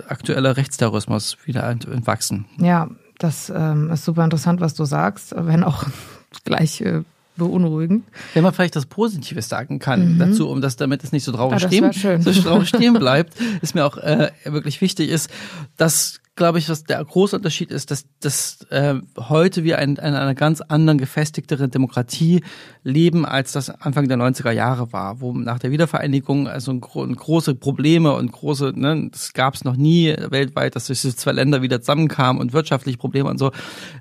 aktuelle 0.07 0.57
Rechtsterrorismus 0.57 1.37
wieder 1.45 1.69
entwachsen. 1.69 2.45
Ja, 2.57 2.89
das 3.17 3.51
ähm, 3.55 3.89
ist 3.91 4.05
super 4.05 4.23
interessant, 4.23 4.61
was 4.61 4.73
du 4.73 4.85
sagst, 4.85 5.33
wenn 5.37 5.63
auch 5.63 5.85
gleich 6.43 6.81
äh, 6.81 7.01
beunruhigend. 7.37 8.05
Wenn 8.33 8.43
man 8.43 8.53
vielleicht 8.53 8.75
das 8.75 8.85
Positive 8.85 9.41
sagen 9.41 9.79
kann 9.79 10.15
mhm. 10.15 10.19
dazu, 10.19 10.49
um 10.49 10.61
das, 10.61 10.75
damit 10.75 11.03
es 11.03 11.11
nicht 11.11 11.23
so 11.23 11.31
traurig, 11.31 11.61
ja, 11.61 11.67
ah, 11.67 11.93
stehen, 11.93 12.21
so 12.21 12.31
traurig 12.31 12.69
stehen 12.69 12.93
bleibt, 12.99 13.35
ist 13.61 13.75
mir 13.75 13.85
auch 13.85 13.97
äh, 13.97 14.31
wirklich 14.45 14.81
wichtig 14.81 15.09
ist, 15.09 15.29
dass 15.77 16.21
glaube 16.35 16.59
ich, 16.59 16.67
was 16.69 16.83
der 16.83 17.03
große 17.03 17.37
Unterschied 17.37 17.71
ist, 17.71 17.91
dass, 17.91 18.05
dass 18.19 18.61
äh, 18.69 18.95
heute 19.17 19.63
wir 19.63 19.79
in, 19.79 19.91
in 19.91 19.99
einer 19.99 20.35
ganz 20.35 20.59
anderen, 20.59 20.97
gefestigteren 20.97 21.71
Demokratie 21.71 22.43
leben, 22.83 23.25
als 23.25 23.53
das 23.53 23.69
Anfang 23.69 24.09
der 24.09 24.17
90er 24.17 24.51
Jahre 24.51 24.91
war, 24.91 25.21
wo 25.21 25.31
nach 25.33 25.59
der 25.59 25.71
Wiedervereinigung 25.71 26.47
also 26.47 26.71
ein, 26.71 26.81
große 26.81 27.55
Probleme 27.55 28.13
und 28.13 28.31
große, 28.31 28.73
ne, 28.75 29.09
das 29.11 29.33
gab 29.33 29.55
es 29.55 29.63
noch 29.63 29.77
nie 29.77 30.13
weltweit, 30.29 30.75
dass 30.75 30.87
diese 30.87 31.15
zwei 31.15 31.31
Länder 31.31 31.61
wieder 31.61 31.79
zusammenkamen 31.79 32.41
und 32.41 32.51
wirtschaftliche 32.51 32.97
Probleme 32.97 33.29
und 33.29 33.37
so. 33.37 33.51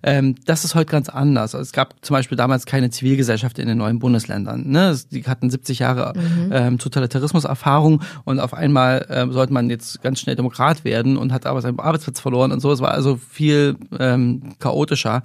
Ähm, 0.02 0.34
das 0.44 0.64
ist 0.64 0.74
heute 0.74 0.90
ganz 0.90 1.08
anders. 1.08 1.54
Also 1.54 1.62
es 1.62 1.72
gab 1.72 1.94
zum 2.04 2.14
Beispiel 2.14 2.36
damals 2.36 2.66
keine 2.66 2.90
Zivilgesellschaft 2.90 3.60
in 3.60 3.68
den 3.68 3.78
neuen 3.78 4.00
Bundesländern. 4.00 4.68
Ne? 4.68 4.98
Die 5.12 5.22
hatten 5.24 5.50
70 5.50 5.78
Jahre 5.78 6.14
mhm. 6.18 6.50
ähm, 6.52 6.78
Totalitarismus-Erfahrung 6.78 8.02
und 8.24 8.40
auf 8.40 8.54
einmal 8.54 9.06
äh, 9.08 9.30
sollte 9.30 9.52
man 9.52 9.70
jetzt 9.70 10.02
ganz 10.02 10.18
schnell 10.18 10.34
Demokrat 10.34 10.84
werden 10.84 11.16
und 11.16 11.32
hat 11.32 11.46
aber 11.46 11.60
seinen 11.62 11.78
Arbeitsplatz 11.78 12.23
verloren 12.24 12.52
und 12.52 12.60
so. 12.60 12.72
Es 12.72 12.80
war 12.80 12.90
also 12.90 13.16
viel 13.16 13.76
ähm, 14.00 14.54
chaotischer. 14.58 15.22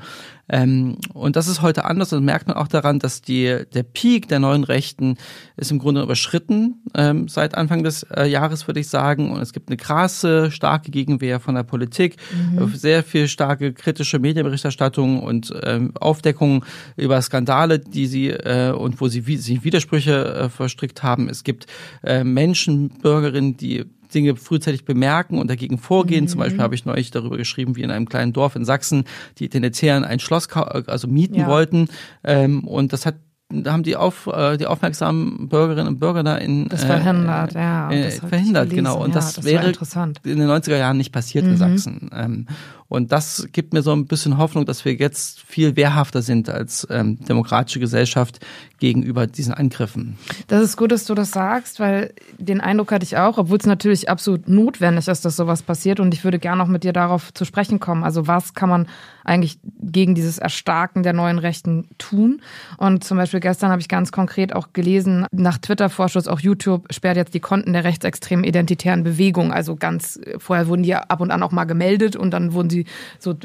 Ähm, 0.50 0.98
und 1.14 1.36
das 1.36 1.48
ist 1.48 1.62
heute 1.62 1.86
anders 1.86 2.12
und 2.12 2.26
merkt 2.26 2.48
man 2.48 2.58
auch 2.58 2.68
daran, 2.68 3.00
dass 3.00 3.22
die, 3.22 3.64
der 3.74 3.84
Peak 3.84 4.28
der 4.28 4.40
neuen 4.40 4.64
Rechten 4.64 5.16
ist 5.56 5.72
im 5.72 5.80
Grunde 5.80 6.02
überschritten 6.02 6.84
ähm, 6.96 7.28
seit 7.28 7.56
Anfang 7.56 7.84
des 7.84 8.04
äh, 8.04 8.26
Jahres, 8.26 8.68
würde 8.68 8.80
ich 8.80 8.90
sagen. 8.90 9.32
Und 9.32 9.42
es 9.42 9.54
gibt 9.54 9.70
eine 9.70 9.78
krasse, 9.78 10.52
starke 10.52 10.92
Gegenwehr 10.92 11.40
von 11.40 11.56
der 11.56 11.64
Politik, 11.64 12.18
mhm. 12.34 12.76
sehr 12.76 13.04
viel 13.04 13.28
starke 13.28 13.74
kritische 13.74 14.20
Medienberichterstattung 14.20 15.22
und 15.22 15.54
ähm, 15.64 15.94
Aufdeckung 16.00 16.66
über 16.98 17.22
Skandale, 17.22 17.80
die 17.80 18.08
sie 18.08 18.30
äh, 18.30 18.72
und 18.72 19.00
wo 19.00 19.08
sie 19.08 19.22
sich 19.38 19.64
Widersprüche 19.64 20.26
äh, 20.26 20.50
verstrickt 20.50 21.04
haben. 21.04 21.30
Es 21.30 21.44
gibt 21.44 21.68
äh, 22.04 22.24
Menschen, 22.24 22.90
Bürgerinnen, 22.90 23.56
die 23.56 23.86
Dinge 24.14 24.36
frühzeitig 24.36 24.86
bemerken 24.86 25.38
und 25.38 25.50
dagegen 25.50 25.78
vorgehen. 25.78 26.26
Mhm. 26.26 26.30
Zum 26.30 26.40
Beispiel 26.40 26.62
habe 26.62 26.76
ich 26.76 26.86
neulich 26.86 27.12
darüber 27.12 27.38
geschrieben, 27.38 27.76
wie 27.76 27.84
in 27.84 27.92
einem 27.92 28.10
kleinen 28.10 28.34
Dorf 28.34 28.56
in 28.56 28.66
Sachsen 28.66 29.06
die 29.38 29.50
Tendenzieren 29.50 30.04
ein 30.04 30.20
Schloss 30.20 30.50
also 30.50 31.08
mieten 31.08 31.36
ja. 31.36 31.48
wollten. 31.48 31.88
Ähm, 32.24 32.64
und 32.64 32.94
das 32.94 33.06
hat 33.06 33.16
da 33.52 33.74
haben 33.74 33.82
die 33.82 33.96
auf 33.96 34.28
äh, 34.28 34.58
die 34.58 34.68
aufmerksamen 34.68 35.50
Bürgerinnen 35.50 35.88
und 35.88 36.00
Bürger 36.00 36.22
da 36.22 36.36
in 36.36 36.70
das 36.70 36.84
verhindert, 36.84 37.56
äh, 37.56 37.60
ja, 37.60 37.92
äh, 37.92 38.12
verhindert 38.12 38.70
genau 38.70 39.02
und 39.02 39.10
ja, 39.10 39.16
das, 39.16 39.34
das, 39.34 39.46
wäre 39.46 39.66
in 39.66 40.38
den 40.38 40.48
90er 40.48 40.78
Jahren 40.78 40.98
nicht 40.98 41.12
passiert 41.12 41.46
mhm. 41.46 41.52
in 41.52 41.58
Sachsen. 41.58 42.10
Ähm, 42.14 42.46
und 42.90 43.12
das 43.12 43.48
gibt 43.52 43.74
mir 43.74 43.84
so 43.84 43.92
ein 43.92 44.06
bisschen 44.06 44.38
Hoffnung, 44.38 44.66
dass 44.66 44.84
wir 44.84 44.94
jetzt 44.94 45.42
viel 45.42 45.76
wehrhafter 45.76 46.24
sind 46.24 46.50
als 46.50 46.88
ähm, 46.90 47.20
demokratische 47.24 47.80
Gesellschaft 47.80 48.40
gegenüber 48.80 49.28
diesen 49.28 49.54
Angriffen. 49.54 50.18
Das 50.48 50.64
ist 50.64 50.76
gut, 50.76 50.92
dass 50.92 51.06
du 51.06 51.14
das 51.14 51.30
sagst, 51.30 51.80
weil 51.80 52.14
den 52.40 52.62
Eindruck 52.62 52.92
hatte 52.92 53.04
ich 53.04 53.18
auch, 53.18 53.38
obwohl 53.38 53.58
es 53.58 53.68
natürlich 53.68 54.10
absolut 54.10 54.48
notwendig 54.48 55.08
ist, 55.08 55.24
dass 55.24 55.36
sowas 55.36 55.62
passiert. 55.62 56.00
Und 56.00 56.16
ich 56.16 56.24
würde 56.24 56.40
gerne 56.40 56.64
auch 56.64 56.68
mit 56.68 56.84
dir 56.84 56.94
darauf 56.94 57.32
zu 57.34 57.46
sprechen 57.46 57.80
kommen. 57.80 58.04
Also 58.04 58.26
was 58.26 58.56
kann 58.56 58.70
man 58.70 58.88
eigentlich 59.24 59.60
gegen 59.82 60.16
dieses 60.16 60.38
Erstarken 60.38 61.04
der 61.04 61.14
neuen 61.14 61.40
Rechten 61.40 61.88
tun? 61.98 62.42
Und 62.78 63.04
zum 63.04 63.18
Beispiel 63.18 63.40
gestern 63.40 63.72
habe 63.72 63.82
ich 63.82 63.88
ganz 63.88 64.12
konkret 64.12 64.56
auch 64.56 64.74
gelesen, 64.74 65.26
nach 65.32 65.58
Twitter-Vorschuss 65.58 66.28
auch 66.28 66.40
YouTube 66.40 66.92
sperrt 66.92 67.18
jetzt 67.18 67.34
die 67.34 67.40
Konten 67.40 67.74
der 67.74 67.84
rechtsextremen 67.84 68.46
identitären 68.46 69.04
Bewegung. 69.04 69.52
Also 69.52 69.76
ganz, 69.76 70.20
vorher 70.38 70.68
wurden 70.68 70.84
die 70.84 70.96
ab 70.96 71.22
und 71.22 71.32
an 71.32 71.44
auch 71.44 71.52
mal 71.52 71.66
gemeldet 71.66 72.16
und 72.16 72.32
dann 72.32 72.54
wurden 72.54 72.70
sie 72.70 72.86
so 73.20 73.36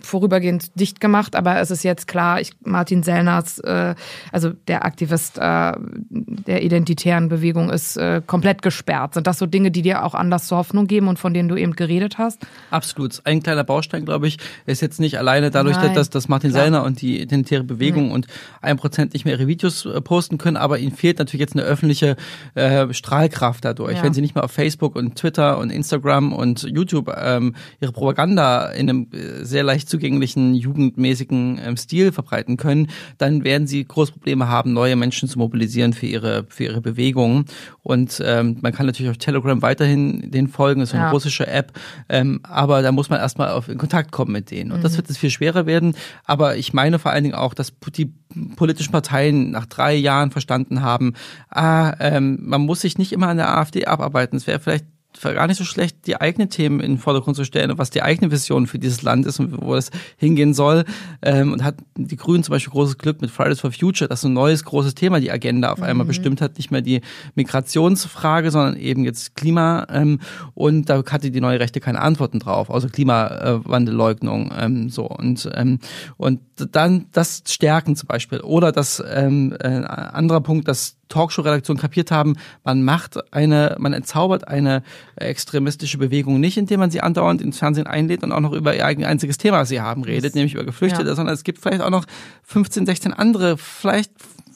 vorübergehend 0.00 0.78
dicht 0.78 1.00
gemacht. 1.00 1.36
Aber 1.36 1.60
es 1.60 1.70
ist 1.70 1.82
jetzt 1.82 2.06
klar, 2.06 2.40
ich, 2.40 2.52
Martin 2.64 3.02
Sellners, 3.02 3.58
äh, 3.60 3.94
also 4.30 4.50
der 4.68 4.84
Aktivist 4.84 5.38
äh, 5.38 5.72
der 6.10 6.62
identitären 6.62 7.28
Bewegung, 7.28 7.70
ist 7.70 7.96
äh, 7.96 8.20
komplett 8.26 8.62
gesperrt. 8.62 9.14
Sind 9.14 9.26
das 9.26 9.38
so 9.38 9.46
Dinge, 9.46 9.70
die 9.70 9.82
dir 9.82 10.04
auch 10.04 10.14
Anlass 10.14 10.48
zur 10.48 10.58
Hoffnung 10.58 10.86
geben 10.86 11.08
und 11.08 11.18
von 11.18 11.32
denen 11.32 11.48
du 11.48 11.56
eben 11.56 11.74
geredet 11.74 12.18
hast? 12.18 12.46
Absolut. 12.70 13.20
Ein 13.24 13.42
kleiner 13.42 13.64
Baustein, 13.64 14.04
glaube 14.04 14.28
ich, 14.28 14.38
ist 14.66 14.81
jetzt 14.82 15.00
nicht 15.00 15.18
alleine 15.18 15.50
dadurch, 15.50 15.76
Nein, 15.76 15.94
dass, 15.94 16.10
dass 16.10 16.28
Martin 16.28 16.50
klar. 16.50 16.64
Sellner 16.64 16.84
und 16.84 17.00
die 17.00 17.20
identitäre 17.20 17.64
Bewegung 17.64 18.08
nee. 18.08 18.14
und 18.14 18.26
ein 18.60 18.76
Prozent 18.76 19.12
nicht 19.12 19.24
mehr 19.24 19.34
ihre 19.34 19.46
Videos 19.46 19.86
äh, 19.86 20.00
posten 20.00 20.38
können, 20.38 20.56
aber 20.56 20.78
ihnen 20.78 20.94
fehlt 20.94 21.18
natürlich 21.18 21.40
jetzt 21.40 21.54
eine 21.54 21.64
öffentliche 21.64 22.16
äh, 22.54 22.92
Strahlkraft 22.92 23.64
dadurch. 23.64 23.96
Ja. 23.96 24.02
Wenn 24.02 24.14
sie 24.14 24.20
nicht 24.20 24.34
mehr 24.34 24.44
auf 24.44 24.52
Facebook 24.52 24.96
und 24.96 25.16
Twitter 25.16 25.58
und 25.58 25.70
Instagram 25.70 26.32
und 26.32 26.62
YouTube 26.62 27.12
ähm, 27.16 27.54
ihre 27.80 27.92
Propaganda 27.92 28.70
in 28.70 28.88
einem 28.88 29.06
äh, 29.12 29.44
sehr 29.44 29.62
leicht 29.62 29.88
zugänglichen, 29.88 30.54
jugendmäßigen 30.54 31.60
ähm, 31.64 31.76
Stil 31.76 32.12
verbreiten 32.12 32.56
können, 32.56 32.88
dann 33.18 33.44
werden 33.44 33.66
sie 33.66 33.84
große 33.84 34.12
Probleme 34.12 34.48
haben, 34.48 34.72
neue 34.72 34.96
Menschen 34.96 35.28
zu 35.28 35.38
mobilisieren 35.38 35.92
für 35.92 36.06
ihre, 36.06 36.44
für 36.48 36.64
ihre 36.64 36.80
Bewegungen. 36.80 37.44
Und 37.82 38.22
ähm, 38.24 38.58
man 38.60 38.72
kann 38.72 38.86
natürlich 38.86 39.10
auf 39.10 39.18
Telegram 39.18 39.62
weiterhin 39.62 40.30
den 40.30 40.48
folgen, 40.48 40.80
das 40.80 40.90
ist 40.90 40.94
eine 40.94 41.04
ja. 41.04 41.10
russische 41.10 41.46
App, 41.46 41.72
ähm, 42.08 42.40
aber 42.42 42.82
da 42.82 42.92
muss 42.92 43.10
man 43.10 43.20
erstmal 43.20 43.50
auf, 43.50 43.68
in 43.68 43.78
Kontakt 43.78 44.12
kommen 44.12 44.32
mit 44.32 44.50
denen. 44.50 44.71
Und 44.72 44.78
mhm. 44.78 44.82
das 44.82 44.96
wird 44.96 45.08
jetzt 45.08 45.18
viel 45.18 45.30
schwerer 45.30 45.66
werden. 45.66 45.94
Aber 46.24 46.56
ich 46.56 46.72
meine 46.72 46.98
vor 46.98 47.12
allen 47.12 47.24
Dingen 47.24 47.34
auch, 47.34 47.54
dass 47.54 47.72
die 47.94 48.12
politischen 48.56 48.92
Parteien 48.92 49.50
nach 49.50 49.66
drei 49.66 49.94
Jahren 49.94 50.30
verstanden 50.30 50.82
haben, 50.82 51.14
ah, 51.48 51.94
ähm, 52.00 52.38
man 52.40 52.62
muss 52.62 52.80
sich 52.80 52.98
nicht 52.98 53.12
immer 53.12 53.28
an 53.28 53.36
der 53.36 53.56
AfD 53.56 53.86
abarbeiten. 53.86 54.36
Es 54.36 54.46
wäre 54.46 54.60
vielleicht 54.60 54.86
gar 55.20 55.46
nicht 55.46 55.58
so 55.58 55.64
schlecht, 55.64 56.06
die 56.06 56.20
eigenen 56.20 56.50
Themen 56.50 56.80
in 56.80 56.92
den 56.92 56.98
Vordergrund 56.98 57.36
zu 57.36 57.44
stellen 57.44 57.70
und 57.70 57.78
was 57.78 57.90
die 57.90 58.02
eigene 58.02 58.30
Vision 58.30 58.66
für 58.66 58.78
dieses 58.78 59.02
Land 59.02 59.26
ist 59.26 59.40
und 59.40 59.60
wo 59.60 59.74
es 59.74 59.90
hingehen 60.16 60.54
soll. 60.54 60.84
Ähm, 61.22 61.52
und 61.52 61.64
hat 61.64 61.76
die 61.96 62.16
Grünen 62.16 62.42
zum 62.42 62.52
Beispiel 62.52 62.72
großes 62.72 62.98
Glück 62.98 63.20
mit 63.20 63.30
Fridays 63.30 63.60
for 63.60 63.72
Future, 63.72 64.08
dass 64.08 64.24
ein 64.24 64.32
neues 64.32 64.64
großes 64.64 64.94
Thema 64.94 65.20
die 65.20 65.30
Agenda 65.30 65.72
auf 65.72 65.82
einmal 65.82 66.04
mhm. 66.04 66.08
bestimmt 66.08 66.40
hat. 66.40 66.56
Nicht 66.56 66.70
mehr 66.70 66.82
die 66.82 67.00
Migrationsfrage, 67.34 68.50
sondern 68.50 68.76
eben 68.76 69.04
jetzt 69.04 69.34
Klima. 69.36 69.86
Ähm, 69.90 70.20
und 70.54 70.88
da 70.88 71.02
hatte 71.10 71.30
die 71.30 71.40
neue 71.40 71.60
Rechte 71.60 71.80
keine 71.80 72.00
Antworten 72.00 72.38
drauf, 72.38 72.70
außer 72.70 72.88
Klimawandelleugnung. 72.88 74.52
Ähm, 74.58 74.88
so 74.88 75.06
und 75.06 75.48
ähm, 75.54 75.78
und 76.16 76.40
dann 76.70 77.06
das 77.12 77.42
Stärken 77.46 77.96
zum 77.96 78.06
Beispiel 78.06 78.40
oder 78.40 78.72
das 78.72 79.02
ähm, 79.06 79.54
äh, 79.60 79.68
anderer 79.68 80.40
Punkt, 80.40 80.68
dass 80.68 80.96
Talkshow-Redaktionen 81.12 81.80
kapiert 81.80 82.10
haben, 82.10 82.36
man 82.64 82.82
macht 82.82 83.32
eine, 83.32 83.76
man 83.78 83.92
entzaubert 83.92 84.48
eine 84.48 84.82
extremistische 85.16 85.98
Bewegung 85.98 86.40
nicht, 86.40 86.56
indem 86.56 86.80
man 86.80 86.90
sie 86.90 87.00
andauernd 87.00 87.42
ins 87.42 87.58
Fernsehen 87.58 87.86
einlädt 87.86 88.22
und 88.22 88.32
auch 88.32 88.40
noch 88.40 88.52
über 88.52 88.74
ihr 88.74 88.86
einziges 88.86 89.38
Thema, 89.38 89.58
was 89.58 89.68
sie 89.68 89.80
haben, 89.80 90.04
redet, 90.04 90.34
nämlich 90.34 90.54
über 90.54 90.64
Geflüchtete, 90.64 91.08
ja. 91.08 91.14
sondern 91.14 91.34
es 91.34 91.44
gibt 91.44 91.60
vielleicht 91.60 91.82
auch 91.82 91.90
noch 91.90 92.04
15, 92.44 92.86
16 92.86 93.12
andere, 93.12 93.58
vielleicht 93.58 94.12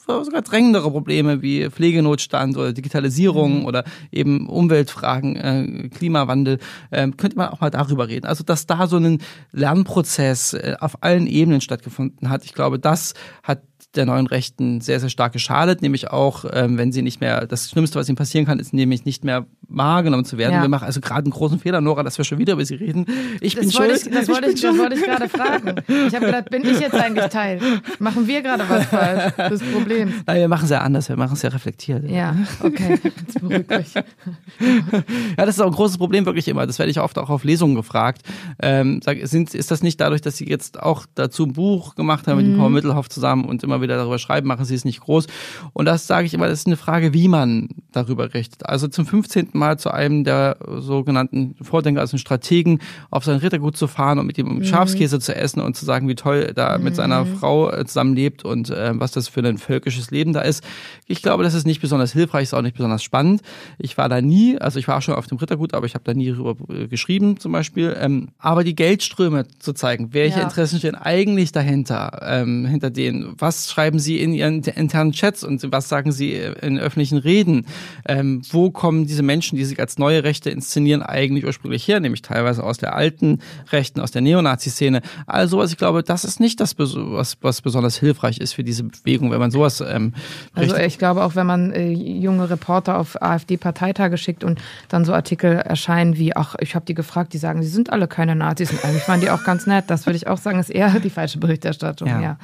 sogar 0.07 0.41
drängendere 0.41 0.89
Probleme 0.89 1.41
wie 1.41 1.69
Pflegenotstand 1.69 2.57
oder 2.57 2.73
Digitalisierung 2.73 3.59
mhm. 3.59 3.65
oder 3.65 3.83
eben 4.11 4.47
Umweltfragen, 4.47 5.35
äh, 5.35 5.89
Klimawandel, 5.89 6.59
äh, 6.91 7.09
könnte 7.11 7.37
man 7.37 7.49
auch 7.49 7.61
mal 7.61 7.69
darüber 7.69 8.07
reden. 8.07 8.25
Also 8.25 8.43
dass 8.43 8.65
da 8.65 8.87
so 8.87 8.97
ein 8.97 9.19
Lernprozess 9.51 10.53
äh, 10.53 10.75
auf 10.79 11.03
allen 11.03 11.27
Ebenen 11.27 11.61
stattgefunden 11.61 12.29
hat, 12.29 12.45
ich 12.45 12.53
glaube, 12.53 12.79
das 12.79 13.13
hat 13.43 13.61
der 13.97 14.05
neuen 14.05 14.27
Rechten 14.27 14.81
sehr, 14.81 14.99
sehr 14.99 15.09
stark 15.09 15.33
geschadet, 15.33 15.81
nämlich 15.81 16.09
auch, 16.09 16.45
ähm, 16.51 16.77
wenn 16.77 16.91
sie 16.91 17.01
nicht 17.01 17.19
mehr, 17.19 17.47
das 17.47 17.69
Schlimmste, 17.69 17.99
was 17.99 18.07
ihnen 18.07 18.15
passieren 18.15 18.45
kann, 18.45 18.59
ist 18.59 18.73
nämlich 18.73 19.05
nicht 19.05 19.23
mehr 19.23 19.45
wahrgenommen 19.69 20.25
zu 20.25 20.37
werden. 20.37 20.53
Ja. 20.53 20.61
Wir 20.61 20.69
machen 20.69 20.85
also 20.85 21.01
gerade 21.01 21.25
einen 21.25 21.31
großen 21.31 21.59
Fehler, 21.59 21.81
Nora, 21.81 22.03
dass 22.03 22.17
wir 22.17 22.25
schon 22.25 22.37
wieder 22.37 22.53
über 22.53 22.65
sie 22.65 22.75
reden. 22.75 23.05
Ich 23.41 23.55
das 23.55 23.61
bin 23.61 23.71
schuld. 23.71 23.91
Ich, 23.91 24.09
das, 24.09 24.23
ich 24.23 24.29
wollte 24.29 24.49
ich, 24.51 24.61
das 24.61 24.77
wollte 24.77 24.95
ich 24.95 25.03
gerade 25.03 25.29
fragen. 25.29 25.75
Ich 25.87 26.15
habe 26.15 26.25
gedacht, 26.25 26.49
bin 26.49 26.63
ich 26.65 26.79
jetzt 26.79 26.95
eigentlich 26.95 27.25
Teil? 27.27 27.59
Machen 27.99 28.27
wir 28.27 28.41
gerade 28.41 28.63
was 28.67 28.85
falsch? 28.85 29.33
Das 29.37 29.61
Problem. 29.61 30.13
Nein, 30.25 30.37
wir 30.37 30.47
machen 30.47 30.65
es 30.65 30.69
ja 30.69 30.81
anders, 30.81 31.09
wir 31.09 31.17
machen 31.17 31.33
es 31.33 31.41
ja 31.41 31.49
reflektiert. 31.49 32.09
Ja, 32.09 32.35
okay. 32.61 32.99
Jetzt 33.03 33.41
beruhigt 33.41 33.71
euch. 33.71 33.93
ja, 33.93 35.45
das 35.45 35.49
ist 35.49 35.61
auch 35.61 35.67
ein 35.67 35.73
großes 35.73 35.97
Problem 35.97 36.25
wirklich 36.25 36.47
immer. 36.47 36.65
Das 36.65 36.79
werde 36.79 36.91
ich 36.91 36.99
oft 36.99 37.17
auch 37.17 37.29
auf 37.29 37.43
Lesungen 37.43 37.75
gefragt. 37.75 38.21
Ähm, 38.61 39.01
sag, 39.03 39.17
sind, 39.27 39.53
ist 39.53 39.71
das 39.71 39.83
nicht 39.83 39.99
dadurch, 39.99 40.21
dass 40.21 40.37
sie 40.37 40.47
jetzt 40.47 40.81
auch 40.81 41.05
dazu 41.15 41.45
ein 41.45 41.53
Buch 41.53 41.95
gemacht 41.95 42.27
haben 42.27 42.37
mit 42.37 42.47
mhm. 42.47 42.57
Paul 42.57 42.69
Mittelhoff 42.69 43.09
zusammen 43.09 43.45
und 43.45 43.63
immer 43.63 43.81
wieder 43.81 43.97
darüber 43.97 44.19
schreiben, 44.19 44.47
machen 44.47 44.65
sie 44.65 44.75
es 44.75 44.85
nicht 44.85 45.01
groß. 45.01 45.27
Und 45.73 45.85
das 45.85 46.07
sage 46.07 46.25
ich 46.25 46.33
immer, 46.33 46.47
das 46.47 46.59
ist 46.59 46.67
eine 46.67 46.77
Frage, 46.77 47.13
wie 47.13 47.27
man 47.27 47.69
darüber 47.91 48.33
richtet. 48.33 48.65
Also 48.65 48.87
zum 48.87 49.05
15. 49.05 49.49
Mal 49.57 49.79
zu 49.79 49.91
einem 49.91 50.23
der 50.23 50.57
sogenannten 50.77 51.55
Vordenker, 51.61 52.01
also 52.01 52.17
Strategen, 52.17 52.79
auf 53.11 53.25
sein 53.25 53.37
Rittergut 53.37 53.77
zu 53.77 53.87
fahren 53.87 54.19
und 54.19 54.27
mit 54.27 54.37
ihm 54.37 54.57
mhm. 54.57 54.63
Schafskäse 54.63 55.19
zu 55.19 55.35
essen 55.35 55.61
und 55.61 55.75
zu 55.75 55.85
sagen, 55.85 56.07
wie 56.07 56.15
toll 56.15 56.45
er 56.47 56.53
da 56.53 56.77
mhm. 56.77 56.83
mit 56.83 56.95
seiner 56.95 57.25
Frau 57.25 57.71
äh, 57.71 57.85
zusammenlebt 57.85 58.45
und 58.45 58.69
äh, 58.69 58.91
was 58.95 59.11
das 59.11 59.27
für 59.27 59.41
ein 59.41 59.57
völkisches 59.57 60.11
Leben 60.11 60.33
da 60.33 60.41
ist. 60.41 60.63
Ich 61.05 61.21
glaube, 61.21 61.43
das 61.43 61.53
ist 61.53 61.65
nicht 61.65 61.81
besonders 61.81 62.13
hilfreich, 62.13 62.43
ist 62.43 62.53
auch 62.53 62.61
nicht 62.61 62.75
besonders 62.75 63.03
spannend. 63.03 63.41
Ich 63.77 63.97
war 63.97 64.09
da 64.09 64.21
nie, 64.21 64.57
also 64.57 64.79
ich 64.79 64.87
war 64.87 65.01
schon 65.01 65.15
auf 65.15 65.27
dem 65.27 65.37
Rittergut, 65.37 65.73
aber 65.73 65.85
ich 65.85 65.93
habe 65.93 66.03
da 66.03 66.13
nie 66.13 66.31
darüber 66.31 66.55
äh, 66.73 66.87
geschrieben 66.87 67.39
zum 67.39 67.51
Beispiel. 67.51 67.95
Ähm, 67.99 68.29
aber 68.39 68.63
die 68.63 68.75
Geldströme 68.75 69.45
zu 69.59 69.73
zeigen, 69.73 70.13
welche 70.13 70.39
ja. 70.39 70.43
Interessen 70.43 70.79
stehen 70.79 70.95
eigentlich 70.95 71.51
dahinter, 71.51 72.19
ähm, 72.23 72.65
hinter 72.65 72.89
denen, 72.89 73.35
was 73.37 73.71
schreiben 73.71 73.99
sie 73.99 74.19
in 74.19 74.33
ihren 74.33 74.61
internen 74.63 75.11
Chats 75.11 75.43
und 75.43 75.65
was 75.71 75.89
sagen 75.89 76.11
sie 76.11 76.33
in 76.33 76.79
öffentlichen 76.79 77.17
Reden, 77.17 77.65
ähm, 78.07 78.41
wo 78.51 78.71
kommen 78.71 79.07
diese 79.07 79.23
Menschen, 79.23 79.46
die 79.55 79.65
sich 79.65 79.79
als 79.79 79.97
neue 79.97 80.23
Rechte 80.23 80.49
inszenieren, 80.49 81.01
eigentlich 81.01 81.45
ursprünglich 81.45 81.87
her, 81.87 81.99
nämlich 81.99 82.21
teilweise 82.21 82.63
aus 82.63 82.77
der 82.77 82.95
alten 82.95 83.39
Rechten, 83.71 84.01
aus 84.01 84.11
der 84.11 84.21
Neonazi-Szene. 84.21 85.01
All 85.25 85.47
sowas, 85.47 85.71
ich 85.71 85.77
glaube, 85.77 86.03
das 86.03 86.25
ist 86.25 86.39
nicht 86.39 86.59
das, 86.59 86.77
was, 86.77 87.37
was 87.41 87.61
besonders 87.61 87.97
hilfreich 87.97 88.39
ist 88.39 88.53
für 88.53 88.63
diese 88.63 88.83
Bewegung, 88.83 89.31
wenn 89.31 89.39
man 89.39 89.51
sowas 89.51 89.81
ähm, 89.81 90.13
Also 90.53 90.75
ich 90.75 90.97
glaube 90.97 91.23
auch, 91.23 91.35
wenn 91.35 91.47
man 91.47 91.71
äh, 91.71 91.91
junge 91.91 92.49
Reporter 92.49 92.97
auf 92.97 93.21
AfD-Parteitage 93.21 94.17
schickt 94.17 94.43
und 94.43 94.59
dann 94.89 95.05
so 95.05 95.13
Artikel 95.13 95.53
erscheinen 95.53 96.17
wie, 96.17 96.35
ach, 96.35 96.55
ich 96.59 96.75
habe 96.75 96.85
die 96.85 96.93
gefragt, 96.93 97.33
die 97.33 97.37
sagen, 97.37 97.61
die 97.61 97.67
sind 97.67 97.91
alle 97.91 98.07
keine 98.07 98.35
Nazis 98.35 98.71
und 98.71 98.83
eigentlich 98.83 99.07
waren 99.07 99.21
die 99.21 99.29
auch 99.29 99.43
ganz 99.43 99.67
nett. 99.67 99.85
Das 99.87 100.05
würde 100.05 100.17
ich 100.17 100.27
auch 100.27 100.37
sagen, 100.37 100.59
ist 100.59 100.69
eher 100.69 100.99
die 100.99 101.09
falsche 101.09 101.39
Berichterstattung. 101.39 102.07
Ja, 102.07 102.21
ja. 102.21 102.37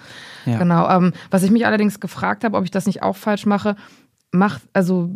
ja. 0.45 0.57
genau. 0.57 0.89
Ähm, 0.89 1.13
was 1.29 1.43
ich 1.43 1.51
mich 1.51 1.65
allerdings 1.65 1.99
gefragt 1.99 2.43
habe, 2.43 2.57
ob 2.57 2.63
ich 2.63 2.71
das 2.71 2.85
nicht 2.85 3.03
auch 3.03 3.15
falsch 3.15 3.45
mache, 3.45 3.75
mach, 4.33 4.59
also 4.73 5.09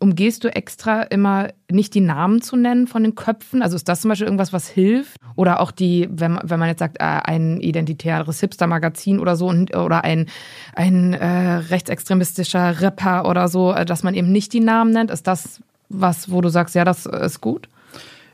umgehst 0.00 0.42
du 0.44 0.54
extra 0.54 1.02
immer 1.02 1.48
nicht 1.70 1.94
die 1.94 2.00
Namen 2.00 2.42
zu 2.42 2.56
nennen 2.56 2.86
von 2.86 3.04
den 3.04 3.14
Köpfen? 3.14 3.62
Also 3.62 3.76
ist 3.76 3.88
das 3.88 4.00
zum 4.00 4.10
Beispiel 4.10 4.26
irgendwas, 4.26 4.52
was 4.52 4.68
hilft? 4.68 5.16
Oder 5.36 5.60
auch 5.60 5.70
die, 5.70 6.08
wenn, 6.10 6.32
man, 6.32 6.50
wenn 6.50 6.58
man 6.58 6.68
jetzt 6.68 6.80
sagt, 6.80 6.98
äh, 6.98 7.04
ein 7.04 7.60
identitäres 7.60 8.40
Hipster-Magazin 8.40 9.20
oder 9.20 9.36
so 9.36 9.46
oder 9.48 10.04
ein, 10.04 10.26
ein 10.74 11.14
äh, 11.14 11.54
rechtsextremistischer 11.70 12.80
Rapper 12.80 13.26
oder 13.28 13.48
so, 13.48 13.72
äh, 13.72 13.86
dass 13.86 14.02
man 14.02 14.14
eben 14.14 14.32
nicht 14.32 14.52
die 14.52 14.60
Namen 14.60 14.92
nennt, 14.92 15.10
ist 15.10 15.26
das 15.26 15.62
was, 15.88 16.30
wo 16.30 16.40
du 16.40 16.50
sagst, 16.50 16.74
ja, 16.74 16.84
das 16.84 17.06
ist 17.06 17.40
gut? 17.40 17.68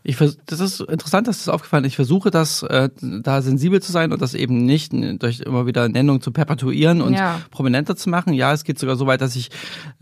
Ich 0.07 0.19
das 0.19 0.61
ist 0.61 0.81
interessant, 0.83 1.29
dass 1.29 1.39
das 1.39 1.49
aufgefallen 1.49 1.85
ist. 1.85 1.93
Ich 1.93 1.97
versuche 1.97 2.31
das, 2.31 2.63
äh, 2.63 2.91
da 3.01 3.41
sensibel 3.41 3.81
zu 3.81 3.91
sein 3.91 4.13
und 4.13 4.21
das 4.21 4.35
eben 4.35 4.67
nicht 4.67 4.93
durch 4.93 5.41
immer 5.41 5.65
wieder 5.67 5.89
Nennung 5.89 6.21
zu 6.21 6.31
perpetuieren 6.31 7.01
und 7.01 7.15
ja. 7.15 7.41
prominenter 7.51 7.97
zu 7.97 8.11
machen. 8.11 8.35
Ja, 8.35 8.53
es 8.53 8.65
geht 8.65 8.79
sogar 8.79 8.97
so 8.97 9.07
weit, 9.07 9.23
dass 9.23 9.35
ich 9.35 9.51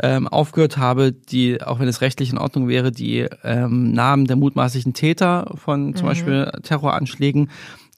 ähm, 0.02 0.26
aufgehört 0.26 0.76
habe, 0.76 1.12
die, 1.12 1.62
auch 1.62 1.78
wenn 1.78 1.86
es 1.86 2.00
rechtlich 2.00 2.32
in 2.32 2.38
Ordnung 2.38 2.66
wäre, 2.66 2.90
die 2.90 3.28
ähm, 3.44 3.92
Namen 3.92 4.26
der 4.26 4.34
mutmaßlichen 4.34 4.92
Täter 4.92 5.52
von 5.54 5.94
zum 5.94 6.04
mhm. 6.04 6.08
Beispiel 6.08 6.52
Terroranschlägen 6.64 7.48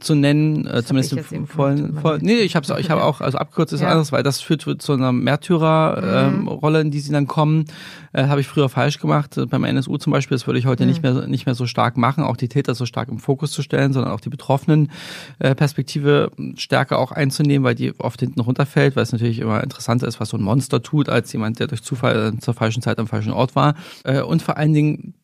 zu 0.01 0.15
nennen, 0.15 0.67
äh, 0.67 0.83
zumindest 0.83 1.33
im 1.33 1.47
vollen, 1.47 1.95
voll, 1.95 2.19
nee, 2.21 2.41
ich 2.41 2.57
habe 2.57 2.81
ich 2.81 2.91
habe 2.91 3.05
auch 3.05 3.21
also 3.21 3.39
abgekürzt 3.39 3.73
ist 3.73 3.81
ja. 3.81 3.89
anderes, 3.89 4.11
weil 4.13 4.23
das 4.23 4.41
führt 4.41 4.63
zu 4.83 4.93
einer 4.93 5.13
Märtyrerrolle, 5.13 6.79
mhm. 6.81 6.87
in 6.87 6.91
die 6.91 7.01
sie 7.01 7.13
dann 7.13 7.27
kommen, 7.27 7.67
äh, 8.13 8.27
habe 8.27 8.41
ich 8.41 8.49
früher 8.49 8.69
falsch 8.69 8.99
gemacht. 8.99 9.39
Beim 9.49 9.65
NSU 9.65 9.97
zum 9.97 10.13
Beispiel, 10.13 10.37
das 10.37 10.47
würde 10.47 10.59
ich 10.59 10.67
heute 10.67 10.83
mhm. 10.83 10.89
nicht 10.89 11.03
mehr 11.03 11.27
nicht 11.27 11.47
mehr 11.47 11.55
so 11.55 11.67
stark 11.67 11.97
machen, 11.97 12.25
auch 12.25 12.37
die 12.37 12.49
Täter 12.49 12.75
so 12.75 12.87
stark 12.87 13.09
im 13.09 13.19
Fokus 13.19 13.53
zu 13.53 13.63
stellen, 13.63 13.93
sondern 13.93 14.13
auch 14.13 14.21
die 14.21 14.31
Betroffenen 14.31 14.91
äh, 15.39 15.55
Perspektive 15.55 16.33
stärker 16.57 16.99
auch 16.99 17.13
einzunehmen, 17.13 17.65
weil 17.65 17.77
die 17.77 17.99
oft 17.99 18.21
hinten 18.21 18.41
runterfällt, 18.41 18.97
weil 18.97 19.05
es 19.05 19.13
natürlich 19.13 19.39
immer 19.39 19.63
interessanter 19.63 20.09
ist, 20.09 20.19
was 20.19 20.29
so 20.29 20.37
ein 20.37 20.43
Monster 20.43 20.83
tut, 20.83 21.09
als 21.09 21.33
jemand, 21.33 21.61
der 21.61 21.69
durch 21.69 21.83
Zufall 21.83 22.35
zur 22.41 22.55
falschen 22.55 22.83
Zeit 22.83 22.99
am 22.99 23.07
falschen 23.07 23.33
Ort 23.33 23.55
war. 23.55 23.75
Äh, 24.03 24.23
und 24.23 24.43
vor 24.43 24.57
allen 24.57 24.75
Dingen 24.75 25.15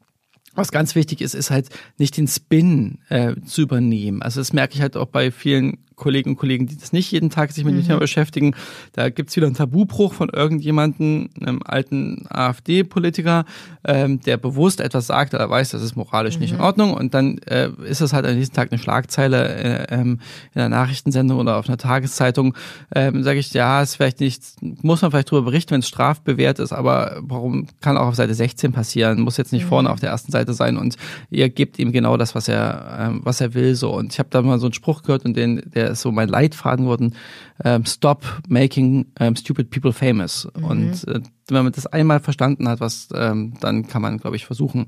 was 0.55 0.73
ganz 0.73 0.95
wichtig 0.95 1.21
ist, 1.21 1.35
ist 1.35 1.51
halt 1.51 1.69
nicht 1.99 2.17
den 2.17 2.27
Spin 2.29 2.99
äh, 3.09 3.37
zu 3.45 3.63
übernehmen. 3.63 4.23
Also 4.23 4.41
das 4.41 4.53
merke 4.53 4.75
ich 4.75 4.83
halt 4.83 4.97
auch 4.97 5.07
bei 5.07 5.31
vielen 5.31 5.79
Kollegen 6.01 6.31
und 6.31 6.37
Kollegen, 6.37 6.67
die 6.67 6.77
das 6.77 6.93
nicht 6.93 7.13
jeden 7.13 7.31
Tag 7.31 7.53
sich 7.53 7.65
mit 7.65 7.75
dem 7.75 7.83
Thema 7.83 7.97
mhm. 7.97 8.01
beschäftigen. 8.01 8.55
Da 8.95 9.11
gibt's 9.11 9.37
wieder 9.37 9.47
einen 9.47 9.55
Tabubruch 9.55 10.15
von 10.15 10.31
irgendjemanden, 10.31 11.31
einem 11.41 11.61
alten 11.65 12.27
AfD-Politiker, 12.29 13.45
ähm, 13.85 14.21
der 14.21 14.39
bewusst 14.39 14.81
etwas 14.81 15.07
sagt, 15.07 15.35
er 15.35 15.49
weiß, 15.49 15.71
das 15.71 15.83
ist 15.83 15.97
moralisch 15.97 16.37
mhm. 16.37 16.41
nicht 16.41 16.53
in 16.53 16.57
mhm. 16.57 16.65
Ordnung. 16.65 16.95
Und 16.95 17.15
dann 17.15 17.39
äh, 17.47 17.69
ist 17.85 18.01
es 18.01 18.13
halt 18.13 18.27
an 18.27 18.37
diesem 18.37 18.55
Tag 18.55 18.73
eine 18.73 18.81
Schlagzeile 18.81 19.89
äh, 19.89 19.95
ähm, 19.95 20.21
in 20.55 20.61
einer 20.61 20.71
Nachrichtensendung 20.71 21.39
oder 21.39 21.59
auf 21.59 21.69
einer 21.69 21.79
Tageszeitung. 21.79 22.55
Ähm, 22.95 23.23
Sage 23.23 23.39
ich, 23.39 23.53
ja, 23.53 23.83
ist 23.83 23.97
vielleicht 23.97 24.21
nicht, 24.21 24.43
muss 24.61 25.03
man 25.03 25.11
vielleicht 25.11 25.31
drüber 25.31 25.43
berichten, 25.43 25.73
wenn 25.73 25.81
es 25.81 25.89
strafbewehrt 25.89 26.59
ist, 26.59 26.73
aber 26.73 27.19
warum 27.21 27.67
kann 27.83 27.99
auch 27.99 28.07
auf 28.07 28.15
Seite 28.15 28.35
16 28.35 28.73
passieren? 28.73 29.21
Muss 29.21 29.37
jetzt 29.37 29.53
nicht 29.53 29.65
mhm. 29.65 29.69
vorne 29.69 29.91
auf 29.91 30.01
der 30.01 30.11
ersten 30.11 30.33
Seite 30.33 30.55
sein 30.55 30.79
und 30.79 30.97
ihr 31.29 31.51
gebt 31.51 31.79
ihm 31.79 31.93
genau 31.93 32.17
das, 32.17 32.35
was 32.35 32.49
er, 32.49 32.99
ähm, 32.99 33.21
was 33.23 33.43
er 33.43 33.53
will. 33.53 33.75
So. 33.75 33.95
Und 33.95 34.15
ich 34.15 34.19
habe 34.19 34.31
da 34.31 34.41
mal 34.41 34.59
so 34.59 34.67
einen 34.67 34.73
Spruch 34.73 35.03
gehört 35.03 35.27
und 35.27 35.37
den, 35.37 35.63
der 35.75 35.90
so 35.95 36.13
mein 36.13 36.29
Leitfaden 36.29 36.85
geworden, 36.85 37.15
ähm, 37.65 37.85
Stop 37.87 38.25
making 38.49 39.07
ähm, 39.19 39.37
stupid 39.37 39.71
people 39.71 39.93
famous. 39.93 40.49
Mhm. 40.57 40.65
Und 40.65 41.09
äh, 41.09 41.21
wenn 41.49 41.65
man 41.65 41.73
das 41.73 41.87
einmal 41.87 42.21
verstanden 42.21 42.69
hat, 42.69 42.81
was, 42.81 43.09
ähm, 43.15 43.55
dann 43.61 43.87
kann 43.89 44.03
man, 44.03 44.19
glaube 44.19 44.37
ich, 44.37 44.47
versuchen, 44.47 44.87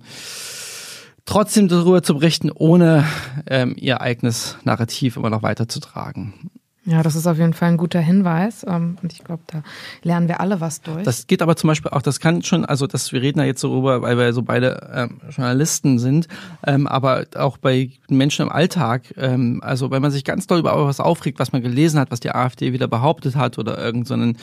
trotzdem 1.24 1.68
darüber 1.68 2.02
zu 2.02 2.14
berichten, 2.14 2.50
ohne 2.52 3.04
ähm, 3.46 3.74
ihr 3.78 4.00
eigenes 4.00 4.56
Narrativ 4.64 5.16
immer 5.16 5.30
noch 5.30 5.42
weiterzutragen. 5.42 6.50
Ja, 6.84 7.04
das 7.04 7.14
ist 7.14 7.28
auf 7.28 7.38
jeden 7.38 7.52
Fall 7.52 7.68
ein 7.68 7.76
guter 7.76 8.00
Hinweis. 8.00 8.66
Ähm, 8.68 8.98
und 9.02 9.12
ich 9.12 9.22
glaube, 9.22 9.42
da 9.46 9.62
lernen 10.02 10.26
wir 10.26 10.40
alle 10.40 10.60
was 10.60 10.80
durch. 10.80 11.04
Das 11.04 11.28
geht 11.28 11.40
aber 11.40 11.54
zum 11.54 11.68
Beispiel 11.68 11.92
auch, 11.92 12.02
das 12.02 12.18
kann 12.18 12.42
schon, 12.42 12.64
also 12.64 12.88
das, 12.88 13.12
wir 13.12 13.22
reden 13.22 13.38
ja 13.38 13.44
jetzt 13.44 13.62
darüber, 13.62 14.02
weil 14.02 14.18
wir 14.18 14.32
so 14.32 14.42
beide 14.42 14.90
ähm, 14.92 15.20
Journalisten 15.30 16.00
sind, 16.00 16.26
ähm, 16.66 16.88
aber 16.88 17.26
auch 17.36 17.56
bei 17.56 17.90
Menschen 18.08 18.46
im 18.46 18.52
Alltag, 18.52 19.14
ähm, 19.16 19.60
also 19.62 19.92
wenn 19.92 20.02
man 20.02 20.10
sich 20.10 20.24
ganz 20.24 20.48
doll 20.48 20.58
über 20.58 20.74
was 20.84 20.98
aufregt, 20.98 21.38
was 21.38 21.52
man 21.52 21.62
gelesen 21.62 22.00
hat, 22.00 22.10
was 22.10 22.18
die 22.18 22.34
AfD 22.34 22.72
wieder 22.72 22.88
behauptet 22.88 23.36
hat 23.36 23.58
oder 23.58 23.78
irgendeinen 23.78 24.34
so 24.34 24.40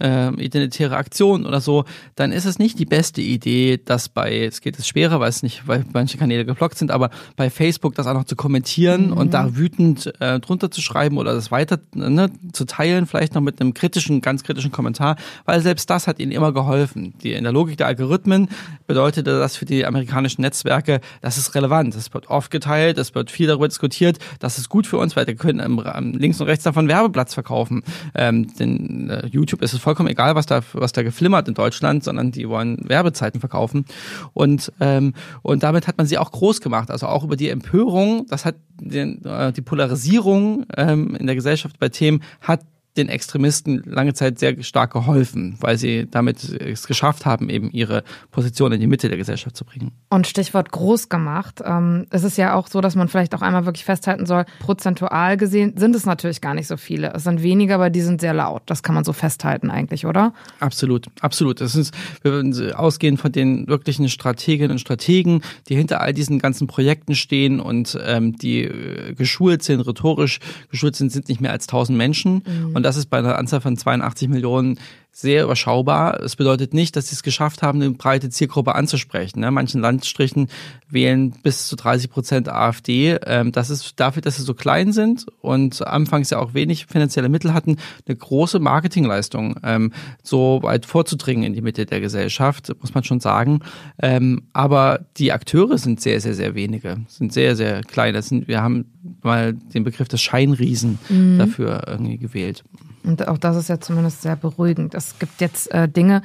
äh, 0.00 0.30
identitäre 0.42 0.96
Aktion 0.96 1.46
oder 1.46 1.60
so, 1.60 1.84
dann 2.14 2.32
ist 2.32 2.44
es 2.44 2.58
nicht 2.58 2.78
die 2.78 2.86
beste 2.86 3.20
Idee, 3.20 3.80
dass 3.82 4.08
bei, 4.08 4.44
es 4.44 4.60
geht 4.60 4.78
es 4.78 4.88
schwerer, 4.88 5.20
weil 5.20 5.28
es 5.28 5.42
nicht, 5.42 5.66
weil 5.66 5.84
manche 5.92 6.18
Kanäle 6.18 6.44
geblockt 6.44 6.78
sind, 6.78 6.90
aber 6.90 7.10
bei 7.36 7.50
Facebook 7.50 7.94
das 7.94 8.06
auch 8.06 8.14
noch 8.14 8.24
zu 8.24 8.36
kommentieren 8.36 9.08
mhm. 9.08 9.16
und 9.16 9.34
da 9.34 9.56
wütend 9.56 10.12
äh, 10.20 10.40
drunter 10.40 10.70
zu 10.70 10.80
schreiben 10.82 11.18
oder 11.18 11.34
das 11.34 11.50
weiter 11.50 11.78
ne, 11.94 12.30
zu 12.52 12.64
teilen, 12.64 13.06
vielleicht 13.06 13.34
noch 13.34 13.42
mit 13.42 13.60
einem 13.60 13.74
kritischen, 13.74 14.20
ganz 14.20 14.42
kritischen 14.42 14.72
Kommentar, 14.72 15.16
weil 15.44 15.60
selbst 15.60 15.88
das 15.90 16.06
hat 16.06 16.18
ihnen 16.18 16.32
immer 16.32 16.52
geholfen. 16.52 17.14
Die, 17.22 17.32
in 17.32 17.44
der 17.44 17.52
Logik 17.52 17.76
der 17.76 17.86
Algorithmen 17.86 18.48
bedeutete 18.86 19.38
das 19.38 19.56
für 19.56 19.64
die 19.64 19.86
amerikanischen 19.86 20.42
Netzwerke, 20.42 21.00
das 21.20 21.38
ist 21.38 21.54
relevant, 21.54 21.94
es 21.94 22.12
wird 22.12 22.28
oft 22.28 22.50
geteilt, 22.50 22.98
es 22.98 23.14
wird 23.14 23.30
viel 23.30 23.46
darüber 23.46 23.68
diskutiert, 23.68 24.18
das 24.40 24.58
ist 24.58 24.68
gut 24.68 24.86
für 24.86 24.98
uns, 24.98 25.16
weil 25.16 25.26
wir 25.26 25.36
können 25.36 25.60
ähm, 25.60 26.12
links 26.12 26.40
und 26.40 26.46
rechts 26.46 26.64
davon 26.64 26.88
Werbeplatz 26.88 27.34
verkaufen. 27.34 27.82
Ähm, 28.14 28.54
denn 28.56 29.10
äh, 29.10 29.26
YouTube 29.26 29.62
ist 29.62 29.72
es 29.72 29.80
vollkommen 29.84 30.08
egal, 30.08 30.34
was 30.34 30.46
da, 30.46 30.62
was 30.72 30.92
da 30.92 31.02
geflimmert 31.02 31.46
in 31.46 31.54
Deutschland, 31.54 32.02
sondern 32.02 32.32
die 32.32 32.48
wollen 32.48 32.78
Werbezeiten 32.88 33.38
verkaufen. 33.38 33.84
Und, 34.32 34.72
ähm, 34.80 35.14
und 35.42 35.62
damit 35.62 35.86
hat 35.86 35.98
man 35.98 36.06
sie 36.06 36.18
auch 36.18 36.32
groß 36.32 36.60
gemacht. 36.60 36.90
Also 36.90 37.06
auch 37.06 37.22
über 37.22 37.36
die 37.36 37.50
Empörung, 37.50 38.26
das 38.28 38.44
hat 38.44 38.56
den, 38.80 39.24
äh, 39.24 39.52
die 39.52 39.62
Polarisierung 39.62 40.66
ähm, 40.76 41.14
in 41.14 41.26
der 41.26 41.36
Gesellschaft 41.36 41.78
bei 41.78 41.88
Themen 41.88 42.22
hat 42.40 42.60
den 42.96 43.08
Extremisten 43.08 43.82
lange 43.86 44.14
Zeit 44.14 44.38
sehr 44.38 44.62
stark 44.62 44.92
geholfen, 44.92 45.56
weil 45.60 45.78
sie 45.78 46.06
damit 46.08 46.44
es 46.44 46.86
geschafft 46.86 47.26
haben, 47.26 47.48
eben 47.50 47.70
ihre 47.70 48.04
Position 48.30 48.72
in 48.72 48.80
die 48.80 48.86
Mitte 48.86 49.08
der 49.08 49.18
Gesellschaft 49.18 49.56
zu 49.56 49.64
bringen. 49.64 49.92
Und 50.10 50.26
Stichwort 50.26 50.70
groß 50.70 51.08
gemacht. 51.08 51.60
Ähm, 51.64 52.06
es 52.10 52.22
ist 52.22 52.38
ja 52.38 52.54
auch 52.54 52.68
so, 52.68 52.80
dass 52.80 52.94
man 52.94 53.08
vielleicht 53.08 53.34
auch 53.34 53.42
einmal 53.42 53.66
wirklich 53.66 53.84
festhalten 53.84 54.26
soll, 54.26 54.44
prozentual 54.60 55.36
gesehen 55.36 55.74
sind 55.76 55.96
es 55.96 56.06
natürlich 56.06 56.40
gar 56.40 56.54
nicht 56.54 56.68
so 56.68 56.76
viele. 56.76 57.12
Es 57.14 57.24
sind 57.24 57.42
weniger, 57.42 57.76
aber 57.76 57.90
die 57.90 58.00
sind 58.00 58.20
sehr 58.20 58.34
laut. 58.34 58.62
Das 58.66 58.82
kann 58.82 58.94
man 58.94 59.04
so 59.04 59.12
festhalten 59.12 59.70
eigentlich, 59.70 60.06
oder? 60.06 60.32
Absolut, 60.60 61.08
absolut. 61.20 61.60
Das 61.60 61.74
ist, 61.74 61.94
wir 62.22 62.32
würden 62.32 62.72
ausgehen 62.74 63.16
von 63.16 63.32
den 63.32 63.66
wirklichen 63.66 64.08
Strateginnen 64.08 64.72
und 64.72 64.78
Strategen, 64.78 65.42
die 65.68 65.74
hinter 65.74 66.00
all 66.00 66.12
diesen 66.12 66.38
ganzen 66.38 66.68
Projekten 66.68 67.14
stehen 67.14 67.58
und 67.58 67.98
ähm, 68.04 68.36
die 68.36 68.62
äh, 68.62 69.14
geschult 69.14 69.62
sind, 69.62 69.80
rhetorisch 69.80 70.38
geschult 70.70 70.94
sind, 70.94 71.10
sind 71.10 71.28
nicht 71.28 71.40
mehr 71.40 71.50
als 71.50 71.66
tausend 71.66 71.98
Menschen. 71.98 72.42
Mhm. 72.46 72.76
Und 72.76 72.83
das 72.84 72.96
ist 72.96 73.06
bei 73.06 73.18
einer 73.18 73.38
Anzahl 73.38 73.60
von 73.60 73.76
82 73.76 74.28
Millionen 74.28 74.78
sehr 75.16 75.44
überschaubar. 75.44 76.20
Es 76.20 76.34
bedeutet 76.34 76.74
nicht, 76.74 76.96
dass 76.96 77.08
sie 77.08 77.14
es 77.14 77.22
geschafft 77.22 77.62
haben, 77.62 77.80
eine 77.80 77.92
breite 77.92 78.30
Zielgruppe 78.30 78.74
anzusprechen. 78.74 79.40
Ne? 79.40 79.50
Manchen 79.52 79.80
Landstrichen 79.80 80.48
wählen 80.88 81.30
bis 81.30 81.68
zu 81.68 81.76
30 81.76 82.10
Prozent 82.10 82.48
AfD. 82.48 83.16
Ähm, 83.24 83.52
das 83.52 83.70
ist 83.70 84.00
dafür, 84.00 84.22
dass 84.22 84.36
sie 84.36 84.42
so 84.42 84.54
klein 84.54 84.92
sind 84.92 85.26
und 85.40 85.86
anfangs 85.86 86.30
ja 86.30 86.40
auch 86.40 86.52
wenig 86.52 86.86
finanzielle 86.86 87.28
Mittel 87.28 87.54
hatten, 87.54 87.76
eine 88.08 88.16
große 88.16 88.58
Marketingleistung, 88.58 89.54
ähm, 89.62 89.92
so 90.24 90.58
weit 90.62 90.84
vorzudringen 90.84 91.44
in 91.44 91.52
die 91.54 91.62
Mitte 91.62 91.86
der 91.86 92.00
Gesellschaft, 92.00 92.72
muss 92.80 92.92
man 92.92 93.04
schon 93.04 93.20
sagen. 93.20 93.60
Ähm, 94.02 94.42
aber 94.52 95.06
die 95.16 95.30
Akteure 95.30 95.78
sind 95.78 96.00
sehr, 96.00 96.20
sehr, 96.20 96.34
sehr 96.34 96.56
wenige, 96.56 97.02
sind 97.06 97.32
sehr, 97.32 97.54
sehr 97.54 97.82
klein. 97.82 98.14
Das 98.14 98.30
sind, 98.30 98.48
wir 98.48 98.62
haben 98.62 98.86
mal 99.22 99.52
den 99.52 99.84
Begriff 99.84 100.08
des 100.08 100.22
Scheinriesen 100.22 100.98
mhm. 101.08 101.38
dafür 101.38 101.84
irgendwie 101.86 102.18
gewählt. 102.18 102.64
Und 103.04 103.28
auch 103.28 103.38
das 103.38 103.56
ist 103.56 103.68
ja 103.68 103.80
zumindest 103.80 104.22
sehr 104.22 104.36
beruhigend. 104.36 104.94
Es 104.94 105.18
gibt 105.18 105.40
jetzt 105.40 105.70
äh, 105.72 105.88
Dinge, 105.88 106.22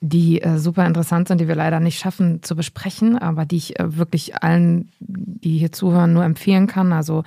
die 0.00 0.42
äh, 0.42 0.58
super 0.58 0.86
interessant 0.86 1.28
sind, 1.28 1.40
die 1.40 1.48
wir 1.48 1.56
leider 1.56 1.80
nicht 1.80 1.98
schaffen 1.98 2.42
zu 2.42 2.54
besprechen, 2.54 3.18
aber 3.18 3.44
die 3.44 3.56
ich 3.56 3.80
äh, 3.80 3.96
wirklich 3.96 4.42
allen, 4.42 4.90
die 5.00 5.58
hier 5.58 5.72
zuhören, 5.72 6.12
nur 6.12 6.24
empfehlen 6.24 6.68
kann. 6.68 6.92
Also 6.92 7.24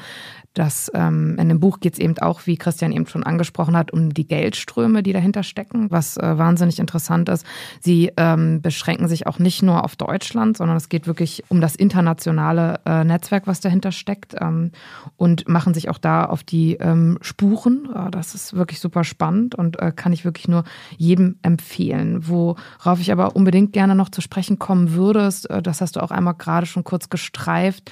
dass 0.54 0.91
ähm, 0.93 1.38
in 1.39 1.49
dem 1.49 1.60
Buch 1.60 1.80
geht 1.80 1.93
es 1.93 1.99
eben 1.99 2.18
auch, 2.20 2.45
wie 2.45 2.58
Christian 2.58 2.91
eben 2.91 3.08
schon 3.08 3.24
angesprochen 3.24 3.76
hat, 3.76 3.91
um 3.91 4.14
die 4.14 4.28
Geldströme, 4.28 5.02
die 5.02 5.14
dahinter 5.14 5.43
stecken, 5.43 5.89
was 5.89 6.18
äh, 6.18 6.38
wahnsinnig 6.38 6.80
interessant 6.80 7.30
ist. 7.30 7.45
Sie 7.80 8.12
ähm, 8.18 8.62
beschränken 8.62 9.08
sich 9.08 9.28
auch 9.28 9.39
nicht 9.39 9.64
nur 9.64 9.84
auf 9.84 9.95
Deutschland, 9.95 10.58
sondern 10.58 10.78
es 10.78 10.89
geht 10.89 11.08
wirklich 11.08 11.43
um 11.47 11.62
das 11.62 11.76
internationale 11.76 12.80
äh, 12.86 13.04
Netzwerk, 13.04 13.47
was 13.47 13.62
dahinter 13.62 13.91
steckt 13.91 14.36
ähm, 14.39 14.72
und 15.16 15.47
machen 15.47 15.74
sich 15.74 15.89
auch 15.89 15.97
da 15.97 16.26
auf 16.26 16.43
die 16.43 16.76
ähm, 16.76 17.18
Spuren. 17.22 17.89
Äh, 17.95 18.12
das 18.12 18.36
ist 18.36 18.54
wirklich 18.54 18.80
super 18.80 19.04
spannend 19.04 19.56
und 19.56 19.80
äh, 19.80 19.93
kann 19.95 20.12
ich 20.12 20.26
wirklich 20.26 20.47
nur 20.47 20.66
jedem 20.97 21.38
empfehlen. 21.43 22.28
Worauf 22.28 22.99
ich 22.99 23.12
aber 23.12 23.36
unbedingt 23.36 23.72
gerne 23.72 23.95
noch 23.95 24.10
zu 24.10 24.22
sprechen 24.22 24.60
kommen 24.60 24.93
würde, 24.93 25.22
ist, 25.22 25.49
äh, 25.49 25.62
das 25.62 25.80
hast 25.80 25.95
du 25.95 26.02
auch 26.02 26.12
einmal 26.12 26.34
gerade 26.34 26.66
schon 26.66 26.84
kurz 26.84 27.10
gestreift, 27.10 27.91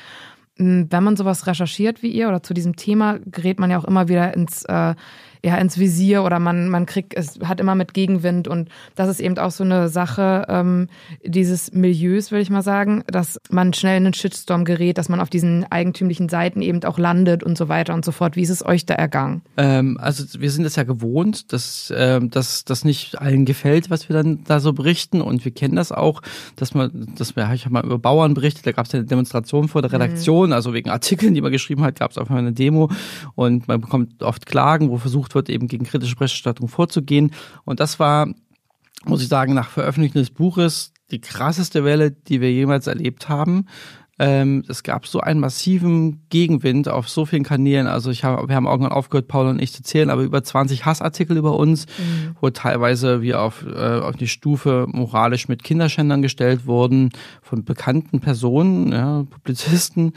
wenn 0.60 1.04
man 1.04 1.16
sowas 1.16 1.48
recherchiert 1.48 2.04
wie 2.04 2.10
ihr 2.10 2.28
oder 2.28 2.44
zu 2.44 2.54
diesem 2.54 2.76
Thema, 2.76 3.18
gerät 3.26 3.60
man 3.60 3.72
ja 3.72 3.80
auch 3.80 3.86
immer 3.86 4.10
wieder 4.10 4.34
ins 4.34 4.66
äh, 4.66 4.94
ja 5.44 5.58
ins 5.58 5.78
Visier 5.78 6.24
oder 6.24 6.40
man, 6.40 6.70
man 6.70 6.86
kriegt, 6.86 7.16
es 7.16 7.40
hat 7.44 7.60
immer 7.60 7.76
mit 7.76 7.94
Gegenwind 7.94 8.48
und 8.48 8.70
das 8.96 9.10
ist 9.10 9.20
eben 9.20 9.38
auch 9.38 9.52
so 9.52 9.64
eine 9.64 9.88
Sache 9.88 10.46
ähm, 10.50 10.88
dieses 11.24 11.72
Milieus, 11.72 12.32
will 12.32 12.42
ich 12.42 12.50
mal 12.50 12.62
sagen, 12.62 13.04
dass 13.08 13.40
man 13.50 13.74
schnell 13.74 13.98
in 13.98 14.06
einen 14.06 14.14
Shitstorm 14.14 14.66
gerät, 14.66 14.98
dass 14.98 15.08
man 15.08 15.22
auf 15.22 15.30
diesen 15.30 15.66
eigentümlichen 15.72 16.28
Seiten 16.28 16.62
eben 16.62 16.84
auch 16.84 17.00
landet 17.00 17.44
und 17.44 17.58
so 17.58 17.70
weiter 17.70 17.94
und 17.94 18.04
so 18.04 18.12
fort. 18.12 18.36
Wie 18.36 18.42
ist 18.42 18.50
es 18.50 18.66
euch 18.66 18.86
da 18.86 18.96
ergangen? 18.96 19.42
Ähm, 19.56 19.98
also 20.02 20.26
wir 20.40 20.52
sind 20.52 20.66
es 20.66 20.76
ja 20.76 20.84
gewohnt, 20.84 21.54
dass, 21.54 21.94
ähm, 21.96 22.30
dass 22.30 22.66
das 22.66 22.84
nicht 22.84 23.20
allen 23.20 23.46
gefällt, 23.46 23.90
was 23.90 24.10
wir 24.10 24.16
dann 24.16 24.44
da 24.44 24.60
so 24.60 24.74
berichten 24.74 25.22
und 25.22 25.46
wir 25.46 25.52
kennen 25.54 25.76
das 25.76 25.92
auch, 25.92 26.22
dass 26.58 26.74
man, 26.74 27.14
dass 27.18 27.36
wir, 27.36 27.50
ich 27.54 27.66
habe 27.66 27.74
mal 27.74 27.86
über 27.86 27.98
Bauern 27.98 28.34
berichtet, 28.34 28.68
da 28.68 28.72
gab 28.74 28.88
es 28.88 28.92
ja 28.92 29.00
eine 29.00 29.08
Demonstration 29.08 29.70
vor 29.70 29.82
der 29.82 29.94
Redaktion, 29.94 30.48
mhm. 30.48 30.54
also 30.54 30.74
wegen 30.74 30.90
Artikeln, 30.90 31.34
die 31.34 31.42
man 31.42 31.52
geschrieben 31.52 31.84
hat, 31.84 31.98
gab 31.98 32.12
es 32.12 32.18
auch 32.18 32.28
mal 32.30 32.40
eine 32.40 32.52
Demo 32.52 32.90
und 33.36 33.68
man 33.68 33.80
bekommt 33.80 34.22
oft 34.22 34.46
Klagen, 34.46 34.90
wo 34.90 34.98
versucht 34.98 35.29
versucht 35.30 35.36
wird, 35.36 35.50
eben 35.50 35.68
gegen 35.68 35.86
kritische 35.86 36.16
Berichterstattung 36.16 36.68
vorzugehen. 36.68 37.32
Und 37.66 37.80
das 37.80 38.00
war, 38.00 38.28
muss 39.06 39.22
ich 39.22 39.28
sagen, 39.28 39.54
nach 39.54 39.70
Veröffentlichung 39.70 40.22
des 40.22 40.32
Buches 40.32 40.94
die 41.12 41.22
krasseste 41.22 41.84
Welle, 41.84 42.12
die 42.12 42.42
wir 42.42 42.52
jemals 42.52 42.88
erlebt 42.88 43.30
haben. 43.30 43.66
Ähm, 44.20 44.64
es 44.68 44.84
gab 44.84 45.08
so 45.08 45.22
einen 45.22 45.40
massiven 45.40 46.22
Gegenwind 46.30 46.90
auf 46.90 47.08
so 47.08 47.26
vielen 47.26 47.44
Kanälen. 47.44 47.88
Also 47.88 48.12
ich 48.12 48.26
hab, 48.26 48.50
wir 48.50 48.56
haben 48.56 48.68
irgendwann 48.68 48.92
aufgehört, 48.92 49.30
Paul 49.30 49.48
und 49.48 49.62
ich 49.62 49.72
zu 49.72 49.82
zählen, 49.82 50.10
aber 50.10 50.24
über 50.24 50.44
20 50.44 50.86
Hassartikel 50.86 51.38
über 51.38 51.58
uns, 51.58 51.86
mhm. 51.86 52.36
wo 52.42 52.50
teilweise 52.50 53.22
wir 53.22 53.42
auf, 53.42 53.66
äh, 53.66 54.00
auf 54.00 54.18
die 54.18 54.28
Stufe 54.28 54.86
moralisch 54.90 55.48
mit 55.48 55.64
Kinderschändern 55.64 56.22
gestellt 56.22 56.66
wurden, 56.66 57.12
von 57.42 57.64
bekannten 57.64 58.20
Personen, 58.20 58.92
ja, 58.92 59.24
Publizisten, 59.24 60.12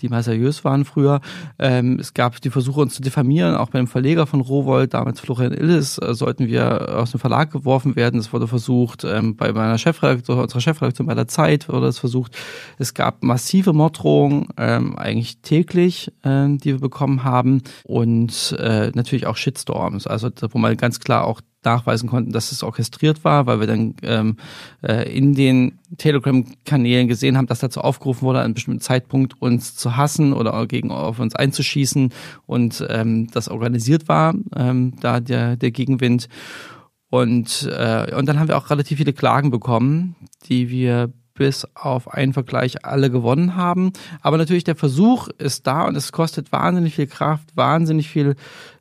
die 0.00 0.10
mal 0.10 0.22
seriös 0.22 0.64
waren 0.64 0.84
früher. 0.84 1.20
Ähm, 1.58 1.98
es 1.98 2.12
gab 2.12 2.38
die 2.42 2.50
Versuche, 2.50 2.82
uns 2.82 2.94
zu 2.94 3.02
diffamieren, 3.02 3.54
auch 3.54 3.70
beim 3.70 3.86
Verleger 3.86 4.26
von 4.26 4.42
Rowold, 4.42 4.92
damals 4.92 5.20
Florian 5.20 5.52
Illes, 5.52 5.96
äh, 5.98 6.12
sollten 6.12 6.46
wir 6.46 6.98
aus 6.98 7.12
dem 7.12 7.20
Verlag 7.20 7.50
geworfen 7.52 7.96
werden. 7.96 8.20
Es 8.20 8.34
wurde 8.34 8.48
versucht, 8.48 9.04
ähm, 9.04 9.34
bei 9.34 9.52
meiner 9.52 9.78
Chefredaktion, 9.78 10.40
unserer 10.40 10.60
Chefredaktion 10.60 11.06
bei 11.06 11.14
der 11.14 11.26
Zeit 11.26 11.70
wurde 11.70 11.86
es 11.86 11.98
versucht. 11.98 12.36
Es 12.78 12.92
gab 12.92 13.22
massiv 13.22 13.45
massive 13.46 13.72
Morddrohungen, 13.72 14.48
ähm, 14.56 14.98
eigentlich 14.98 15.40
täglich, 15.40 16.12
ähm, 16.24 16.58
die 16.58 16.72
wir 16.72 16.80
bekommen 16.80 17.22
haben 17.22 17.62
und 17.84 18.56
äh, 18.58 18.90
natürlich 18.92 19.28
auch 19.28 19.36
Shitstorms, 19.36 20.08
also 20.08 20.30
wo 20.50 20.58
man 20.58 20.76
ganz 20.76 20.98
klar 20.98 21.24
auch 21.24 21.40
nachweisen 21.62 22.08
konnten, 22.08 22.32
dass 22.32 22.50
es 22.50 22.64
orchestriert 22.64 23.22
war, 23.22 23.46
weil 23.46 23.60
wir 23.60 23.68
dann 23.68 23.94
ähm, 24.02 24.36
äh, 24.82 25.08
in 25.16 25.34
den 25.34 25.78
Telegram-Kanälen 25.96 27.06
gesehen 27.06 27.36
haben, 27.36 27.46
dass 27.46 27.60
dazu 27.60 27.82
aufgerufen 27.82 28.22
wurde, 28.22 28.40
an 28.40 28.46
einem 28.46 28.54
bestimmten 28.54 28.80
Zeitpunkt 28.80 29.40
uns 29.40 29.76
zu 29.76 29.96
hassen 29.96 30.32
oder 30.32 30.66
gegen 30.66 30.90
auf 30.90 31.20
uns 31.20 31.36
einzuschießen 31.36 32.12
und 32.46 32.84
ähm, 32.88 33.28
das 33.30 33.48
organisiert 33.48 34.08
war, 34.08 34.34
ähm, 34.56 34.94
da 35.00 35.20
der, 35.20 35.56
der 35.56 35.70
Gegenwind. 35.70 36.28
Und, 37.10 37.70
äh, 37.70 38.12
und 38.12 38.26
dann 38.26 38.40
haben 38.40 38.48
wir 38.48 38.56
auch 38.56 38.70
relativ 38.70 38.98
viele 38.98 39.12
Klagen 39.12 39.52
bekommen, 39.52 40.16
die 40.48 40.68
wir 40.68 41.12
bis 41.36 41.66
auf 41.74 42.12
einen 42.12 42.32
Vergleich 42.32 42.84
alle 42.84 43.10
gewonnen 43.10 43.56
haben. 43.56 43.92
Aber 44.20 44.36
natürlich 44.36 44.64
der 44.64 44.76
Versuch 44.76 45.28
ist 45.38 45.66
da 45.66 45.86
und 45.86 45.96
es 45.96 46.10
kostet 46.10 46.50
wahnsinnig 46.50 46.96
viel 46.96 47.06
Kraft, 47.06 47.56
wahnsinnig 47.56 48.08
viel 48.10 48.34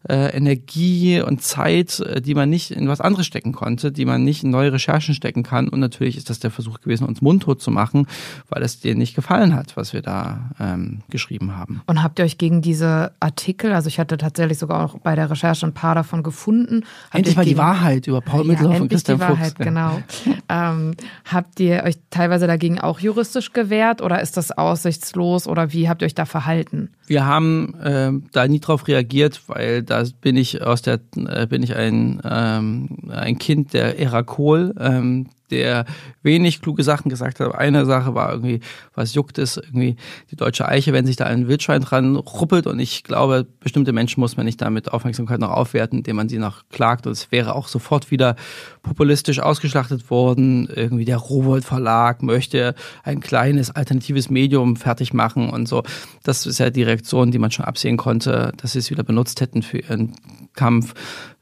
äh, 0.08 0.36
Energie 0.36 1.22
und 1.22 1.42
Zeit, 1.42 2.00
äh, 2.00 2.22
die 2.22 2.36
man 2.36 2.50
nicht 2.50 2.72
in 2.72 2.88
was 2.88 3.02
anderes 3.02 3.26
stecken 3.26 3.52
konnte, 3.52 3.92
die 3.92 4.06
man 4.06 4.24
nicht 4.24 4.44
in 4.44 4.50
neue 4.50 4.72
Recherchen 4.74 5.16
stecken 5.16 5.44
kann. 5.44 5.68
Und 5.68 5.80
natürlich 5.80 6.18
ist 6.18 6.30
das 6.30 6.40
der 6.40 6.52
Versuch 6.52 6.82
gewesen, 6.82 7.08
uns 7.08 7.22
mundtot 7.22 7.62
zu 7.62 7.72
machen, 7.72 8.08
weil 8.50 8.64
es 8.64 8.80
dir 8.80 8.96
nicht 8.96 9.16
gefallen 9.16 9.56
hat, 9.56 9.78
was 9.78 9.94
wir 9.94 10.02
da 10.02 10.52
ähm, 10.60 11.00
geschrieben 11.10 11.56
haben. 11.56 11.82
Und 11.88 12.04
habt 12.04 12.20
ihr 12.20 12.26
euch 12.26 12.38
gegen 12.38 12.62
diese 12.62 13.14
Artikel, 13.20 13.74
also 13.74 13.88
ich 13.88 14.00
hatte 14.00 14.18
tatsächlich 14.18 14.58
sogar 14.58 14.86
auch 14.86 15.00
bei 15.00 15.16
der 15.16 15.30
Recherche 15.30 15.66
ein 15.66 15.74
paar 15.74 15.96
davon 15.96 16.24
gefunden. 16.24 16.84
Endlich 17.12 17.36
mal 17.36 17.46
die 17.46 17.58
Wahrheit 17.58 18.08
über 18.08 18.22
Paul 18.22 18.44
Mittelhoff 18.44 18.76
ja, 18.76 18.82
und 18.82 18.90
Christian 18.90 19.18
die 19.18 19.24
Wahrheit, 19.24 19.54
Fuchs. 19.54 19.66
Genau. 19.66 20.02
ähm, 20.50 20.96
habt 21.26 21.60
ihr 21.60 21.84
euch 21.84 21.96
teilweise 22.10 22.48
dagegen 22.48 22.80
auch 22.80 23.00
juristisch 23.00 23.54
gewehrt 23.54 24.02
oder 24.02 24.22
ist 24.22 24.38
das 24.38 24.52
aussichtslos 24.52 25.48
oder 25.48 25.74
wie 25.74 25.90
habt 25.90 26.02
ihr 26.02 26.06
euch 26.06 26.16
da 26.16 26.26
verhalten? 26.26 26.90
Wir 27.08 27.26
haben 27.26 27.76
äh, 27.82 28.12
da 28.32 28.48
nie 28.48 28.60
drauf 28.60 28.88
reagiert, 28.88 29.42
weil 29.48 29.84
da 29.84 29.95
bin 30.22 30.38
ich 30.38 30.62
aus 30.62 30.82
der 30.82 31.00
äh, 31.16 31.48
bin 31.48 31.64
ich 31.64 31.76
ein 31.76 32.22
ähm, 32.24 32.88
ein 33.10 33.38
Kind 33.38 33.74
der 33.74 34.00
Ära 34.00 34.24
Kohl. 34.24 34.74
Ähm, 34.80 35.28
der 35.52 35.86
wenig 36.24 36.62
kluge 36.62 36.84
Sachen 36.84 37.10
gesagt 37.10 37.40
hat. 37.40 37.56
Eine 37.56 37.86
Sache 37.86 38.16
war 38.16 38.32
irgendwie, 38.32 38.62
was 38.94 39.14
juckt 39.14 39.38
es, 39.38 39.58
irgendwie 39.58 39.96
die 40.32 40.36
deutsche 40.36 40.68
Eiche, 40.68 40.94
wenn 40.94 41.06
sich 41.06 41.16
da 41.16 41.26
ein 41.26 41.48
Wildschwein 41.48 41.82
dran 41.82 42.16
ruppelt. 42.16 42.68
Und 42.68 42.80
ich 42.80 43.04
glaube, 43.04 43.46
bestimmte 43.60 43.94
Menschen 43.94 44.20
muss 44.20 44.38
man 44.38 44.46
nicht 44.46 44.62
damit 44.62 44.92
Aufmerksamkeit 44.92 45.40
noch 45.40 45.52
aufwerten, 45.52 46.00
indem 46.00 46.16
man 46.16 46.30
sie 46.30 46.40
noch 46.40 46.68
klagt. 46.70 47.06
Und 47.08 47.14
es 47.14 47.32
wäre 47.32 47.56
auch 47.56 47.68
sofort 47.68 48.12
wieder 48.12 48.36
populistisch 48.82 49.40
ausgeschlachtet 49.40 50.10
worden. 50.10 50.68
Irgendwie 50.74 51.06
der 51.06 51.18
Rowold 51.18 51.66
Verlag 51.66 52.24
möchte 52.24 52.76
ein 53.04 53.20
kleines 53.20 53.72
alternatives 53.72 54.30
Medium 54.30 54.76
fertig 54.76 55.14
machen 55.14 55.50
und 55.50 55.68
so. 55.68 55.84
Das 56.24 56.46
ist 56.46 56.60
ja 56.60 56.70
die 56.70 56.84
Reaktion, 56.84 57.32
die 57.32 57.40
man 57.40 57.52
schon 57.52 57.66
absehen 57.66 57.98
konnte, 57.98 58.52
dass 58.58 58.74
sie 58.74 58.80
es 58.80 58.90
wieder 58.92 59.04
benutzt 59.04 59.42
hätten 59.42 59.62
für 59.62 59.80
ihren 59.80 60.16
Kampf. 60.54 60.94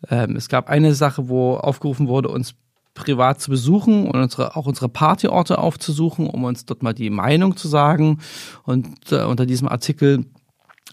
Ähm, 0.10 0.36
es 0.36 0.50
gab 0.50 0.70
eine 0.70 0.94
Sache, 0.96 1.30
wo 1.30 1.56
aufgerufen 1.56 2.08
wurde, 2.08 2.30
uns 2.30 2.56
privat 2.94 3.42
zu 3.42 3.50
besuchen 3.52 4.08
und 4.08 4.22
unsere, 4.22 4.56
auch 4.56 4.66
unsere 4.66 4.90
Partyorte 4.90 5.58
aufzusuchen, 5.58 6.28
um 6.28 6.44
uns 6.44 6.66
dort 6.66 6.84
mal 6.84 6.94
die 6.94 7.10
Meinung 7.10 7.58
zu 7.58 7.68
sagen. 7.68 8.20
Und 8.64 9.12
äh, 9.12 9.24
unter 9.24 9.46
diesem 9.46 9.68
Artikel 9.68 10.26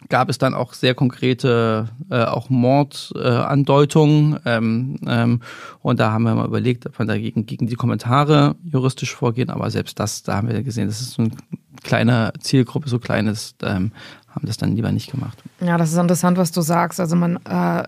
gab 0.08 0.30
es 0.30 0.38
dann 0.38 0.54
auch 0.54 0.72
sehr 0.72 0.94
konkrete 0.94 1.88
äh, 2.10 2.24
auch 2.24 2.48
Mordandeutungen 2.48 4.40
äh, 4.44 4.56
ähm, 4.56 4.98
ähm, 5.06 5.42
und 5.82 6.00
da 6.00 6.12
haben 6.12 6.22
wir 6.22 6.34
mal 6.34 6.46
überlegt, 6.46 6.86
ob 6.86 6.98
wir 6.98 7.06
dagegen 7.06 7.44
gegen 7.46 7.66
die 7.66 7.74
Kommentare 7.74 8.56
juristisch 8.64 9.14
vorgehen, 9.14 9.50
aber 9.50 9.70
selbst 9.70 10.00
das, 10.00 10.22
da 10.22 10.36
haben 10.36 10.48
wir 10.48 10.62
gesehen, 10.62 10.86
das 10.88 11.00
ist 11.00 11.12
so 11.12 11.22
eine 11.22 11.32
kleine 11.82 12.32
Zielgruppe, 12.40 12.88
so 12.88 12.98
kleines, 12.98 13.54
ähm, 13.62 13.92
haben 14.30 14.46
das 14.46 14.56
dann 14.56 14.76
lieber 14.76 14.92
nicht 14.92 15.10
gemacht. 15.10 15.42
Ja, 15.60 15.76
das 15.76 15.90
ist 15.90 15.98
interessant, 15.98 16.38
was 16.38 16.52
du 16.52 16.60
sagst. 16.60 17.00
Also 17.00 17.16
man 17.16 17.36
äh, 17.44 17.84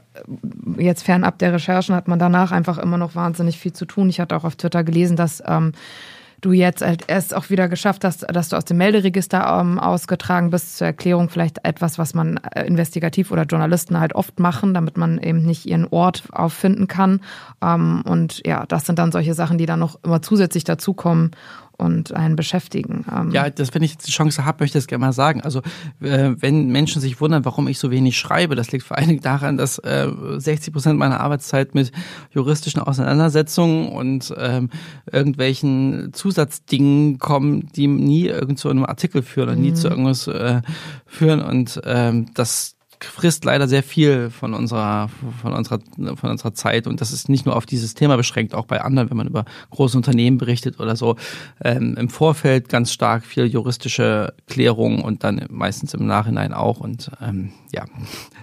jetzt 0.78 1.04
fernab 1.04 1.38
der 1.38 1.52
Recherchen 1.52 1.94
hat 1.94 2.08
man 2.08 2.18
danach 2.18 2.52
einfach 2.52 2.78
immer 2.78 2.98
noch 2.98 3.14
wahnsinnig 3.14 3.58
viel 3.58 3.72
zu 3.72 3.86
tun. 3.86 4.08
Ich 4.08 4.20
hatte 4.20 4.36
auch 4.36 4.44
auf 4.44 4.56
Twitter 4.56 4.82
gelesen, 4.82 5.16
dass 5.16 5.42
ähm, 5.46 5.72
du 6.42 6.52
jetzt 6.52 6.82
halt 6.82 7.04
erst 7.06 7.34
auch 7.34 7.50
wieder 7.50 7.68
geschafft 7.68 8.04
hast, 8.04 8.26
dass 8.28 8.48
du 8.48 8.56
aus 8.56 8.64
dem 8.64 8.76
Melderegister 8.76 9.60
ähm, 9.60 9.78
ausgetragen 9.78 10.50
bist. 10.50 10.76
Zur 10.76 10.88
Erklärung 10.88 11.30
vielleicht 11.30 11.64
etwas, 11.64 11.98
was 11.98 12.14
man 12.14 12.38
äh, 12.38 12.66
investigativ 12.66 13.30
oder 13.30 13.44
Journalisten 13.44 13.98
halt 13.98 14.14
oft 14.14 14.40
machen, 14.40 14.74
damit 14.74 14.96
man 14.96 15.18
eben 15.18 15.42
nicht 15.42 15.66
ihren 15.66 15.86
Ort 15.86 16.24
auffinden 16.32 16.88
kann. 16.88 17.20
Ähm, 17.62 18.02
und 18.04 18.42
ja, 18.44 18.66
das 18.66 18.86
sind 18.86 18.98
dann 18.98 19.12
solche 19.12 19.34
Sachen, 19.34 19.56
die 19.56 19.66
dann 19.66 19.78
noch 19.78 20.02
immer 20.02 20.20
zusätzlich 20.20 20.64
dazukommen 20.64 21.30
und 21.76 22.12
einen 22.12 22.36
beschäftigen. 22.36 23.04
Ähm 23.12 23.30
ja, 23.30 23.50
das, 23.50 23.74
wenn 23.74 23.82
ich 23.82 23.92
jetzt 23.92 24.06
die 24.06 24.12
Chance 24.12 24.44
habe, 24.44 24.62
möchte 24.62 24.78
ich 24.78 24.84
das 24.84 24.88
gerne 24.88 25.04
mal 25.06 25.12
sagen. 25.12 25.40
Also 25.40 25.60
äh, 26.00 26.32
wenn 26.36 26.68
Menschen 26.68 27.00
sich 27.00 27.20
wundern, 27.20 27.44
warum 27.44 27.68
ich 27.68 27.78
so 27.78 27.90
wenig 27.90 28.18
schreibe, 28.18 28.54
das 28.54 28.72
liegt 28.72 28.84
vor 28.84 28.98
allen 28.98 29.08
Dingen 29.08 29.22
daran, 29.22 29.56
dass 29.56 29.78
äh, 29.78 30.08
60 30.36 30.72
Prozent 30.72 30.98
meiner 30.98 31.20
Arbeitszeit 31.20 31.74
mit 31.74 31.92
juristischen 32.30 32.80
Auseinandersetzungen 32.80 33.88
und 33.88 34.32
ähm, 34.38 34.70
irgendwelchen 35.10 36.12
Zusatzdingen 36.12 37.18
kommen, 37.18 37.68
die 37.74 37.86
nie 37.86 38.26
irgend 38.26 38.58
zu 38.58 38.68
einem 38.68 38.84
Artikel 38.84 39.22
führen 39.22 39.50
und 39.50 39.56
mhm. 39.56 39.62
nie 39.62 39.74
zu 39.74 39.88
irgendwas 39.88 40.26
äh, 40.26 40.62
führen. 41.06 41.40
Und 41.40 41.80
ähm, 41.84 42.26
das 42.34 42.76
frisst 43.04 43.44
leider 43.44 43.68
sehr 43.68 43.82
viel 43.82 44.30
von 44.30 44.54
unserer, 44.54 45.08
von 45.40 45.52
unserer, 45.52 45.80
von 46.16 46.30
unserer 46.30 46.54
Zeit. 46.54 46.86
Und 46.86 47.00
das 47.00 47.12
ist 47.12 47.28
nicht 47.28 47.46
nur 47.46 47.56
auf 47.56 47.66
dieses 47.66 47.94
Thema 47.94 48.16
beschränkt, 48.16 48.54
auch 48.54 48.66
bei 48.66 48.80
anderen, 48.80 49.10
wenn 49.10 49.16
man 49.16 49.26
über 49.26 49.44
große 49.70 49.96
Unternehmen 49.96 50.38
berichtet 50.38 50.80
oder 50.80 50.96
so. 50.96 51.16
Ähm, 51.62 51.96
Im 51.96 52.08
Vorfeld 52.08 52.68
ganz 52.68 52.92
stark 52.92 53.24
viel 53.24 53.46
juristische 53.46 54.34
Klärung 54.46 55.02
und 55.02 55.24
dann 55.24 55.46
meistens 55.50 55.94
im 55.94 56.06
Nachhinein 56.06 56.52
auch. 56.52 56.80
Und 56.80 57.10
ähm, 57.20 57.52
ja, 57.72 57.84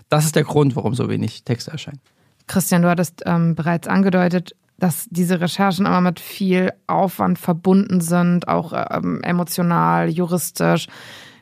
das 0.10 0.26
ist 0.26 0.36
der 0.36 0.43
Grund, 0.43 0.76
warum 0.76 0.93
so 0.93 1.10
wenig 1.10 1.43
Texte 1.43 1.72
erscheinen. 1.72 1.99
Christian, 2.47 2.82
du 2.82 2.89
hattest 2.89 3.24
ähm, 3.26 3.55
bereits 3.55 3.88
angedeutet, 3.88 4.55
dass 4.78 5.07
diese 5.10 5.41
Recherchen 5.41 5.86
aber 5.86 6.01
mit 6.01 6.20
viel 6.20 6.72
Aufwand 6.88 7.38
verbunden 7.38 8.01
sind, 8.01 8.47
auch 8.47 8.74
ähm, 8.74 9.22
emotional, 9.24 10.10
juristisch. 10.10 10.88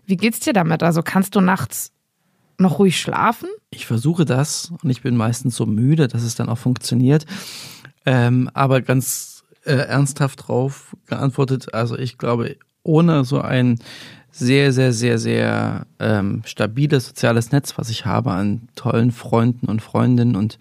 Wie 0.06 0.18
geht's 0.18 0.40
dir 0.40 0.54
damit? 0.54 0.84
Also 0.84 1.02
kannst 1.04 1.36
du 1.36 1.42
nachts 1.42 1.92
noch 2.58 2.80
ruhig 2.80 3.00
schlafen? 3.00 3.50
Ich 3.70 3.86
versuche 3.86 4.26
das 4.26 4.72
und 4.82 4.90
ich 4.90 5.02
bin 5.02 5.16
meistens 5.16 5.56
so 5.56 5.66
müde, 5.66 6.08
dass 6.08 6.24
es 6.24 6.36
dann 6.36 6.50
auch 6.50 6.58
funktioniert. 6.58 7.26
Ähm, 8.06 8.50
aber 8.54 8.82
ganz 8.82 9.44
äh, 9.66 9.74
ernsthaft 9.74 10.48
drauf 10.48 10.96
geantwortet, 11.08 11.74
also 11.74 11.98
ich 11.98 12.18
glaube, 12.18 12.56
ohne 12.84 13.26
so 13.26 13.42
ein 13.42 13.80
sehr, 14.32 14.72
sehr, 14.72 14.94
sehr, 14.94 15.18
sehr 15.18 15.88
ähm, 16.00 16.42
stabiles 16.46 17.08
soziales 17.08 17.52
Netz, 17.52 17.78
was 17.78 17.90
ich 17.90 18.06
habe 18.06 18.32
an 18.32 18.70
tollen 18.76 19.12
Freunden 19.12 19.68
und 19.68 19.82
Freundinnen 19.82 20.36
und 20.36 20.60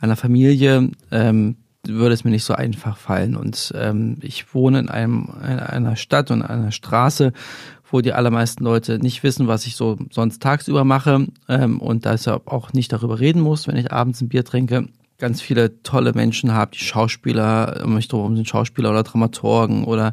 einer 0.00 0.16
Familie, 0.16 0.90
ähm, 1.10 1.56
würde 1.86 2.14
es 2.14 2.24
mir 2.24 2.30
nicht 2.30 2.44
so 2.44 2.54
einfach 2.54 2.96
fallen. 2.96 3.36
Und 3.36 3.72
ähm, 3.76 4.16
ich 4.20 4.54
wohne 4.54 4.80
in 4.80 4.88
einem 4.88 5.28
in 5.42 5.58
einer 5.58 5.96
Stadt 5.96 6.30
und 6.30 6.42
einer 6.42 6.72
Straße, 6.72 7.32
wo 7.94 8.00
die 8.00 8.12
allermeisten 8.12 8.64
Leute 8.64 8.98
nicht 8.98 9.22
wissen, 9.22 9.46
was 9.46 9.66
ich 9.66 9.76
so 9.76 9.96
sonst 10.10 10.42
tagsüber 10.42 10.82
mache 10.82 11.28
ähm, 11.48 11.80
und 11.80 12.04
ich 12.04 12.28
auch 12.28 12.72
nicht 12.72 12.92
darüber 12.92 13.20
reden 13.20 13.40
muss, 13.40 13.68
wenn 13.68 13.76
ich 13.76 13.92
abends 13.92 14.20
ein 14.20 14.28
Bier 14.28 14.44
trinke 14.44 14.88
ganz 15.18 15.40
viele 15.40 15.80
tolle 15.82 16.12
Menschen 16.12 16.52
habe, 16.52 16.72
die 16.72 16.84
Schauspieler, 16.84 17.82
um 17.84 17.94
mich 17.94 18.08
drum 18.08 18.34
sind 18.34 18.48
Schauspieler 18.48 18.90
oder 18.90 19.04
Dramaturgen 19.04 19.84
oder 19.84 20.12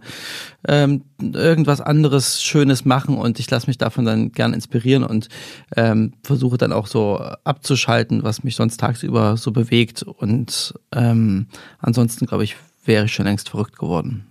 ähm, 0.68 1.04
irgendwas 1.20 1.82
anderes 1.82 2.44
Schönes 2.44 2.86
machen 2.86 3.18
und 3.18 3.40
ich 3.40 3.50
lasse 3.50 3.66
mich 3.66 3.80
davon 3.80 4.06
dann 4.06 4.32
gern 4.32 4.54
inspirieren 4.54 5.04
und 5.04 5.28
ähm, 5.76 6.14
versuche 6.24 6.58
dann 6.58 6.72
auch 6.72 6.86
so 6.86 7.18
abzuschalten, 7.44 8.24
was 8.24 8.44
mich 8.44 8.56
sonst 8.56 8.80
tagsüber 8.80 9.38
so 9.38 9.52
bewegt 9.52 10.04
und 10.04 10.76
ähm, 10.94 11.48
ansonsten 11.80 12.28
glaube 12.28 12.44
ich, 12.44 12.56
wäre 12.86 13.06
ich 13.06 13.14
schon 13.14 13.26
längst 13.26 13.50
verrückt 13.50 13.80
geworden. 13.80 14.28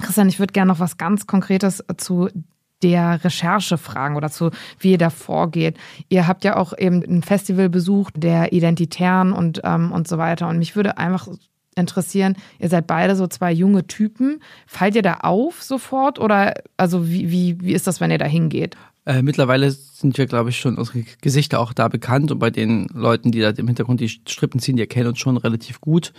Christian, 0.00 0.28
ich 0.28 0.38
würde 0.38 0.52
gerne 0.52 0.70
noch 0.72 0.80
was 0.80 0.96
ganz 0.96 1.26
Konkretes 1.26 1.84
zu 1.96 2.28
der 2.82 3.22
Recherche 3.24 3.78
fragen 3.78 4.16
oder 4.16 4.30
zu, 4.30 4.50
wie 4.78 4.92
ihr 4.92 4.98
da 4.98 5.10
vorgeht. 5.10 5.76
Ihr 6.08 6.26
habt 6.26 6.44
ja 6.44 6.56
auch 6.56 6.76
eben 6.76 7.02
ein 7.02 7.22
Festival 7.22 7.68
besucht, 7.68 8.14
der 8.16 8.52
Identitären 8.52 9.32
und, 9.32 9.60
ähm, 9.64 9.92
und 9.92 10.06
so 10.08 10.18
weiter. 10.18 10.48
Und 10.48 10.58
mich 10.58 10.76
würde 10.76 10.98
einfach 10.98 11.28
interessieren. 11.74 12.36
Ihr 12.58 12.68
seid 12.68 12.86
beide 12.86 13.16
so 13.16 13.26
zwei 13.26 13.52
junge 13.52 13.86
Typen. 13.86 14.40
Fallt 14.66 14.96
ihr 14.96 15.02
da 15.02 15.18
auf 15.22 15.62
sofort 15.62 16.18
oder 16.18 16.54
also 16.76 17.08
wie, 17.08 17.30
wie, 17.30 17.60
wie 17.60 17.72
ist 17.72 17.86
das, 17.86 18.00
wenn 18.00 18.10
ihr 18.10 18.18
da 18.18 18.26
hingeht? 18.26 18.76
Äh, 19.06 19.22
mittlerweile 19.22 19.70
sind 20.00 20.16
wir, 20.16 20.26
glaube 20.26 20.50
ich, 20.50 20.60
schon 20.60 20.76
unsere 20.76 21.04
Gesichter 21.20 21.58
auch 21.58 21.72
da 21.72 21.88
bekannt 21.88 22.30
und 22.30 22.38
bei 22.38 22.50
den 22.50 22.86
Leuten, 22.94 23.32
die 23.32 23.40
da 23.40 23.50
im 23.50 23.66
Hintergrund 23.66 24.00
die 24.00 24.08
Strippen 24.08 24.60
ziehen, 24.60 24.76
die 24.76 24.82
erkennen 24.82 25.08
uns 25.08 25.18
schon 25.18 25.36
relativ 25.36 25.80
gut. 25.80 26.12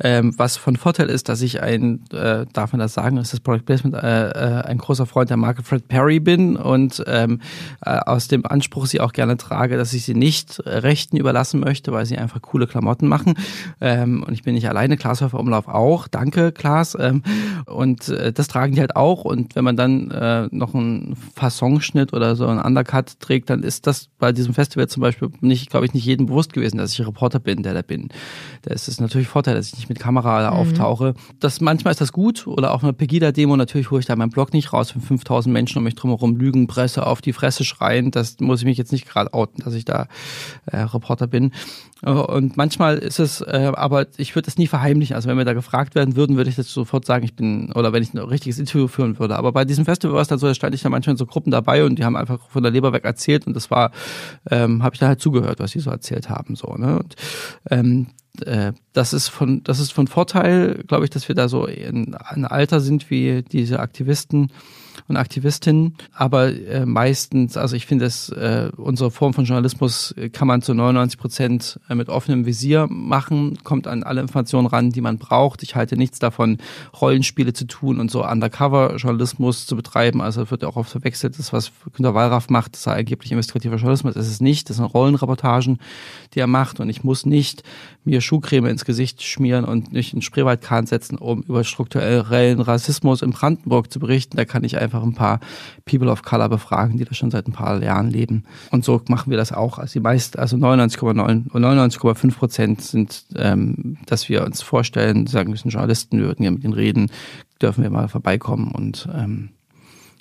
Ähm, 0.00 0.32
was 0.38 0.56
von 0.56 0.76
Vorteil 0.76 1.10
ist, 1.10 1.28
dass 1.28 1.42
ich 1.42 1.60
ein, 1.60 2.04
äh, 2.10 2.46
darf 2.54 2.72
man 2.72 2.80
das 2.80 2.94
sagen, 2.94 3.18
ist 3.18 3.34
das 3.34 3.40
Product 3.40 3.64
Placement, 3.66 3.96
äh, 3.96 4.30
äh, 4.30 4.62
ein 4.64 4.78
großer 4.78 5.04
Freund 5.04 5.28
der 5.28 5.36
Marke 5.36 5.62
Fred 5.62 5.88
Perry 5.88 6.20
bin 6.20 6.56
und 6.56 7.04
ähm, 7.06 7.42
äh, 7.84 7.98
aus 7.98 8.28
dem 8.28 8.46
Anspruch 8.46 8.86
sie 8.86 9.00
auch 9.00 9.12
gerne 9.12 9.36
trage, 9.36 9.76
dass 9.76 9.92
ich 9.92 10.04
sie 10.04 10.14
nicht 10.14 10.62
Rechten 10.64 11.18
überlassen 11.18 11.60
möchte, 11.60 11.92
weil 11.92 12.06
sie 12.06 12.16
einfach 12.16 12.40
coole 12.40 12.66
Klamotten 12.66 13.08
machen. 13.08 13.34
Ähm, 13.82 14.22
und 14.26 14.32
ich 14.32 14.42
bin 14.42 14.54
nicht 14.54 14.70
alleine, 14.70 14.96
Klaas 14.96 15.20
Häufer 15.20 15.38
Umlauf 15.38 15.68
auch. 15.68 16.08
Danke, 16.08 16.50
Klaas. 16.52 16.96
Ähm, 16.98 17.22
und 17.66 18.08
äh, 18.08 18.32
das 18.32 18.48
tragen 18.48 18.74
die 18.74 18.80
halt 18.80 18.96
auch. 18.96 19.26
Und 19.26 19.54
wenn 19.54 19.64
man 19.64 19.76
dann 19.76 20.10
äh, 20.10 20.48
noch 20.50 20.74
einen 20.74 21.14
Fassonschnitt 21.34 22.14
oder 22.14 22.34
so 22.34 22.46
einen 22.46 22.60
Undercut 22.60 23.17
trägt, 23.18 23.50
dann 23.50 23.62
ist 23.62 23.86
das 23.86 24.08
bei 24.18 24.32
diesem 24.32 24.54
Festival 24.54 24.88
zum 24.88 25.00
Beispiel 25.00 25.30
nicht, 25.40 25.70
glaube 25.70 25.86
ich, 25.86 25.94
nicht 25.94 26.04
jedem 26.04 26.26
bewusst 26.26 26.52
gewesen, 26.52 26.78
dass 26.78 26.92
ich 26.92 27.06
Reporter 27.06 27.40
bin, 27.40 27.62
der 27.62 27.74
da 27.74 27.82
bin. 27.82 28.08
Da 28.62 28.72
ist 28.72 28.88
es 28.88 29.00
natürlich 29.00 29.28
Vorteil, 29.28 29.54
dass 29.54 29.68
ich 29.68 29.76
nicht 29.76 29.88
mit 29.88 29.98
Kamera 29.98 30.42
da 30.42 30.50
mhm. 30.50 30.56
auftauche. 30.56 31.14
Das, 31.40 31.60
manchmal 31.60 31.92
ist 31.92 32.00
das 32.00 32.12
gut 32.12 32.46
oder 32.46 32.72
auch 32.72 32.82
eine 32.82 32.92
Pegida-Demo, 32.92 33.56
natürlich 33.56 33.90
hole 33.90 34.00
ich 34.00 34.06
da 34.06 34.16
meinen 34.16 34.30
Blog 34.30 34.52
nicht 34.52 34.72
raus, 34.72 34.94
wenn 34.94 35.02
5000 35.02 35.52
Menschen 35.52 35.78
um 35.78 35.84
mich 35.84 35.94
drumherum 35.94 36.36
lügen, 36.36 36.66
Presse 36.66 37.06
auf 37.06 37.20
die 37.20 37.32
Fresse 37.32 37.64
schreien. 37.64 38.10
Das 38.10 38.38
muss 38.40 38.60
ich 38.60 38.66
mich 38.66 38.78
jetzt 38.78 38.92
nicht 38.92 39.08
gerade 39.08 39.32
outen, 39.34 39.62
dass 39.62 39.74
ich 39.74 39.84
da 39.84 40.08
äh, 40.66 40.78
Reporter 40.78 41.26
bin. 41.26 41.52
Und 42.02 42.56
manchmal 42.56 42.98
ist 42.98 43.18
es, 43.18 43.40
äh, 43.40 43.72
aber 43.74 44.06
ich 44.18 44.36
würde 44.36 44.46
das 44.46 44.56
nie 44.56 44.68
verheimlichen. 44.68 45.16
Also 45.16 45.28
wenn 45.28 45.36
wir 45.36 45.44
da 45.44 45.52
gefragt 45.52 45.96
werden 45.96 46.14
würden, 46.14 46.36
würde 46.36 46.48
ich 46.48 46.54
das 46.54 46.72
sofort 46.72 47.04
sagen, 47.04 47.24
ich 47.24 47.34
bin, 47.34 47.72
oder 47.72 47.92
wenn 47.92 48.02
ich 48.04 48.14
ein 48.14 48.18
richtiges 48.18 48.60
Interview 48.60 48.86
führen 48.86 49.18
würde. 49.18 49.36
Aber 49.36 49.50
bei 49.50 49.64
diesem 49.64 49.84
Festival 49.84 50.14
war 50.14 50.22
es 50.22 50.28
dann 50.28 50.38
so, 50.38 50.46
da 50.46 50.54
stand 50.54 50.74
ich 50.76 50.82
da 50.82 50.90
manchmal 50.90 51.14
in 51.14 51.18
so 51.18 51.26
Gruppen 51.26 51.50
dabei 51.50 51.84
und 51.84 51.98
die 51.98 52.04
haben 52.04 52.16
einfach 52.16 52.38
von 52.48 52.62
der 52.62 52.70
Leber 52.70 52.92
weg 52.92 53.04
erzählt 53.04 53.48
und 53.48 53.54
das 53.54 53.70
war, 53.70 53.90
ähm, 54.48 54.84
habe 54.84 54.94
ich 54.94 55.00
da 55.00 55.08
halt 55.08 55.20
zugehört, 55.20 55.58
was 55.58 55.72
sie 55.72 55.80
so 55.80 55.90
erzählt 55.90 56.30
haben. 56.30 56.54
So, 56.54 56.72
ne? 56.76 57.00
Und, 57.00 57.16
ähm, 57.68 58.06
äh, 58.46 58.72
das 58.92 59.12
ist 59.12 59.28
von 59.28 59.64
das 59.64 59.80
ist 59.80 59.92
von 59.92 60.06
Vorteil, 60.06 60.84
glaube 60.86 61.04
ich, 61.04 61.10
dass 61.10 61.26
wir 61.26 61.34
da 61.34 61.48
so 61.48 61.66
in 61.66 62.14
ein 62.14 62.44
Alter 62.44 62.78
sind 62.80 63.10
wie 63.10 63.42
diese 63.42 63.80
Aktivisten 63.80 64.52
und 65.06 65.16
Aktivistinnen. 65.16 65.96
Aber 66.12 66.48
äh, 66.48 66.86
meistens, 66.86 67.56
also 67.56 67.76
ich 67.76 67.86
finde, 67.86 68.06
dass 68.06 68.28
äh, 68.30 68.70
unsere 68.76 69.10
Form 69.10 69.34
von 69.34 69.44
Journalismus 69.44 70.14
kann 70.32 70.48
man 70.48 70.62
zu 70.62 70.74
99 70.74 71.18
Prozent 71.18 71.80
äh, 71.88 71.94
mit 71.94 72.08
offenem 72.08 72.46
Visier 72.46 72.86
machen, 72.88 73.58
kommt 73.64 73.86
an 73.86 74.02
alle 74.02 74.20
Informationen 74.20 74.66
ran, 74.66 74.90
die 74.90 75.00
man 75.00 75.18
braucht. 75.18 75.62
Ich 75.62 75.76
halte 75.76 75.96
nichts 75.96 76.18
davon, 76.18 76.58
Rollenspiele 77.00 77.52
zu 77.52 77.66
tun 77.66 78.00
und 78.00 78.10
so 78.10 78.24
Undercover-Journalismus 78.24 79.66
zu 79.66 79.76
betreiben. 79.76 80.20
Also 80.20 80.50
wird 80.50 80.64
auch 80.64 80.76
oft 80.76 80.90
verwechselt, 80.90 81.38
das, 81.38 81.52
was 81.52 81.72
Günter 81.94 82.14
Wallraff 82.14 82.48
macht, 82.48 82.76
sei 82.76 82.96
angeblich 82.96 83.32
investigativer 83.32 83.76
Journalismus. 83.76 84.14
Das 84.14 84.26
ist 84.26 84.32
es 84.32 84.40
nicht. 84.40 84.70
Das 84.70 84.76
sind 84.76 84.86
Rollenreportagen, 84.86 85.78
die 86.34 86.40
er 86.40 86.46
macht. 86.46 86.80
Und 86.80 86.88
ich 86.88 87.04
muss 87.04 87.26
nicht 87.26 87.62
mir 88.04 88.20
Schuhcreme 88.20 88.66
ins 88.66 88.84
Gesicht 88.84 89.22
schmieren 89.22 89.64
und 89.64 89.92
nicht 89.92 90.14
einen 90.14 90.22
Spreewaldkahn 90.22 90.86
setzen, 90.86 91.18
um 91.18 91.42
über 91.42 91.62
strukturellen 91.64 92.60
Rassismus 92.60 93.22
in 93.22 93.30
Brandenburg 93.30 93.92
zu 93.92 94.00
berichten. 94.00 94.36
Da 94.36 94.44
kann 94.44 94.64
ich 94.64 94.78
einfach 94.78 94.87
ein 94.94 95.14
paar 95.14 95.40
People 95.84 96.10
of 96.10 96.22
Color 96.22 96.48
befragen, 96.48 96.98
die 96.98 97.04
da 97.04 97.14
schon 97.14 97.30
seit 97.30 97.46
ein 97.46 97.52
paar 97.52 97.82
Jahren 97.82 98.10
leben. 98.10 98.44
Und 98.70 98.84
so 98.84 99.00
machen 99.08 99.30
wir 99.30 99.38
das 99.38 99.52
auch. 99.52 99.78
Also 99.78 99.94
die 99.94 100.00
meist, 100.00 100.38
also 100.38 100.56
99,9 100.56 101.50
99,5 101.50 102.34
Prozent 102.36 102.82
sind, 102.82 103.24
ähm, 103.36 103.98
dass 104.06 104.28
wir 104.28 104.44
uns 104.44 104.62
vorstellen, 104.62 105.26
sagen 105.26 105.50
müssen 105.50 105.70
Journalisten, 105.70 106.18
wir 106.18 106.26
würden 106.26 106.44
ja 106.44 106.50
mit 106.50 106.64
ihnen 106.64 106.72
reden, 106.72 107.10
dürfen 107.60 107.82
wir 107.82 107.90
mal 107.90 108.08
vorbeikommen 108.08 108.70
und 108.70 109.08
ähm, 109.14 109.50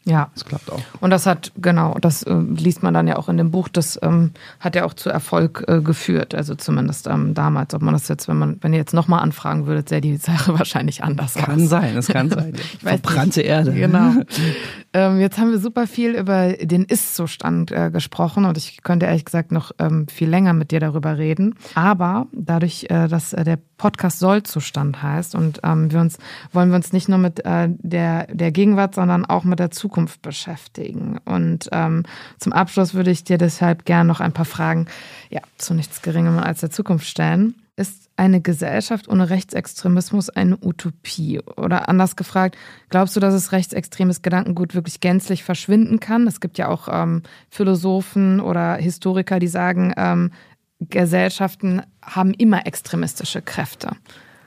ja. 0.08 0.30
Das 0.34 0.46
klappt 0.46 0.72
auch. 0.72 0.82
Und 1.02 1.10
das 1.10 1.26
hat, 1.26 1.52
genau, 1.58 1.96
das 2.00 2.24
äh, 2.24 2.34
liest 2.34 2.82
man 2.82 2.94
dann 2.94 3.08
ja 3.08 3.18
auch 3.18 3.28
in 3.28 3.36
dem 3.36 3.52
Buch, 3.52 3.68
das 3.68 4.00
ähm, 4.02 4.32
hat 4.60 4.76
ja 4.76 4.86
auch 4.86 4.94
zu 4.94 5.10
Erfolg 5.10 5.66
äh, 5.68 5.82
geführt. 5.82 6.34
Also 6.34 6.56
zumindest 6.56 7.08
ähm, 7.08 7.34
damals. 7.34 7.74
Ob 7.74 7.82
man 7.82 7.94
das 7.94 8.08
jetzt, 8.08 8.30
wenn 8.30 8.38
man, 8.38 8.58
wenn 8.62 8.72
ihr 8.72 8.80
jetzt 8.80 8.94
nochmal 8.94 9.22
anfragen 9.22 9.68
würdet, 9.68 9.90
sähe 9.90 10.00
die 10.00 10.16
Sache 10.16 10.54
wahrscheinlich 10.58 11.04
anders 11.04 11.34
kann 11.34 11.64
aus. 11.64 11.70
sein, 11.70 11.98
es 11.98 12.08
kann 12.08 12.30
sein. 12.32 12.54
Verbrannte 12.82 13.42
Erde. 13.42 13.74
Genau. 13.74 14.14
ähm, 14.94 15.20
jetzt 15.20 15.38
haben 15.38 15.52
wir 15.52 15.60
super 15.60 15.88
viel 15.88 16.12
über 16.12 16.54
den 16.54 16.86
Ist-Zustand 16.86 17.72
äh, 17.72 17.92
gesprochen 17.92 18.46
und 18.46 18.58
ich 18.58 18.82
könnte 18.84 19.08
ehrlich 19.08 19.26
gesagt 19.26 19.52
noch 19.52 19.72
ähm, 19.78 20.08
viel 20.08 20.30
länger 20.30 20.54
mit 20.54 20.72
dir 20.72 20.80
darüber 20.80 21.18
reden. 21.18 21.56
Aber 21.76 22.28
dadurch, 22.32 22.86
äh, 22.90 23.10
dass 23.10 23.34
äh, 23.34 23.44
der 23.44 23.60
Podcast 23.78 24.20
Sollzustand 24.20 25.04
heißt 25.04 25.36
und 25.36 25.60
ähm, 25.64 25.92
wir 25.92 26.00
uns, 26.00 26.18
wollen 26.52 26.70
wir 26.70 26.76
uns 26.76 26.94
nicht 26.94 27.10
nur 27.10 27.20
mit 27.20 27.46
äh, 27.46 27.70
der, 27.70 28.28
der 28.28 28.52
Gegenwart, 28.52 28.96
sondern 28.96 29.26
auch 29.26 29.44
mit 29.44 29.60
der 29.60 29.72
Zukunft 29.72 29.97
Zukunft 29.98 30.22
beschäftigen. 30.22 31.18
Und 31.26 31.70
ähm, 31.72 32.04
zum 32.38 32.54
Abschluss 32.54 32.94
würde 32.94 33.10
ich 33.10 33.24
dir 33.24 33.40
deshalb 33.40 33.86
gerne 33.86 34.08
noch 34.08 34.20
ein 34.20 34.32
paar 34.32 34.46
Fragen 34.46 34.86
ja, 35.32 35.42
zu 35.58 35.74
nichts 35.74 36.04
Geringerem 36.04 36.38
als 36.38 36.60
der 36.60 36.70
Zukunft 36.70 37.08
stellen. 37.08 37.56
Ist 37.78 38.10
eine 38.16 38.40
Gesellschaft 38.40 39.08
ohne 39.08 39.32
Rechtsextremismus 39.32 40.30
eine 40.30 40.58
Utopie? 40.62 41.40
Oder 41.40 41.90
anders 41.90 42.16
gefragt, 42.16 42.58
glaubst 42.90 43.16
du, 43.16 43.20
dass 43.20 43.34
es 43.34 43.52
rechtsextremes 43.52 44.22
Gedankengut 44.22 44.76
wirklich 44.76 45.00
gänzlich 45.00 45.44
verschwinden 45.44 46.00
kann? 46.00 46.28
Es 46.28 46.42
gibt 46.42 46.60
ja 46.60 46.68
auch 46.68 46.88
ähm, 46.92 47.24
Philosophen 47.50 48.40
oder 48.40 48.76
Historiker, 48.76 49.40
die 49.40 49.48
sagen, 49.48 49.94
ähm, 49.98 50.32
Gesellschaften 50.80 51.82
haben 52.04 52.36
immer 52.36 52.68
extremistische 52.68 53.42
Kräfte. 53.42 53.94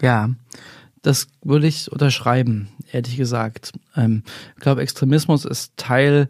Ja, 0.00 0.30
das 1.02 1.28
würde 1.42 1.66
ich 1.66 1.90
unterschreiben, 1.90 2.68
ehrlich 2.92 3.16
gesagt. 3.16 3.72
Ähm, 3.96 4.22
ich 4.56 4.62
glaube, 4.62 4.82
Extremismus 4.82 5.44
ist 5.44 5.76
Teil 5.76 6.28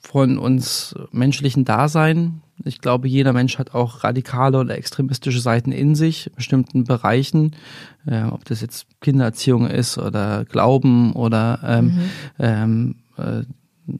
von 0.00 0.38
uns 0.38 0.94
menschlichen 1.12 1.64
Dasein. 1.64 2.42
Ich 2.64 2.80
glaube, 2.80 3.08
jeder 3.08 3.32
Mensch 3.32 3.58
hat 3.58 3.74
auch 3.74 4.04
radikale 4.04 4.58
oder 4.58 4.76
extremistische 4.76 5.40
Seiten 5.40 5.72
in 5.72 5.94
sich, 5.94 6.26
in 6.26 6.34
bestimmten 6.34 6.84
Bereichen, 6.84 7.56
äh, 8.06 8.24
ob 8.24 8.44
das 8.44 8.60
jetzt 8.60 8.86
Kindererziehung 9.00 9.66
ist 9.66 9.98
oder 9.98 10.44
Glauben 10.44 11.12
oder 11.12 11.60
ähm, 11.64 11.84
mhm. 11.84 12.10
ähm, 12.38 12.94
äh, 13.16 13.42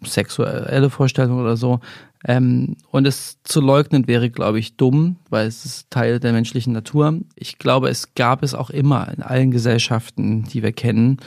sexuelle 0.05 0.91
Vorstellungen 0.91 1.41
oder 1.41 1.57
so. 1.57 1.81
Ähm, 2.25 2.77
und 2.91 3.07
es 3.07 3.39
zu 3.43 3.61
leugnen 3.61 4.07
wäre, 4.07 4.31
glaube 4.31 4.59
ich, 4.59 4.77
dumm, 4.77 5.17
weil 5.29 5.47
es 5.47 5.65
ist 5.65 5.91
Teil 5.91 6.21
der 6.21 6.33
menschlichen 6.33 6.73
Natur. 6.73 7.19
Ich 7.35 7.59
glaube, 7.59 7.89
es 7.89 8.15
gab 8.15 8.43
es 8.43 8.55
auch 8.55 8.71
immer 8.71 9.13
in 9.13 9.23
allen 9.23 9.51
Gesellschaften, 9.51 10.45
die 10.45 10.63
wir 10.63 10.73
kennen. 10.73 11.19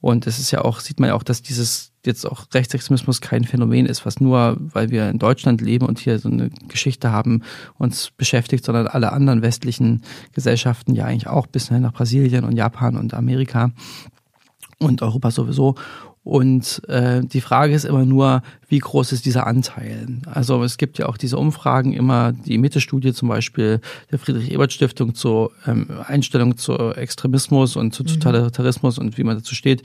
Und 0.00 0.26
es 0.26 0.38
ist 0.38 0.50
ja 0.50 0.62
auch, 0.62 0.80
sieht 0.80 1.00
man 1.00 1.08
ja 1.08 1.14
auch, 1.14 1.22
dass 1.22 1.42
dieses 1.42 1.92
jetzt 2.04 2.26
auch 2.26 2.46
Rechtsextremismus 2.52 3.20
kein 3.20 3.44
Phänomen 3.44 3.86
ist, 3.86 4.04
was 4.04 4.20
nur, 4.20 4.56
weil 4.58 4.90
wir 4.90 5.08
in 5.08 5.18
Deutschland 5.18 5.60
leben 5.60 5.86
und 5.86 6.00
hier 6.00 6.18
so 6.18 6.28
eine 6.28 6.50
Geschichte 6.68 7.12
haben, 7.12 7.42
uns 7.78 8.10
beschäftigt, 8.10 8.64
sondern 8.64 8.88
alle 8.88 9.12
anderen 9.12 9.42
westlichen 9.42 10.02
Gesellschaften 10.32 10.94
ja 10.94 11.04
eigentlich 11.04 11.28
auch 11.28 11.46
bis 11.46 11.70
nach 11.70 11.92
Brasilien 11.92 12.44
und 12.44 12.56
Japan 12.56 12.96
und 12.96 13.14
Amerika 13.14 13.70
und 14.78 15.00
Europa 15.02 15.30
sowieso. 15.30 15.76
Und 16.24 16.82
äh, 16.88 17.20
die 17.24 17.40
Frage 17.40 17.74
ist 17.74 17.84
immer 17.84 18.04
nur, 18.04 18.42
wie 18.72 18.78
groß 18.78 19.12
ist 19.12 19.26
dieser 19.26 19.46
Anteil? 19.46 20.06
Also 20.24 20.64
es 20.64 20.78
gibt 20.78 20.96
ja 20.96 21.06
auch 21.06 21.18
diese 21.18 21.36
Umfragen 21.36 21.92
immer, 21.92 22.32
die 22.32 22.56
Mitte-Studie 22.56 23.12
zum 23.12 23.28
Beispiel 23.28 23.82
der 24.10 24.18
Friedrich-Ebert-Stiftung 24.18 25.14
zur 25.14 25.52
ähm, 25.66 25.88
Einstellung 26.06 26.56
zu 26.56 26.72
Extremismus 26.94 27.76
und 27.76 27.92
zu 27.94 28.02
mhm. 28.02 28.06
Totalitarismus 28.06 28.96
und 28.96 29.18
wie 29.18 29.24
man 29.24 29.36
dazu 29.36 29.54
steht. 29.54 29.82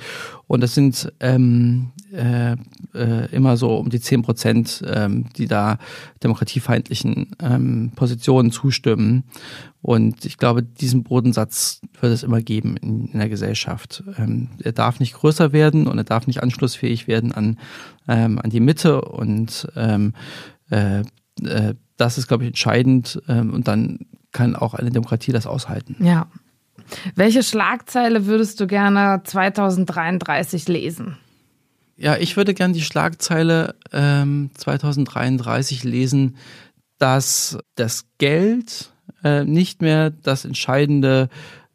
Und 0.47 0.61
das 0.61 0.73
sind 0.73 1.11
ähm, 1.19 1.91
äh, 2.13 2.53
äh, 2.93 3.29
immer 3.33 3.57
so 3.57 3.75
um 3.75 3.89
die 3.89 3.99
zehn 3.99 4.21
Prozent, 4.21 4.81
ähm, 4.87 5.25
die 5.35 5.47
da 5.47 5.79
demokratiefeindlichen 6.23 7.35
ähm, 7.41 7.91
Positionen 7.93 8.51
zustimmen. 8.51 9.25
Und 9.81 10.23
ich 10.23 10.37
glaube, 10.37 10.63
diesen 10.63 11.03
Bodensatz 11.03 11.81
wird 11.99 12.13
es 12.13 12.23
immer 12.23 12.41
geben 12.41 12.77
in, 12.77 13.07
in 13.07 13.19
der 13.19 13.29
Gesellschaft. 13.29 14.03
Ähm, 14.17 14.49
er 14.63 14.71
darf 14.71 15.01
nicht 15.01 15.13
größer 15.13 15.51
werden 15.51 15.87
und 15.87 15.97
er 15.97 16.03
darf 16.05 16.27
nicht 16.27 16.41
anschlussfähig 16.41 17.07
werden 17.07 17.33
an, 17.33 17.57
ähm, 18.07 18.39
an 18.39 18.49
die 18.49 18.59
Mitte. 18.59 19.01
Und 19.01 19.67
ähm, 19.75 20.13
äh, 20.69 21.01
äh, 21.43 21.75
das 21.97 22.17
ist, 22.17 22.27
glaube 22.27 22.43
ich, 22.43 22.49
entscheidend. 22.49 23.21
Ähm, 23.27 23.53
und 23.53 23.67
dann 23.67 23.99
kann 24.31 24.55
auch 24.55 24.73
eine 24.73 24.91
Demokratie 24.91 25.31
das 25.31 25.47
aushalten. 25.47 25.95
Ja. 25.99 26.27
Welche 27.15 27.43
Schlagzeile 27.43 28.27
würdest 28.27 28.59
du 28.59 28.67
gerne 28.67 29.21
2033 29.23 30.67
lesen? 30.67 31.17
Ja, 31.97 32.15
ich 32.15 32.37
würde 32.37 32.53
gerne 32.53 32.73
die 32.73 32.83
Schlagzeile 32.83 33.75
ähm, 33.91 34.51
2033 34.53 35.83
lesen, 35.83 36.37
dass 36.99 37.57
das 37.75 38.05
Geld 38.19 38.93
äh, 39.23 39.43
nicht 39.43 39.81
mehr 39.81 40.11
das 40.11 40.45
entscheidende 40.45 41.29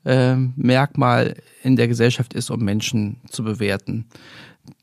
äh, 0.05 0.37
Merkmal 0.37 1.37
in 1.63 1.77
der 1.77 1.89
Gesellschaft 1.89 2.35
ist, 2.35 2.51
um 2.51 2.61
Menschen 2.61 3.21
zu 3.29 3.43
bewerten. 3.43 4.07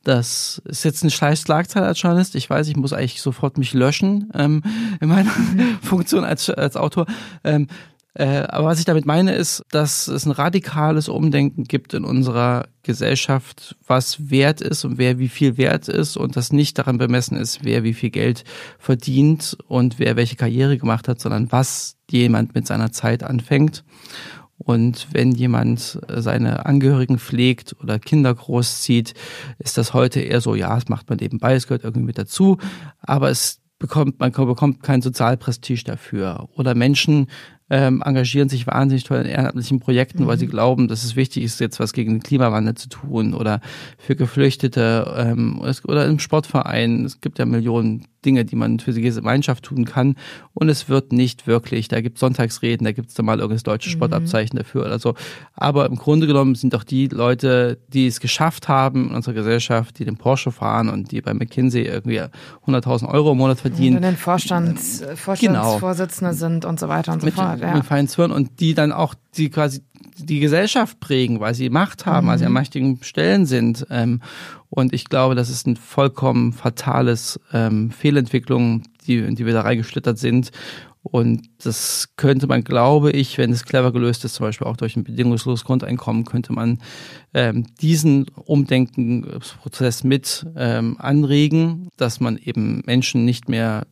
Das 0.04 0.62
ist 0.66 0.86
jetzt 0.86 1.04
eine 1.04 1.12
scheiß 1.12 1.42
Schlagzeile 1.42 1.86
als 1.86 2.02
Journalist. 2.02 2.36
Ich 2.36 2.50
weiß, 2.50 2.68
ich 2.68 2.76
muss 2.76 2.94
eigentlich 2.94 3.22
sofort 3.22 3.58
mich 3.58 3.74
löschen 3.74 4.32
ähm, 4.34 4.64
in 5.02 5.10
meiner 5.10 5.32
Funktion 5.82 6.24
als, 6.24 6.50
als 6.50 6.78
Autor. 6.78 7.06
Ähm, 7.44 7.68
Äh, 8.16 8.48
aber 8.50 8.68
was 8.68 8.80
ich 8.80 8.86
damit 8.86 9.06
meine, 9.06 9.34
ist, 9.34 9.64
dass 9.72 10.08
es 10.08 10.26
ein 10.26 10.32
radikales 10.32 11.08
Umdenken 11.08 11.64
gibt 11.64 11.94
in 11.94 12.04
unserer 12.04 12.68
Gesellschaft, 12.84 13.78
was 13.86 14.30
wert 14.30 14.62
ist 14.62 14.84
und 14.84 14.98
wer 14.98 15.20
wie 15.20 15.30
viel 15.30 15.58
wert 15.58 15.88
ist 15.88 16.18
und 16.18 16.36
das 16.36 16.52
nicht 16.52 16.78
daran 16.78 16.98
bemessen 16.98 17.38
ist, 17.38 17.64
wer 17.64 17.84
wie 17.84 17.94
viel 17.94 18.10
Geld 18.10 18.44
verdient 18.80 19.58
und 19.68 20.00
wer 20.00 20.16
welche 20.16 20.36
Karriere 20.36 20.78
gemacht 20.78 21.08
hat, 21.08 21.22
sondern 21.22 21.52
was 21.52 21.98
jemand 22.10 22.56
mit 22.56 22.66
seiner 22.66 22.92
Zeit 22.92 23.24
anfängt. 23.24 23.84
Und 24.60 25.08
wenn 25.14 25.32
jemand 25.32 26.00
seine 26.08 26.66
Angehörigen 26.66 27.18
pflegt 27.18 27.76
oder 27.82 27.98
Kinder 27.98 28.34
großzieht, 28.36 29.14
ist 29.58 29.78
das 29.78 29.94
heute 29.94 30.20
eher 30.20 30.42
so, 30.42 30.54
ja, 30.54 30.76
das 30.76 30.90
macht 30.90 31.10
man 31.10 31.18
nebenbei, 31.18 31.56
es 31.56 31.66
gehört 31.66 31.86
irgendwie 31.86 32.06
mit 32.06 32.18
dazu, 32.18 32.58
aber 33.00 33.30
es 33.30 33.62
bekommt, 33.80 34.20
man 34.20 34.32
bekommt 34.32 34.84
kein 34.84 35.02
Sozialprestige 35.02 35.84
dafür. 35.86 36.50
Oder 36.56 36.76
Menschen 36.76 37.28
ähm, 37.70 38.02
engagieren 38.06 38.50
sich 38.50 38.68
wahnsinnig 38.68 39.04
toll 39.04 39.20
in 39.20 39.28
ehrenamtlichen 39.28 39.80
Projekten, 39.80 40.24
mhm. 40.24 40.28
weil 40.28 40.38
sie 40.38 40.48
mhm. 40.48 40.52
glauben, 40.52 40.88
dass 40.88 41.04
es 41.04 41.16
wichtig 41.16 41.44
ist, 41.44 41.60
jetzt 41.60 41.80
was 41.80 41.94
gegen 41.94 42.14
den 42.14 42.24
Klimawandel 42.24 42.76
zu 42.76 42.90
tun 42.90 43.34
oder 43.34 43.62
für 43.98 44.16
Geflüchtete 44.16 45.14
ähm, 45.18 45.62
oder 45.88 46.06
im 46.06 46.20
Sportverein. 46.20 47.06
Es 47.06 47.22
gibt 47.22 47.40
ja 47.40 47.46
Millionen 47.46 48.06
Dinge, 48.26 48.46
die 48.46 48.56
man 48.56 48.80
für 48.80 48.92
die 48.92 49.02
Gemeinschaft 49.02 49.64
tun 49.64 49.86
kann. 49.86 50.16
Und 50.54 50.70
es 50.70 50.90
wird 50.90 51.14
nicht 51.14 51.48
wirklich, 51.48 51.88
da 51.88 52.02
gibt 52.02 52.18
es 52.18 52.20
Sonntagsreden, 52.20 52.84
da 52.84 52.92
gibt 52.92 53.10
es 53.10 53.16
da 53.16 53.24
mal 53.24 53.40
irgendein 53.40 53.64
deutsches 53.64 53.94
mhm. 53.94 53.98
Sportabzeichen 53.98 54.58
dafür 54.58 54.86
oder 54.86 55.00
so. 55.00 55.16
Aber 55.56 55.86
im 55.86 55.96
Grunde 55.96 56.28
genommen 56.28 56.56
sind 56.56 56.74
doch 56.74 56.84
die 56.84 57.08
Leute, 57.08 57.80
die 57.88 58.08
es 58.08 58.20
geschafft 58.20 58.68
haben 58.68 59.10
in 59.10 59.16
unserer 59.16 59.36
Gesellschaft, 59.36 60.00
die 60.00 60.06
den 60.06 60.18
Porsche 60.18 60.52
fahren 60.52 60.90
und 60.90 61.12
die 61.12 61.22
bei 61.22 61.34
McKinsey 61.34 61.84
irgendwie 61.84 62.22
100.000 62.68 63.08
Euro 63.10 63.32
im 63.32 63.38
Monat 63.38 63.60
verdienen. 63.60 63.98
Und 63.98 64.04
den 64.04 64.18
Vorstands, 64.18 65.02
äh, 65.02 65.16
Vorstandsvorsitzende 65.16 66.32
genau. 66.32 66.40
sind 66.40 66.66
und 66.66 66.80
so 66.80 66.90
weiter 66.90 67.14
und 67.14 67.22
so 67.22 67.26
mit, 67.26 67.36
fort. 67.36 67.59
Ja. 67.60 67.76
Mit 67.76 67.86
feinen 67.86 68.08
Zwirn 68.08 68.32
und 68.32 68.60
die 68.60 68.74
dann 68.74 68.92
auch 68.92 69.14
die 69.36 69.50
quasi 69.50 69.82
die 70.18 70.40
Gesellschaft 70.40 71.00
prägen, 71.00 71.40
weil 71.40 71.54
sie 71.54 71.70
Macht 71.70 72.06
haben, 72.06 72.26
mhm. 72.26 72.32
weil 72.32 72.40
sie 72.40 72.46
an 72.46 72.54
mächtigen 72.54 73.00
Stellen 73.04 73.46
sind. 73.46 73.86
Ähm, 73.90 74.22
und 74.70 74.94
ich 74.94 75.06
glaube, 75.06 75.36
das 75.36 75.50
ist 75.50 75.66
ein 75.68 75.76
vollkommen 75.76 76.54
fatales 76.54 77.40
ähm, 77.54 77.92
Fehlentwicklung, 77.92 78.84
die, 79.08 79.34
die 79.34 79.46
wir 79.46 79.54
da 79.54 79.62
reingeschlittert 79.62 80.20
sind. 80.20 80.52
Und 81.02 81.50
das 81.64 82.10
könnte 82.18 82.46
man, 82.48 82.64
glaube 82.64 83.12
ich, 83.12 83.38
wenn 83.38 83.52
es 83.52 83.64
clever 83.64 83.94
gelöst 83.94 84.26
ist, 84.26 84.36
zum 84.36 84.46
Beispiel 84.46 84.68
auch 84.68 84.76
durch 84.76 84.98
ein 84.98 85.06
bedingungsloses 85.06 85.64
Grundeinkommen, 85.64 86.26
könnte 86.26 86.52
man 86.52 86.80
ähm, 87.34 87.66
diesen 87.82 88.26
Umdenkenprozess 88.36 90.04
mit 90.04 90.46
ähm, 90.58 90.98
anregen, 91.00 91.88
dass 91.96 92.20
man 92.20 92.38
eben 92.38 92.84
Menschen 92.86 93.24
nicht 93.24 93.48
mehr 93.48 93.88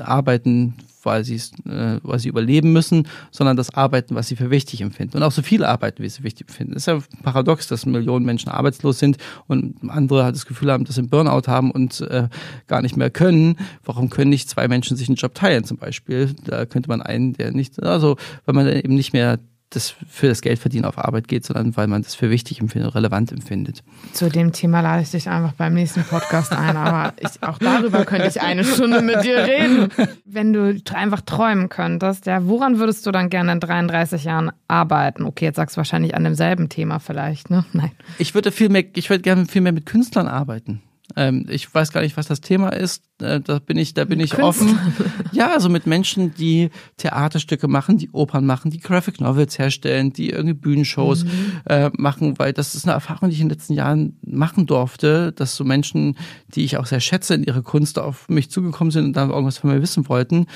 arbeiten 0.00 0.74
weil 1.08 1.24
sie 1.24 1.36
äh, 1.36 2.00
weil 2.02 2.18
sie 2.18 2.28
überleben 2.28 2.72
müssen, 2.72 3.08
sondern 3.30 3.56
das 3.56 3.74
Arbeiten, 3.74 4.14
was 4.14 4.28
sie 4.28 4.36
für 4.36 4.50
wichtig 4.50 4.80
empfinden. 4.80 5.16
Und 5.16 5.22
auch 5.22 5.32
so 5.32 5.42
viel 5.42 5.64
arbeiten, 5.64 6.02
wie 6.02 6.08
sie 6.08 6.22
wichtig 6.22 6.48
empfinden. 6.48 6.74
Es 6.74 6.82
ist 6.82 6.86
ja 6.86 6.98
paradox, 7.22 7.66
dass 7.68 7.86
Millionen 7.86 8.26
Menschen 8.26 8.50
arbeitslos 8.50 8.98
sind 8.98 9.16
und 9.46 9.76
andere 9.88 10.24
halt 10.24 10.34
das 10.34 10.46
Gefühl 10.46 10.70
haben, 10.70 10.84
dass 10.84 10.96
sie 10.96 11.00
einen 11.00 11.10
Burnout 11.10 11.46
haben 11.46 11.70
und 11.70 12.00
äh, 12.02 12.28
gar 12.66 12.82
nicht 12.82 12.96
mehr 12.96 13.10
können. 13.10 13.56
Warum 13.84 14.10
können 14.10 14.30
nicht 14.30 14.48
zwei 14.48 14.68
Menschen 14.68 14.96
sich 14.96 15.08
einen 15.08 15.16
Job 15.16 15.34
teilen 15.34 15.64
zum 15.64 15.78
Beispiel? 15.78 16.34
Da 16.44 16.66
könnte 16.66 16.88
man 16.88 17.02
einen, 17.02 17.32
der 17.32 17.52
nicht, 17.52 17.82
also 17.82 18.16
wenn 18.44 18.54
man 18.54 18.68
eben 18.68 18.94
nicht 18.94 19.12
mehr 19.12 19.38
das 19.70 19.94
für 20.08 20.28
das 20.28 20.40
Geldverdienen 20.40 20.86
auf 20.86 20.98
Arbeit 20.98 21.28
geht, 21.28 21.44
sondern 21.44 21.76
weil 21.76 21.86
man 21.88 22.02
das 22.02 22.14
für 22.14 22.30
wichtig 22.30 22.60
empfindet, 22.60 22.94
relevant 22.94 23.32
empfindet. 23.32 23.82
Zu 24.12 24.30
dem 24.30 24.52
Thema 24.52 24.80
lade 24.80 25.02
ich 25.02 25.10
dich 25.10 25.28
einfach 25.28 25.52
beim 25.52 25.74
nächsten 25.74 26.04
Podcast 26.04 26.52
ein, 26.52 26.76
aber 26.76 27.12
ich, 27.20 27.42
auch 27.42 27.58
darüber 27.58 28.04
könnte 28.04 28.28
ich 28.28 28.40
eine 28.40 28.64
Stunde 28.64 29.02
mit 29.02 29.22
dir 29.24 29.38
reden. 29.38 29.88
Wenn 30.24 30.52
du 30.52 30.80
einfach 30.94 31.20
träumen 31.20 31.68
könntest, 31.68 32.26
ja, 32.26 32.46
woran 32.46 32.78
würdest 32.78 33.06
du 33.06 33.10
dann 33.10 33.28
gerne 33.28 33.52
in 33.52 33.60
33 33.60 34.24
Jahren 34.24 34.50
arbeiten? 34.68 35.24
Okay, 35.24 35.46
jetzt 35.46 35.56
sagst 35.56 35.76
du 35.76 35.78
wahrscheinlich 35.78 36.14
an 36.14 36.24
demselben 36.24 36.68
Thema 36.68 36.98
vielleicht, 36.98 37.50
ne? 37.50 37.64
Nein. 37.72 37.92
Ich 38.18 38.34
würde 38.34 38.52
viel 38.52 38.70
mehr, 38.70 38.84
ich 38.94 39.10
würde 39.10 39.22
gerne 39.22 39.46
viel 39.46 39.60
mehr 39.60 39.72
mit 39.72 39.84
Künstlern 39.84 40.28
arbeiten. 40.28 40.80
Ähm, 41.16 41.46
ich 41.48 41.72
weiß 41.72 41.92
gar 41.92 42.02
nicht, 42.02 42.16
was 42.16 42.26
das 42.26 42.40
Thema 42.40 42.68
ist. 42.70 43.02
Äh, 43.20 43.40
da 43.40 43.58
bin 43.58 43.76
ich, 43.78 43.94
da 43.94 44.04
bin 44.04 44.20
ich 44.20 44.38
offen. 44.38 44.78
Ja, 45.32 45.52
also 45.52 45.68
mit 45.68 45.86
Menschen, 45.86 46.34
die 46.34 46.70
Theaterstücke 46.96 47.68
machen, 47.68 47.98
die 47.98 48.10
Opern 48.10 48.46
machen, 48.46 48.70
die 48.70 48.80
Graphic 48.80 49.20
Novels 49.20 49.58
herstellen, 49.58 50.12
die 50.12 50.30
irgendwie 50.30 50.54
Bühnenshows 50.54 51.24
mhm. 51.24 51.30
äh, 51.66 51.90
machen, 51.96 52.38
weil 52.38 52.52
das 52.52 52.74
ist 52.74 52.84
eine 52.84 52.94
Erfahrung, 52.94 53.28
die 53.28 53.34
ich 53.34 53.40
in 53.40 53.48
den 53.48 53.56
letzten 53.56 53.74
Jahren 53.74 54.16
machen 54.22 54.66
durfte, 54.66 55.32
dass 55.32 55.54
so 55.54 55.64
Menschen, 55.64 56.16
die 56.54 56.64
ich 56.64 56.76
auch 56.78 56.86
sehr 56.86 57.00
schätze 57.00 57.34
in 57.34 57.44
ihrer 57.44 57.62
Kunst, 57.62 57.98
auf 57.98 58.28
mich 58.28 58.50
zugekommen 58.50 58.90
sind 58.90 59.04
und 59.04 59.12
dann 59.12 59.30
irgendwas 59.30 59.58
von 59.58 59.70
mir 59.70 59.82
wissen 59.82 60.08
wollten, 60.08 60.46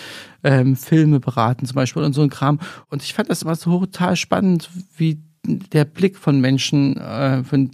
ähm, 0.42 0.74
Filme 0.74 1.20
beraten 1.20 1.66
zum 1.66 1.74
Beispiel 1.74 2.02
und 2.02 2.14
so 2.14 2.22
ein 2.22 2.30
Kram. 2.30 2.58
Und 2.88 3.02
ich 3.02 3.14
fand 3.14 3.28
das 3.30 3.42
immer 3.42 3.54
so 3.54 3.80
total 3.80 4.16
spannend, 4.16 4.70
wie 4.96 5.20
der 5.44 5.84
Blick 5.84 6.16
von 6.16 6.40
Menschen, 6.40 6.96
äh, 6.96 7.42
von, 7.42 7.70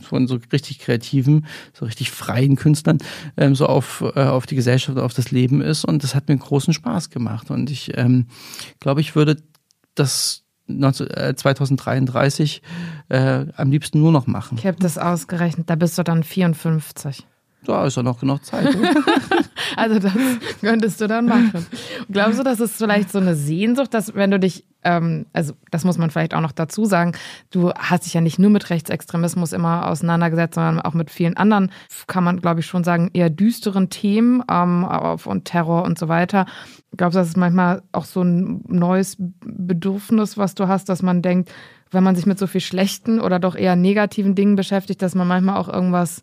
von 0.00 0.28
so 0.28 0.38
richtig 0.52 0.78
kreativen, 0.78 1.46
so 1.72 1.86
richtig 1.86 2.10
freien 2.10 2.56
Künstlern, 2.56 2.98
ähm, 3.36 3.54
so 3.54 3.66
auf, 3.66 4.04
äh, 4.14 4.24
auf 4.24 4.46
die 4.46 4.56
Gesellschaft, 4.56 4.98
auf 4.98 5.14
das 5.14 5.30
Leben 5.30 5.62
ist. 5.62 5.84
Und 5.84 6.04
das 6.04 6.14
hat 6.14 6.28
mir 6.28 6.36
großen 6.36 6.74
Spaß 6.74 7.10
gemacht. 7.10 7.50
Und 7.50 7.70
ich 7.70 7.96
ähm, 7.96 8.26
glaube, 8.80 9.00
ich 9.00 9.14
würde 9.14 9.36
das 9.94 10.44
2033 10.68 12.62
äh, 13.08 13.46
am 13.56 13.70
liebsten 13.70 14.00
nur 14.00 14.12
noch 14.12 14.26
machen. 14.26 14.58
Ich 14.58 14.66
habe 14.66 14.78
das 14.78 14.98
ausgerechnet, 14.98 15.70
da 15.70 15.76
bist 15.76 15.96
du 15.96 16.02
dann 16.02 16.22
54. 16.22 17.26
Da 17.64 17.84
ist 17.84 17.96
ja 17.96 18.02
noch 18.02 18.20
genug 18.20 18.44
Zeit. 18.44 18.76
also 19.76 19.98
das 19.98 20.12
könntest 20.60 21.00
du 21.00 21.06
dann 21.08 21.26
machen. 21.26 21.66
Glaubst 22.10 22.38
du, 22.38 22.44
dass 22.44 22.60
es 22.60 22.76
vielleicht 22.76 23.10
so 23.10 23.18
eine 23.18 23.34
Sehnsucht, 23.34 23.92
dass 23.92 24.14
wenn 24.14 24.30
du 24.30 24.38
dich, 24.38 24.64
ähm, 24.84 25.26
also 25.32 25.54
das 25.70 25.84
muss 25.84 25.98
man 25.98 26.10
vielleicht 26.10 26.34
auch 26.34 26.40
noch 26.40 26.52
dazu 26.52 26.84
sagen, 26.84 27.12
du 27.50 27.72
hast 27.72 28.06
dich 28.06 28.14
ja 28.14 28.20
nicht 28.20 28.38
nur 28.38 28.50
mit 28.50 28.70
Rechtsextremismus 28.70 29.52
immer 29.52 29.88
auseinandergesetzt, 29.88 30.54
sondern 30.54 30.80
auch 30.80 30.94
mit 30.94 31.10
vielen 31.10 31.36
anderen, 31.36 31.72
kann 32.06 32.22
man 32.22 32.40
glaube 32.40 32.60
ich 32.60 32.66
schon 32.66 32.84
sagen, 32.84 33.10
eher 33.12 33.28
düsteren 33.28 33.90
Themen 33.90 34.42
ähm, 34.48 34.84
und 35.24 35.44
Terror 35.44 35.82
und 35.82 35.98
so 35.98 36.08
weiter. 36.08 36.46
Glaubst 36.96 37.16
du, 37.16 37.18
das 37.18 37.28
ist 37.28 37.36
manchmal 37.36 37.82
auch 37.92 38.04
so 38.04 38.22
ein 38.22 38.62
neues 38.68 39.16
Bedürfnis, 39.18 40.38
was 40.38 40.54
du 40.54 40.68
hast, 40.68 40.88
dass 40.88 41.02
man 41.02 41.22
denkt, 41.22 41.50
wenn 41.90 42.04
man 42.04 42.14
sich 42.14 42.26
mit 42.26 42.38
so 42.38 42.46
viel 42.46 42.60
schlechten 42.60 43.20
oder 43.20 43.38
doch 43.38 43.56
eher 43.56 43.74
negativen 43.74 44.34
Dingen 44.34 44.56
beschäftigt, 44.56 45.02
dass 45.02 45.14
man 45.14 45.26
manchmal 45.26 45.56
auch 45.56 45.68
irgendwas 45.68 46.22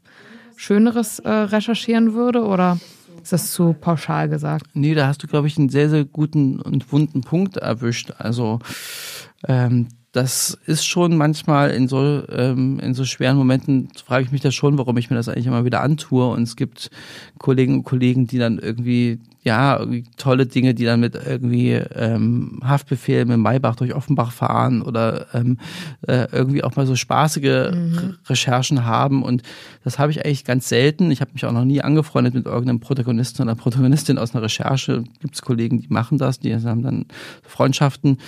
Schöneres 0.55 1.19
äh, 1.19 1.29
recherchieren 1.29 2.13
würde 2.13 2.43
oder 2.43 2.79
ist 3.21 3.33
das 3.33 3.51
zu 3.51 3.73
pauschal 3.73 4.29
gesagt? 4.29 4.67
Nee, 4.73 4.93
da 4.93 5.07
hast 5.07 5.23
du, 5.23 5.27
glaube 5.27 5.47
ich, 5.47 5.57
einen 5.57 5.69
sehr, 5.69 5.89
sehr 5.89 6.05
guten 6.05 6.61
und 6.61 6.91
wunden 6.91 7.21
Punkt 7.21 7.57
erwischt. 7.57 8.11
Also 8.17 8.59
ähm, 9.47 9.87
das 10.15 10.57
ist 10.65 10.85
schon 10.85 11.17
manchmal 11.17 11.71
in 11.71 11.89
so, 11.89 12.23
ähm, 12.29 12.79
in 12.79 12.93
so 12.93 13.03
schweren 13.03 13.35
Momenten, 13.35 13.89
frage 14.05 14.23
ich 14.23 14.31
mich 14.31 14.39
das 14.39 14.55
schon, 14.55 14.77
warum 14.77 14.95
ich 14.95 15.09
mir 15.09 15.17
das 15.17 15.27
eigentlich 15.27 15.45
immer 15.45 15.65
wieder 15.65 15.81
antue. 15.81 16.29
Und 16.29 16.43
es 16.43 16.55
gibt 16.55 16.89
Kolleginnen 17.37 17.79
und 17.79 17.83
Kollegen, 17.83 18.25
die 18.25 18.37
dann 18.37 18.57
irgendwie, 18.57 19.19
ja, 19.43 19.77
irgendwie 19.77 20.05
tolle 20.15 20.45
Dinge, 20.45 20.73
die 20.73 20.85
dann 20.85 21.01
mit 21.01 21.15
irgendwie 21.15 21.73
ähm, 21.73 22.61
Haftbefehl 22.63 23.25
mit 23.25 23.39
Maybach 23.39 23.75
durch 23.75 23.93
Offenbach 23.93 24.31
fahren 24.31 24.81
oder 24.81 25.27
ähm, 25.33 25.57
äh, 26.07 26.27
irgendwie 26.31 26.63
auch 26.63 26.77
mal 26.77 26.87
so 26.87 26.95
spaßige 26.95 27.73
mhm. 27.73 28.15
Recherchen 28.25 28.85
haben. 28.85 29.21
Und 29.21 29.43
das 29.83 29.99
habe 29.99 30.13
ich 30.13 30.23
eigentlich 30.23 30.45
ganz 30.45 30.69
selten. 30.69 31.11
Ich 31.11 31.19
habe 31.19 31.31
mich 31.33 31.43
auch 31.43 31.51
noch 31.51 31.65
nie 31.65 31.81
angefreundet 31.81 32.35
mit 32.35 32.45
irgendeinem 32.45 32.79
Protagonisten 32.79 33.41
oder 33.41 33.55
Protagonistin 33.55 34.17
aus 34.17 34.33
einer 34.33 34.45
Recherche. 34.45 35.03
Gibt 35.19 35.35
es 35.35 35.41
Kollegen, 35.41 35.81
die 35.81 35.89
machen 35.89 36.17
das, 36.17 36.39
die 36.39 36.55
haben 36.55 36.83
dann 36.83 37.05
Freundschaften 37.43 38.19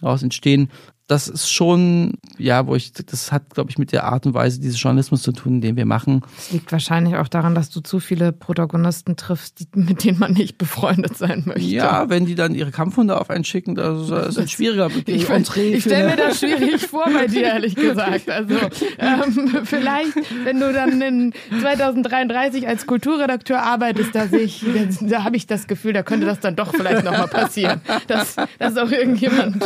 daraus 0.00 0.24
entstehen 0.24 0.70
das 1.06 1.28
ist 1.28 1.52
schon, 1.52 2.14
ja, 2.36 2.66
wo 2.66 2.74
ich, 2.74 2.92
das 2.92 3.30
hat, 3.30 3.54
glaube 3.54 3.70
ich, 3.70 3.78
mit 3.78 3.92
der 3.92 4.04
Art 4.04 4.26
und 4.26 4.34
Weise 4.34 4.60
dieses 4.60 4.82
Journalismus 4.82 5.22
zu 5.22 5.30
tun, 5.30 5.60
den 5.60 5.76
wir 5.76 5.86
machen. 5.86 6.22
Es 6.36 6.50
liegt 6.50 6.72
wahrscheinlich 6.72 7.14
auch 7.14 7.28
daran, 7.28 7.54
dass 7.54 7.70
du 7.70 7.80
zu 7.80 8.00
viele 8.00 8.32
Protagonisten 8.32 9.16
triffst, 9.16 9.60
die, 9.60 9.68
mit 9.74 10.02
denen 10.02 10.18
man 10.18 10.32
nicht 10.32 10.58
befreundet 10.58 11.16
sein 11.16 11.44
möchte. 11.46 11.62
Ja, 11.62 12.08
wenn 12.08 12.26
die 12.26 12.34
dann 12.34 12.56
ihre 12.56 12.72
Kampfhunde 12.72 13.20
auf 13.20 13.30
einen 13.30 13.44
schicken, 13.44 13.76
das 13.76 14.10
ist 14.10 14.38
ein 14.38 14.48
schwieriger 14.48 14.90
Ich, 15.06 15.28
ich 15.28 15.82
stelle 15.82 16.10
mir 16.10 16.16
das 16.16 16.40
schwierig 16.40 16.84
vor 16.88 17.04
bei 17.12 17.28
dir, 17.28 17.44
ehrlich 17.44 17.74
gesagt. 17.76 18.28
Also 18.28 18.56
ähm, 18.98 19.60
vielleicht, 19.64 20.16
wenn 20.42 20.58
du 20.58 20.72
dann 20.72 21.00
in 21.00 21.32
2033 21.60 22.66
als 22.66 22.86
Kulturredakteur 22.86 23.62
arbeitest, 23.62 24.12
da 24.12 24.26
sehe 24.26 24.40
ich, 24.40 24.64
da, 25.00 25.06
da 25.06 25.24
habe 25.24 25.36
ich 25.36 25.46
das 25.46 25.68
Gefühl, 25.68 25.92
da 25.92 26.02
könnte 26.02 26.26
das 26.26 26.40
dann 26.40 26.56
doch 26.56 26.74
vielleicht 26.74 27.04
nochmal 27.04 27.28
passieren. 27.28 27.80
Dass, 28.08 28.36
dass 28.58 28.76
auch 28.76 28.90
irgendjemand, 28.90 29.62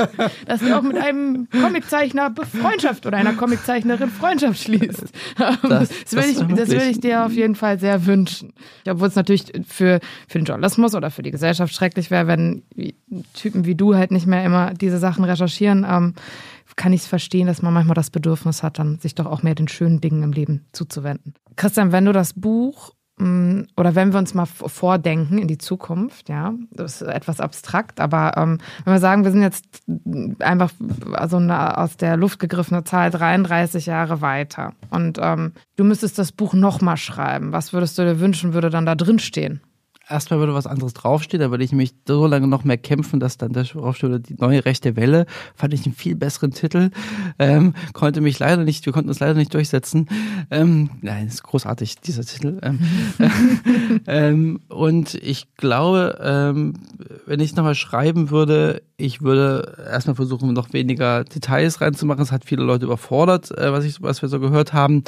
dass 0.46 0.62
auch 0.70 0.82
mit 0.82 0.98
einem 0.98 1.29
Comiczeichner 1.50 2.34
Freundschaft 2.60 3.06
oder 3.06 3.16
einer 3.16 3.34
Comiczeichnerin 3.34 4.10
Freundschaft 4.10 4.62
schließt. 4.62 5.04
Das, 5.62 5.88
das, 5.88 6.12
will, 6.12 6.30
ich, 6.30 6.56
das 6.56 6.68
will 6.70 6.90
ich 6.90 7.00
dir 7.00 7.24
auf 7.24 7.32
jeden 7.32 7.54
Fall 7.54 7.78
sehr 7.78 8.06
wünschen. 8.06 8.52
Obwohl 8.88 9.08
es 9.08 9.14
natürlich 9.14 9.52
für, 9.66 10.00
für 10.28 10.38
den 10.38 10.44
Journalismus 10.44 10.94
oder 10.94 11.10
für 11.10 11.22
die 11.22 11.30
Gesellschaft 11.30 11.74
schrecklich 11.74 12.10
wäre, 12.10 12.26
wenn 12.26 12.62
Typen 13.34 13.64
wie 13.64 13.74
du 13.74 13.94
halt 13.94 14.10
nicht 14.10 14.26
mehr 14.26 14.44
immer 14.44 14.74
diese 14.74 14.98
Sachen 14.98 15.24
recherchieren. 15.24 15.86
Ähm, 15.88 16.14
kann 16.80 16.94
ich 16.94 17.02
es 17.02 17.06
verstehen, 17.06 17.46
dass 17.46 17.60
man 17.60 17.74
manchmal 17.74 17.94
das 17.94 18.08
Bedürfnis 18.08 18.62
hat, 18.62 18.78
dann 18.78 18.98
sich 19.00 19.14
doch 19.14 19.26
auch 19.26 19.42
mehr 19.42 19.54
den 19.54 19.68
schönen 19.68 20.00
Dingen 20.00 20.22
im 20.22 20.32
Leben 20.32 20.64
zuzuwenden. 20.72 21.34
Christian, 21.56 21.92
wenn 21.92 22.06
du 22.06 22.12
das 22.12 22.32
Buch 22.32 22.94
oder 23.76 23.94
wenn 23.94 24.12
wir 24.12 24.18
uns 24.18 24.34
mal 24.34 24.46
vordenken 24.46 25.38
in 25.38 25.48
die 25.48 25.58
Zukunft, 25.58 26.28
ja, 26.28 26.54
das 26.70 27.02
ist 27.02 27.08
etwas 27.08 27.40
abstrakt, 27.40 28.00
aber 28.00 28.32
ähm, 28.36 28.58
wenn 28.84 28.94
wir 28.94 29.00
sagen, 29.00 29.24
wir 29.24 29.30
sind 29.30 29.42
jetzt 29.42 29.82
einfach 30.40 30.70
also 31.12 31.36
eine 31.36 31.78
aus 31.78 31.96
der 31.96 32.16
Luft 32.16 32.38
gegriffene 32.38 32.84
Zahl 32.84 33.10
33 33.10 33.86
Jahre 33.86 34.20
weiter 34.20 34.72
und 34.90 35.18
ähm, 35.20 35.52
du 35.76 35.84
müsstest 35.84 36.18
das 36.18 36.32
Buch 36.32 36.54
nochmal 36.54 36.96
schreiben, 36.96 37.52
was 37.52 37.72
würdest 37.72 37.98
du 37.98 38.02
dir 38.02 38.20
wünschen, 38.20 38.54
würde 38.54 38.70
dann 38.70 38.86
da 38.86 38.94
drin 38.94 39.18
stehen? 39.18 39.60
Erstmal 40.10 40.40
würde 40.40 40.54
was 40.54 40.66
anderes 40.66 40.92
draufstehen, 40.92 41.40
da 41.40 41.50
würde 41.50 41.64
ich 41.64 41.72
mich 41.72 41.94
so 42.06 42.26
lange 42.26 42.46
noch 42.46 42.64
mehr 42.64 42.76
kämpfen, 42.76 43.20
dass 43.20 43.38
dann 43.38 43.52
da 43.52 43.62
draufsteht, 43.62 44.28
die 44.28 44.34
neue 44.34 44.64
rechte 44.64 44.96
Welle, 44.96 45.26
fand 45.54 45.72
ich 45.72 45.86
einen 45.86 45.94
viel 45.94 46.16
besseren 46.16 46.50
Titel, 46.50 46.90
ähm, 47.38 47.74
konnte 47.92 48.20
mich 48.20 48.38
leider 48.38 48.64
nicht, 48.64 48.84
wir 48.86 48.92
konnten 48.92 49.08
uns 49.08 49.20
leider 49.20 49.34
nicht 49.34 49.54
durchsetzen. 49.54 50.08
Ähm, 50.50 50.90
nein, 51.00 51.28
ist 51.28 51.42
großartig, 51.42 52.00
dieser 52.00 52.24
Titel. 52.24 52.58
Ähm, 52.62 52.80
ähm, 54.06 54.60
und 54.68 55.14
ich 55.14 55.54
glaube, 55.56 56.18
ähm, 56.22 56.74
wenn 57.26 57.40
ich 57.40 57.54
nochmal 57.54 57.74
schreiben 57.74 58.30
würde, 58.30 58.82
ich 58.96 59.22
würde 59.22 59.76
erstmal 59.90 60.16
versuchen, 60.16 60.52
noch 60.52 60.72
weniger 60.72 61.24
Details 61.24 61.80
reinzumachen. 61.80 62.22
Es 62.22 62.32
hat 62.32 62.44
viele 62.44 62.62
Leute 62.62 62.84
überfordert, 62.84 63.50
äh, 63.56 63.72
was, 63.72 63.84
ich, 63.84 64.02
was 64.02 64.22
wir 64.22 64.28
so 64.28 64.40
gehört 64.40 64.72
haben. 64.72 65.04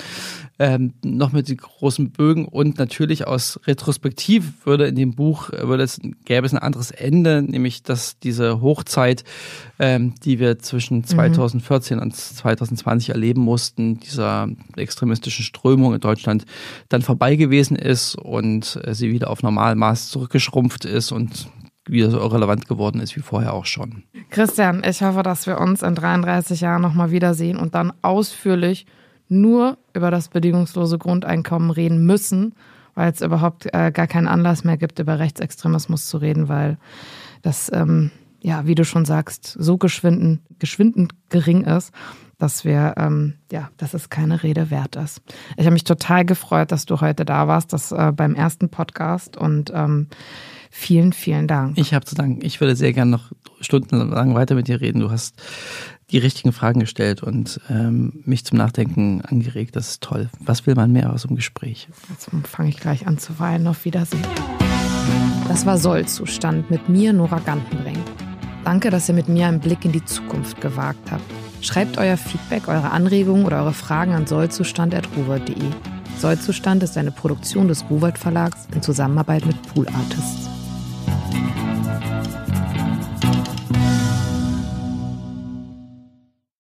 Ähm, 0.58 0.94
noch 1.04 1.32
mit 1.32 1.48
den 1.48 1.58
großen 1.58 2.10
Bögen 2.10 2.46
und 2.46 2.78
natürlich 2.78 3.26
aus 3.26 3.60
Retrospektiv 3.66 4.66
würde 4.66 4.91
in 4.92 4.96
dem 4.96 5.14
Buch 5.14 5.50
würde 5.50 5.82
es, 5.82 6.00
gäbe 6.26 6.46
es 6.46 6.52
ein 6.52 6.58
anderes 6.58 6.90
Ende, 6.90 7.42
nämlich 7.42 7.82
dass 7.82 8.18
diese 8.18 8.60
Hochzeit, 8.60 9.24
ähm, 9.78 10.14
die 10.22 10.38
wir 10.38 10.58
zwischen 10.58 11.02
2014 11.02 11.96
mhm. 11.96 12.02
und 12.02 12.14
2020 12.14 13.08
erleben 13.08 13.40
mussten, 13.40 13.98
dieser 14.00 14.48
extremistischen 14.76 15.44
Strömung 15.44 15.94
in 15.94 16.00
Deutschland, 16.00 16.44
dann 16.90 17.00
vorbei 17.00 17.36
gewesen 17.36 17.76
ist 17.76 18.14
und 18.16 18.78
äh, 18.84 18.94
sie 18.94 19.10
wieder 19.10 19.30
auf 19.30 19.42
Normalmaß 19.42 20.10
zurückgeschrumpft 20.10 20.84
ist 20.84 21.10
und 21.10 21.48
wieder 21.86 22.10
so 22.10 22.18
relevant 22.18 22.68
geworden 22.68 23.00
ist 23.00 23.16
wie 23.16 23.20
vorher 23.20 23.54
auch 23.54 23.66
schon. 23.66 24.04
Christian, 24.30 24.82
ich 24.84 25.02
hoffe, 25.02 25.22
dass 25.22 25.46
wir 25.46 25.58
uns 25.58 25.82
in 25.82 25.94
33 25.94 26.60
Jahren 26.60 26.82
nochmal 26.82 27.10
wiedersehen 27.10 27.56
und 27.56 27.74
dann 27.74 27.92
ausführlich 28.02 28.86
nur 29.28 29.78
über 29.94 30.10
das 30.10 30.28
bedingungslose 30.28 30.98
Grundeinkommen 30.98 31.70
reden 31.70 32.04
müssen, 32.04 32.54
weil 32.94 33.12
es 33.12 33.20
überhaupt 33.20 33.66
äh, 33.72 33.90
gar 33.92 34.06
keinen 34.06 34.28
Anlass 34.28 34.64
mehr 34.64 34.76
gibt, 34.76 34.98
über 34.98 35.18
Rechtsextremismus 35.18 36.08
zu 36.08 36.18
reden, 36.18 36.48
weil 36.48 36.78
das, 37.42 37.70
ähm, 37.72 38.10
ja, 38.40 38.66
wie 38.66 38.74
du 38.74 38.84
schon 38.84 39.04
sagst, 39.04 39.56
so 39.58 39.78
geschwinden, 39.78 40.40
geschwindend 40.58 41.12
gering 41.28 41.64
ist, 41.64 41.92
dass 42.38 42.64
wir, 42.64 42.94
ähm, 42.96 43.34
ja, 43.52 43.70
dass 43.76 43.94
es 43.94 44.10
keine 44.10 44.42
Rede 44.42 44.70
wert 44.70 44.96
ist. 44.96 45.22
Ich 45.56 45.64
habe 45.64 45.74
mich 45.74 45.84
total 45.84 46.24
gefreut, 46.24 46.72
dass 46.72 46.86
du 46.86 47.00
heute 47.00 47.24
da 47.24 47.46
warst, 47.46 47.72
das 47.72 47.92
äh, 47.92 48.12
beim 48.14 48.34
ersten 48.34 48.68
Podcast 48.68 49.36
und 49.36 49.70
ähm, 49.74 50.08
Vielen, 50.74 51.12
vielen 51.12 51.48
Dank. 51.48 51.76
Ich 51.76 51.92
habe 51.92 52.06
zu 52.06 52.14
danken. 52.14 52.42
Ich 52.42 52.58
würde 52.58 52.74
sehr 52.74 52.94
gerne 52.94 53.10
noch 53.10 53.30
stundenlang 53.60 54.34
weiter 54.34 54.54
mit 54.54 54.68
dir 54.68 54.80
reden. 54.80 55.00
Du 55.00 55.10
hast 55.10 55.34
die 56.10 56.18
richtigen 56.18 56.52
Fragen 56.52 56.80
gestellt 56.80 57.22
und 57.22 57.60
ähm, 57.70 58.22
mich 58.24 58.44
zum 58.44 58.58
Nachdenken 58.58 59.22
angeregt. 59.22 59.76
Das 59.76 59.88
ist 59.88 60.02
toll. 60.02 60.28
Was 60.40 60.66
will 60.66 60.74
man 60.74 60.92
mehr 60.92 61.12
aus 61.12 61.22
dem 61.22 61.36
Gespräch? 61.36 61.88
Jetzt 62.10 62.30
fange 62.44 62.68
ich 62.68 62.78
gleich 62.78 63.06
an 63.06 63.18
zu 63.18 63.38
weinen. 63.38 63.66
Auf 63.66 63.84
Wiedersehen. 63.84 64.22
Das 65.48 65.66
war 65.66 65.78
Sollzustand 65.78 66.70
mit 66.70 66.88
mir, 66.88 67.12
Nora 67.12 67.38
Gantenbrink. 67.38 67.98
Danke, 68.64 68.90
dass 68.90 69.08
ihr 69.08 69.14
mit 69.14 69.28
mir 69.28 69.48
einen 69.48 69.60
Blick 69.60 69.84
in 69.84 69.92
die 69.92 70.04
Zukunft 70.04 70.60
gewagt 70.60 71.10
habt. 71.10 71.24
Schreibt 71.60 71.98
euer 71.98 72.16
Feedback, 72.16 72.68
eure 72.68 72.90
Anregungen 72.90 73.44
oder 73.44 73.58
eure 73.58 73.72
Fragen 73.72 74.12
an 74.12 74.26
sollzustand.ruwert.de. 74.26 75.56
Sollzustand 76.18 76.82
ist 76.82 76.96
eine 76.96 77.10
Produktion 77.10 77.68
des 77.68 77.84
Ruwert 77.90 78.18
Verlags 78.18 78.68
in 78.74 78.82
Zusammenarbeit 78.82 79.46
mit 79.46 79.60
Pool 79.62 79.86
Artists. 79.88 80.48